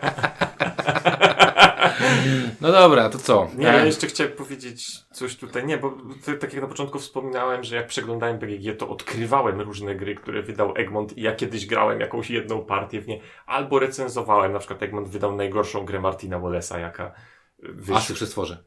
No 2.61 2.71
dobra, 2.71 3.09
to 3.09 3.17
co? 3.17 3.47
Nie, 3.57 3.65
ja 3.65 3.73
E, 3.73 3.85
jeszcze 3.85 4.07
chciałem 4.07 4.33
powiedzieć 4.33 5.05
coś 5.11 5.35
tutaj. 5.35 5.65
Nie, 5.65 5.77
bo 5.77 5.97
ty, 6.25 6.37
tak 6.37 6.53
jak 6.53 6.61
na 6.61 6.67
początku 6.67 6.99
wspominałem, 6.99 7.63
że 7.63 7.75
jak 7.75 7.87
przeglądałem 7.87 8.39
BGG, 8.39 8.77
to 8.77 8.89
odkrywałem 8.89 9.61
różne 9.61 9.95
gry, 9.95 10.15
które 10.15 10.41
wydał 10.43 10.73
Egmont 10.77 11.17
i 11.17 11.21
ja 11.21 11.35
kiedyś 11.35 11.65
grałem 11.65 11.99
jakąś 11.99 12.29
jedną 12.29 12.65
partię 12.65 13.01
w 13.01 13.07
nie, 13.07 13.21
albo 13.45 13.79
recenzowałem. 13.79 14.53
Na 14.53 14.59
przykład 14.59 14.83
Egmont 14.83 15.09
wydał 15.09 15.35
najgorszą 15.35 15.85
grę 15.85 15.99
Martina 15.99 16.39
Wallace'a, 16.39 16.79
jaka 16.79 17.11
wyszła. 17.59 17.97
Asy 17.97 18.13
przy 18.13 18.27
stworze. 18.27 18.63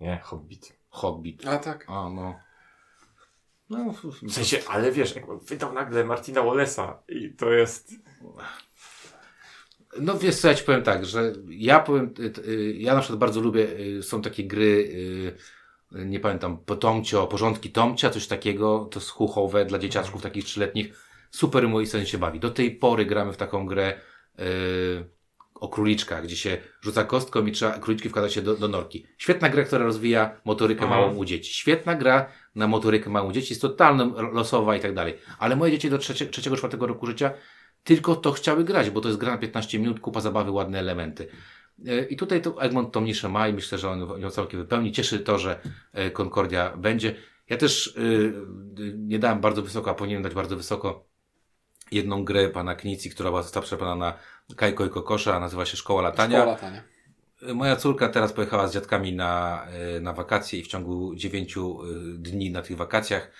Nie, 0.00 0.20
Hobbit. 0.22 0.78
Hobbit. 0.88 1.46
A 1.46 1.58
tak. 1.58 1.86
A, 1.88 2.10
no. 2.10 2.34
No, 3.70 3.92
W 4.28 4.32
sensie, 4.32 4.58
ale 4.68 4.92
wiesz, 4.92 5.16
Egmont 5.16 5.44
wydał 5.44 5.72
nagle 5.72 6.04
Martina 6.04 6.40
Wallace'a 6.40 6.92
i 7.08 7.34
to 7.34 7.50
jest... 7.50 7.92
no 10.00 10.18
wiesz 10.18 10.36
co, 10.36 10.48
ja 10.48 10.54
ci 10.54 10.64
powiem 10.64 10.82
tak, 10.82 11.06
że 11.06 11.32
ja 11.48 11.80
powiem, 11.80 12.14
y, 12.38 12.74
ja 12.78 12.94
na 12.94 13.00
przykład 13.00 13.18
bardzo 13.18 13.40
lubię, 13.40 13.66
y, 13.80 14.02
są 14.02 14.22
takie 14.22 14.44
gry, 14.44 14.90
y, 15.92 16.04
nie 16.04 16.20
pamiętam, 16.20 16.58
Potomcio, 16.58 17.26
Porządki 17.26 17.70
Tomcia, 17.70 18.10
coś 18.10 18.26
takiego, 18.26 18.88
to 18.90 19.00
jest 19.00 19.10
chuchowe 19.10 19.64
dla 19.64 19.78
dzieciaczków 19.78 20.22
takich 20.22 20.44
trzyletnich. 20.44 21.08
Super 21.30 21.68
mój 21.68 21.86
sen 21.86 22.06
się 22.06 22.18
bawi. 22.18 22.40
Do 22.40 22.50
tej 22.50 22.70
pory 22.70 23.06
gramy 23.06 23.32
w 23.32 23.36
taką 23.36 23.66
grę 23.66 24.00
o 25.54 25.68
króliczkach, 25.68 26.24
gdzie 26.24 26.36
się 26.36 26.58
rzuca 26.80 27.04
kostką 27.04 27.46
i 27.46 27.52
trzeba 27.52 27.78
króliczki 27.78 28.08
wkładać 28.08 28.34
się 28.34 28.42
do, 28.42 28.56
do 28.56 28.68
norki. 28.68 29.06
Świetna 29.18 29.48
gra, 29.48 29.64
która 29.64 29.84
rozwija 29.84 30.40
motorykę 30.44 30.82
Mhm. 30.82 31.00
małą 31.00 31.14
u 31.16 31.24
dzieci. 31.24 31.54
Świetna 31.54 31.94
gra 31.94 32.26
na 32.54 32.66
motorykę 32.66 33.10
małą 33.10 33.28
u 33.28 33.32
dzieci, 33.32 33.52
jest 33.52 33.62
totalnie 33.62 34.04
losowa 34.32 34.76
i 34.76 34.80
tak 34.80 34.94
dalej. 34.94 35.14
Ale 35.38 35.56
moje 35.56 35.72
dzieci 35.72 35.90
do 35.90 35.98
trzecie, 35.98 36.26
trzeciego, 36.26 36.56
czwartego 36.56 36.86
roku 36.86 37.06
życia 37.06 37.30
tylko 37.84 38.16
to 38.16 38.32
chciały 38.32 38.64
grać, 38.64 38.90
bo 38.90 39.00
to 39.00 39.08
jest 39.08 39.20
gra 39.20 39.32
na 39.32 39.38
15 39.38 39.78
minut, 39.78 40.00
kupa 40.00 40.20
zabawy, 40.20 40.50
ładne 40.50 40.78
elementy. 40.78 41.28
E, 41.86 42.04
I 42.04 42.16
tutaj 42.16 42.42
to 42.42 42.62
Egmont 42.62 42.92
tą 42.92 43.00
niszę 43.00 43.28
ma 43.28 43.48
i 43.48 43.52
myślę, 43.52 43.78
że 43.78 43.90
on 43.90 44.20
ją 44.20 44.30
całkiem 44.30 44.60
wypełni. 44.60 44.92
Cieszy 44.92 45.20
to, 45.20 45.38
że 45.38 45.60
e, 45.92 46.10
Concordia 46.10 46.76
będzie. 46.76 47.14
Ja 47.48 47.56
też 47.56 47.86
y, 47.86 48.32
nie 48.96 49.18
dałem 49.18 49.40
bardzo 49.40 49.62
wysoko, 49.62 49.90
a 49.90 49.94
powinienem 49.94 50.22
dać 50.22 50.34
bardzo 50.34 50.56
wysoko 50.56 51.04
jedną 51.90 52.24
grę 52.24 52.48
pana 52.48 52.74
Knici, 52.74 53.10
która 53.10 53.42
została 53.42 53.66
przeprowadzona 53.66 54.18
na 54.48 54.54
Kajko 54.56 54.86
i 54.86 54.90
Kokosza, 54.90 55.40
nazywa 55.40 55.66
się 55.66 55.76
Szkoła 55.76 56.02
Latania. 56.02 56.38
Szkoła 56.38 56.52
latania. 56.52 56.82
Moja 57.54 57.76
córka 57.76 58.08
teraz 58.08 58.32
pojechała 58.32 58.68
z 58.68 58.72
dziadkami 58.74 59.12
na, 59.12 59.64
e, 59.96 60.00
na 60.00 60.12
wakacje 60.12 60.58
i 60.58 60.62
w 60.62 60.66
ciągu 60.66 61.14
dziewięciu 61.14 61.78
e, 61.82 61.86
dni 62.18 62.50
na 62.50 62.62
tych 62.62 62.76
wakacjach 62.76 63.30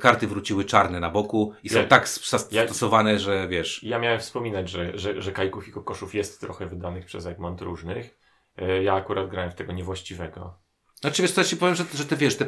karty 0.00 0.26
wróciły 0.26 0.64
czarne 0.64 1.00
na 1.00 1.10
boku 1.10 1.52
i 1.62 1.68
są 1.68 1.78
Ja- 1.78 1.86
tak 1.86 2.08
zastosowane, 2.08 3.18
że 3.18 3.48
wiesz. 3.48 3.82
Ja 3.82 3.98
miałem 3.98 4.20
wspominać, 4.20 4.68
że, 4.70 4.98
że, 4.98 5.22
że 5.22 5.32
kajków 5.32 5.68
i 5.68 5.72
kokoszów 5.72 6.14
jest 6.14 6.40
trochę 6.40 6.66
wydanych 6.66 7.04
przez 7.06 7.26
Egmont 7.26 7.60
różnych. 7.60 8.18
E, 8.56 8.82
Ja 8.82 8.94
akurat 8.94 9.28
grałem 9.30 9.50
w 9.50 9.54
tego 9.54 9.72
niewłaściwego. 9.72 10.63
Znaczy 11.04 11.22
wiesz 11.22 11.36
ja 11.36 11.44
ci 11.44 11.56
powiem, 11.56 11.74
że, 11.74 11.84
że 11.94 12.04
te 12.04 12.16
wiesz, 12.16 12.36
te, 12.36 12.46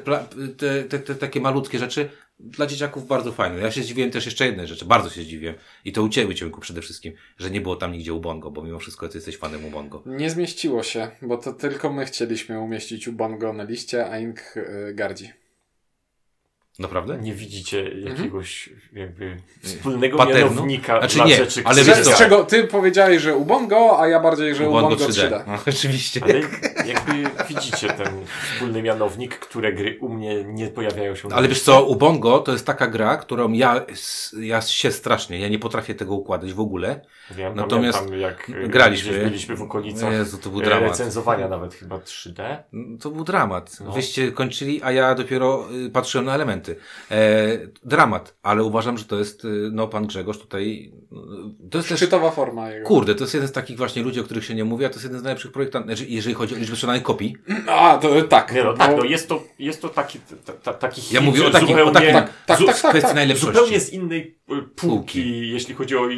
te, 0.56 0.84
te, 0.84 0.98
te 0.98 1.14
takie 1.14 1.40
malutkie 1.40 1.78
rzeczy 1.78 2.08
dla 2.40 2.66
dzieciaków 2.66 3.06
bardzo 3.06 3.32
fajne. 3.32 3.58
Ja 3.58 3.70
się 3.70 3.82
zdziwiłem 3.82 4.10
też 4.10 4.26
jeszcze 4.26 4.46
jednej 4.46 4.66
rzeczy, 4.66 4.84
bardzo 4.84 5.10
się 5.10 5.22
zdziwiłem. 5.22 5.54
I 5.84 5.92
to 5.92 6.02
u 6.02 6.08
Ciebie, 6.08 6.34
Ciemku, 6.34 6.60
przede 6.60 6.82
wszystkim, 6.82 7.12
że 7.38 7.50
nie 7.50 7.60
było 7.60 7.76
tam 7.76 7.92
nigdzie 7.92 8.12
Ubongo, 8.12 8.50
bo 8.50 8.62
mimo 8.62 8.78
wszystko 8.78 9.08
Ty 9.08 9.18
jesteś 9.18 9.36
fanem 9.36 9.64
Ubongo. 9.64 10.02
Nie 10.06 10.30
zmieściło 10.30 10.82
się, 10.82 11.10
bo 11.22 11.38
to 11.38 11.52
tylko 11.52 11.92
my 11.92 12.06
chcieliśmy 12.06 12.60
umieścić 12.60 13.08
u 13.08 13.12
Bongo 13.12 13.52
na 13.52 13.64
liście, 13.64 14.10
a 14.10 14.18
Ink 14.18 14.56
y, 14.56 14.94
gardzi. 14.94 15.32
Naprawdę? 16.78 17.18
Nie 17.18 17.34
widzicie 17.34 17.80
Mhm. 17.86 18.06
jakiegoś 18.16 18.70
jakby 18.92 19.36
wspólnego 19.62 20.18
Paternu? 20.18 20.50
mianownika 20.50 20.98
Znaczy 20.98 21.16
dla 21.16 21.24
nie, 21.26 21.36
rzeczy, 21.36 21.62
ale 21.64 21.84
wiesz 21.84 21.96
Z 21.96 22.02
co? 22.04 22.18
czego 22.18 22.44
ty 22.44 22.64
powiedziałeś, 22.64 23.22
że 23.22 23.36
Ubongo, 23.36 24.00
a 24.00 24.08
ja 24.08 24.20
bardziej, 24.20 24.54
że 24.54 24.68
Ubongo 24.68 24.86
Ubongo 24.86 25.04
3D. 25.04 25.28
3D. 25.30 25.44
No, 25.46 25.58
Oczywiście. 25.68 26.20
Ale 26.24 26.34
jakby 26.86 27.44
widzicie 27.48 27.88
ten 27.88 28.06
wspólny 28.52 28.82
mianownik, 28.82 29.38
które 29.38 29.72
gry 29.72 29.98
u 30.00 30.08
mnie 30.08 30.44
nie 30.44 30.66
pojawiają 30.68 31.14
się 31.14 31.28
na 31.28 31.36
Ale 31.36 31.48
wiesz 31.48 31.62
co, 31.62 31.84
Ubongo 31.84 32.38
to 32.38 32.52
jest 32.52 32.66
taka 32.66 32.86
gra, 32.86 33.16
którą 33.16 33.52
ja, 33.52 33.86
ja 34.40 34.60
się 34.60 34.92
strasznie, 34.92 35.38
ja 35.38 35.48
nie 35.48 35.58
potrafię 35.58 35.94
tego 35.94 36.14
układać 36.14 36.52
w 36.52 36.60
ogóle. 36.60 37.00
Wiem, 37.30 37.54
Natomiast 37.54 37.98
pamiętam, 37.98 38.20
jak 38.20 38.50
e, 38.64 38.68
graliśmy. 38.68 39.12
byliśmy 39.24 39.56
w 39.56 39.62
okolicach 39.62 40.12
Jezu, 40.12 40.38
to 40.38 40.50
był 40.50 40.60
e, 40.60 40.64
dramat. 40.64 40.88
recenzowania 40.90 41.48
nawet 41.48 41.74
chyba 41.74 41.96
3D. 41.96 42.56
To 43.00 43.10
był 43.10 43.24
dramat. 43.24 43.80
No. 43.80 43.92
Wyście 43.92 44.32
kończyli, 44.32 44.80
a 44.82 44.92
ja 44.92 45.14
dopiero 45.14 45.64
y, 45.86 45.90
patrzyłem 45.90 46.24
na 46.26 46.34
elementy. 46.34 46.65
E, 47.10 47.58
dramat, 47.84 48.34
ale 48.42 48.64
uważam, 48.64 48.98
że 48.98 49.04
to 49.04 49.18
jest, 49.18 49.44
y, 49.44 49.48
no 49.72 49.88
pan 49.88 50.06
Grzegorz 50.06 50.38
tutaj, 50.38 50.92
y, 51.64 51.70
to 51.70 51.78
jest 51.78 51.88
też, 51.88 51.98
Szczytowa 51.98 52.30
forma 52.30 52.70
jego. 52.70 52.86
kurde, 52.88 53.14
to 53.14 53.24
jest 53.24 53.34
jeden 53.34 53.48
z 53.48 53.52
takich 53.52 53.76
właśnie 53.76 54.02
ludzi, 54.02 54.20
o 54.20 54.24
których 54.24 54.44
się 54.44 54.54
nie 54.54 54.64
mówi, 54.64 54.84
a 54.84 54.88
to 54.88 54.94
jest 54.94 55.04
jeden 55.04 55.20
z 55.20 55.22
najlepszych 55.22 55.52
projektantów, 55.52 55.88
znaczy, 55.90 56.04
jeżeli 56.10 56.34
chodzi 56.34 56.54
o 56.54 56.58
liczbę 56.58 56.74
sprzedanych 56.76 57.02
kopii. 57.02 57.36
A, 57.68 57.98
to 58.02 58.22
tak. 58.22 58.52
Nie 58.54 58.64
no, 58.64 58.72
tak, 58.74 58.96
no 58.96 59.04
jest 59.04 59.28
to, 59.28 59.42
jest 59.58 59.82
to 59.82 59.88
taki, 59.88 60.18
ta, 60.44 60.52
ta, 60.52 60.74
taki 60.74 61.00
Ja 61.00 61.20
hit, 61.20 61.22
mówię 61.28 61.38
że 61.38 61.46
o 61.46 61.50
takim, 61.50 61.68
o 61.68 61.70
zupełnie, 61.70 61.92
takim 61.92 62.12
tak, 62.12 62.32
tak, 62.46 62.58
tak, 62.58 62.66
tak, 62.66 62.76
kwestii 62.76 63.00
tak. 63.02 63.14
najlepszości. 63.14 63.54
zupełnie 63.56 63.80
z 63.80 63.92
innej 63.92 64.36
e, 64.50 64.62
półki, 64.76 65.48
jeśli 65.50 65.74
chodzi 65.74 65.96
o 65.96 66.08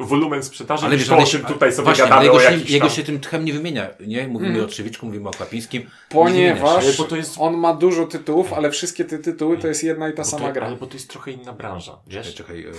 wolumen 0.00 0.42
sprzedaży, 0.42 0.86
Ale 0.86 0.96
wiesz, 0.96 1.08
to, 1.08 1.14
ale 1.14 1.22
o 1.22 1.26
się, 1.26 1.38
czym 1.38 1.46
tutaj 1.46 1.72
sobie 1.72 1.84
właśnie, 1.84 2.04
ale 2.04 2.10
gadamy 2.10 2.24
jego, 2.24 2.36
o 2.36 2.40
się, 2.40 2.52
jakichś 2.52 2.70
jego 2.70 2.88
się 2.88 3.02
tym 3.02 3.20
tchem 3.20 3.44
nie 3.44 3.52
wymienia, 3.52 3.88
nie? 4.06 4.28
Mówimy 4.28 4.50
Mm. 4.52 4.64
o 4.64 4.68
Trzewiczku, 4.68 5.06
mówimy 5.06 5.28
o 5.28 5.30
Klapińskim. 5.32 5.82
Nie 5.82 5.88
Ponieważ 6.08 6.84
Ale 6.84 6.92
bo 6.98 7.04
to 7.04 7.16
jest- 7.16 7.36
on 7.38 7.56
ma 7.56 7.74
dużo 7.74 8.06
tytułów, 8.06 8.52
ale 8.52 8.70
wszystkie 8.70 9.04
te 9.04 9.18
tytuły 9.18 9.39
to 9.60 9.68
jest 9.68 9.84
jedna 9.84 10.08
i 10.08 10.12
ta 10.12 10.22
bo 10.22 10.28
sama 10.28 10.46
to, 10.48 10.52
gra. 10.54 10.66
Ale 10.66 10.76
bo 10.76 10.86
to 10.86 10.94
jest 10.94 11.10
trochę 11.10 11.30
inna 11.30 11.52
branża, 11.52 11.98
wiesz? 12.06 12.34
czekaj, 12.34 12.60
yy, 12.60 12.72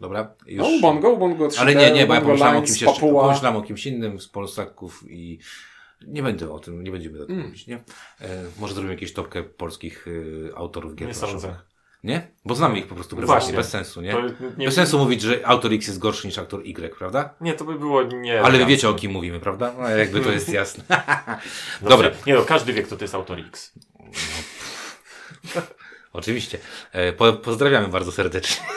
dobra. 0.00 0.34
Już. 0.46 0.62
No, 0.68 0.68
Ubongo, 0.78 1.10
Ubongo 1.10 1.48
3D, 1.48 1.60
Ale 1.60 1.74
nie, 1.74 1.90
nie, 1.90 2.06
bo 2.06 2.14
ja 2.14 2.20
pomyślałem 2.20 2.56
o 2.56 2.62
kimś 2.62 2.82
jeszcze, 2.82 3.00
pomyślałem 3.00 3.56
o 3.56 3.62
kimś 3.62 3.86
innym 3.86 4.20
z 4.20 4.28
Polsaków 4.28 5.04
i 5.10 5.38
nie 6.06 6.22
będę 6.22 6.52
o 6.52 6.58
tym, 6.58 6.84
nie 6.84 6.90
będziemy 6.90 7.22
o 7.22 7.26
tym 7.26 7.34
Mm. 7.34 7.46
mówić, 7.46 7.66
nie? 7.66 7.76
E, 8.20 8.44
może 8.58 8.74
zrobimy 8.74 8.94
jakąś 8.94 9.12
topkę 9.12 9.42
polskich 9.42 10.06
y, 10.08 10.50
autorów 10.56 10.94
gier 10.94 11.08
Nie 11.08 11.14
sądzę. 11.14 11.56
Nie? 12.04 12.28
Bo 12.44 12.54
znamy 12.54 12.78
ich 12.78 12.86
po 12.86 12.94
prostu 12.94 13.16
bez, 13.16 13.26
Właśnie. 13.26 13.52
bez 13.54 13.68
sensu, 13.68 14.00
nie? 14.00 14.12
To 14.12 14.20
nie, 14.58 14.66
Bez 14.66 14.74
sensu 14.74 14.98
mówić, 14.98 15.22
że 15.22 15.46
autor 15.46 15.72
X 15.72 15.86
jest 15.86 15.98
gorszy 15.98 16.26
niż 16.26 16.38
autor 16.38 16.60
Y, 16.66 16.96
prawda? 16.98 17.34
nie, 17.40 17.54
to 17.54 17.64
by 17.64 17.78
było 17.78 18.02
nie... 18.02 18.42
Ale 18.42 18.58
wy 18.58 18.66
wiecie 18.66 18.88
o 18.88 18.94
kim 18.94 19.12
mówimy, 19.12 19.40
prawda? 19.40 19.74
No, 19.78 19.88
jakby 19.88 20.20
to 20.20 20.30
jest 20.32 20.48
jasne. 20.60 20.84
No, 21.82 21.88
Dobra. 21.88 22.10
Nie 22.26 22.34
no, 22.34 22.42
każdy 22.42 22.72
wie, 22.72 22.82
kto 22.82 22.96
to 22.96 23.04
jest 23.04 23.14
autor 23.14 23.38
X. 23.48 23.72
Oczywiście. 26.16 26.58
E, 26.92 27.12
po, 27.12 27.32
pozdrawiamy 27.32 27.88
bardzo 27.88 28.12
serdecznie. 28.12 28.66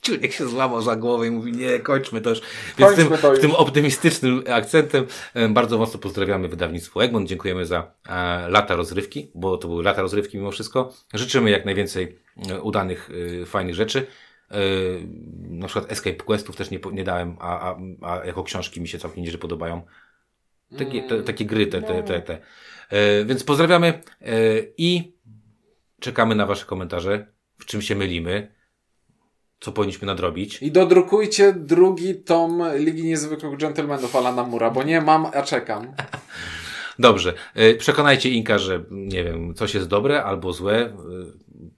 Człowiek 0.00 0.32
się 0.32 0.48
złamał 0.48 0.82
za 0.82 0.96
głowę 0.96 1.26
i 1.26 1.30
mówi, 1.30 1.52
nie, 1.52 1.78
kończmy 1.78 2.20
to 2.20 2.30
już. 2.30 2.40
Więc 2.78 2.96
Kończmy 2.96 3.18
tym, 3.18 3.30
już. 3.30 3.40
tym 3.40 3.50
optymistycznym 3.50 4.44
akcentem 4.52 5.06
e, 5.34 5.48
bardzo 5.48 5.78
mocno 5.78 5.98
pozdrawiamy 5.98 6.48
wydawnictwo 6.48 7.04
Egmont. 7.04 7.28
Dziękujemy 7.28 7.66
za 7.66 7.94
e, 8.08 8.48
lata 8.48 8.76
rozrywki, 8.76 9.30
bo 9.34 9.56
to 9.56 9.68
były 9.68 9.82
lata 9.82 10.02
rozrywki 10.02 10.36
mimo 10.36 10.50
wszystko. 10.50 10.92
Życzymy 11.14 11.50
jak 11.50 11.64
najwięcej 11.64 12.18
e, 12.50 12.60
udanych, 12.60 13.10
e, 13.42 13.46
fajnych 13.46 13.74
rzeczy. 13.74 14.06
Na 15.48 15.66
przykład 15.66 15.92
Escape 15.92 16.16
Questów 16.16 16.56
też 16.56 16.70
nie, 16.70 16.80
nie 16.92 17.04
dałem, 17.04 17.36
a, 17.40 17.70
a, 17.70 17.78
a 18.02 18.24
jako 18.24 18.44
książki 18.44 18.80
mi 18.80 18.88
się 18.88 18.98
całkiem 18.98 19.24
nieźle 19.24 19.38
podobają. 19.38 19.82
Takie, 20.78 21.02
te, 21.02 21.22
takie 21.22 21.44
gry, 21.44 21.66
te, 21.66 21.82
te, 21.82 22.02
te, 22.02 22.20
te. 22.20 22.38
E, 22.90 23.24
więc 23.24 23.44
pozdrawiamy 23.44 24.02
i 24.76 25.12
czekamy 26.00 26.34
na 26.34 26.46
Wasze 26.46 26.66
komentarze, 26.66 27.26
w 27.58 27.64
czym 27.64 27.82
się 27.82 27.94
mylimy, 27.94 28.54
co 29.60 29.72
powinniśmy 29.72 30.06
nadrobić. 30.06 30.62
I 30.62 30.72
dodrukujcie 30.72 31.52
drugi 31.52 32.14
tom 32.14 32.62
Ligi 32.76 33.04
Niezwykłych 33.04 33.58
Gentlemanów 33.58 34.16
Alana 34.16 34.42
Mura, 34.42 34.70
bo 34.70 34.82
nie 34.82 35.00
mam, 35.00 35.26
a 35.34 35.42
czekam. 35.42 35.92
Dobrze. 36.98 37.34
E, 37.54 37.74
Przekonajcie 37.74 38.30
Inka, 38.30 38.58
że 38.58 38.84
nie 38.90 39.24
wiem, 39.24 39.54
coś 39.54 39.74
jest 39.74 39.88
dobre 39.88 40.24
albo 40.24 40.52
złe. 40.52 40.92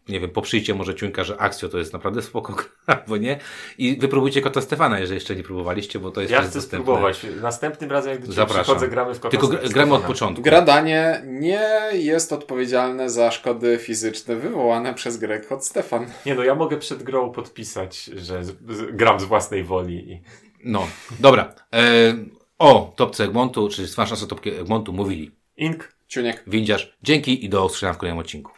Nie 0.09 0.21
wiem, 0.21 0.31
poprzyjcie 0.31 0.75
może 0.75 0.95
Ciuńka, 0.95 1.25
że 1.25 1.37
Akcjo 1.37 1.69
to 1.69 1.79
jest 1.79 1.93
naprawdę 1.93 2.23
spoko, 2.23 2.55
albo 2.87 3.17
nie. 3.17 3.39
I 3.79 3.97
wypróbujcie 3.97 4.41
Kota 4.41 4.61
Stefana, 4.61 4.99
jeżeli 4.99 5.15
jeszcze 5.15 5.37
nie 5.37 5.43
próbowaliście, 5.43 5.99
bo 5.99 6.11
to 6.11 6.21
jest 6.21 6.33
Ja 6.33 6.43
chcę 6.43 6.55
dostępne. 6.55 6.79
spróbować. 6.79 7.27
Następnym 7.43 7.91
razem, 7.91 8.13
jak 8.13 8.27
do 8.27 8.47
przychodzę, 8.47 8.89
gramy 8.89 9.15
w 9.15 9.21
kota 9.21 9.39
Tylko 9.39 9.69
gramy 9.69 9.95
od 9.95 10.03
początku. 10.03 10.43
Gradanie 10.43 11.23
nie 11.27 11.71
jest 11.93 12.33
odpowiedzialne 12.33 13.11
za 13.11 13.31
szkody 13.31 13.79
fizyczne 13.79 14.37
wywołane 14.37 14.95
przez 14.95 15.17
grę 15.17 15.41
Hot 15.49 15.67
Stefan. 15.67 16.07
Nie 16.27 16.35
no, 16.35 16.45
ja 16.45 16.55
mogę 16.55 16.77
przed 16.77 17.03
grą 17.03 17.31
podpisać, 17.31 18.05
że 18.05 18.45
z, 18.45 18.49
z, 18.49 18.97
gram 18.97 19.21
z 19.21 19.25
własnej 19.25 19.65
woli. 19.65 20.13
I... 20.13 20.23
No, 20.65 20.87
dobra. 21.21 21.55
E, 21.75 22.15
o 22.59 22.93
topce 22.97 23.25
Egmontu, 23.25 23.69
czy 23.69 23.89
z 23.89 23.95
Fasza 23.95 24.27
topki 24.27 24.51
Egmontu 24.51 24.93
mówili 24.93 25.31
Ink 25.57 25.93
Ciuniek. 26.09 26.43
Windziarz. 26.47 26.97
Dzięki 27.03 27.45
i 27.45 27.49
do 27.49 27.65
usłyszenia 27.65 27.93
w 27.93 27.99
kolejnym 27.99 28.19
odcinku. 28.19 28.53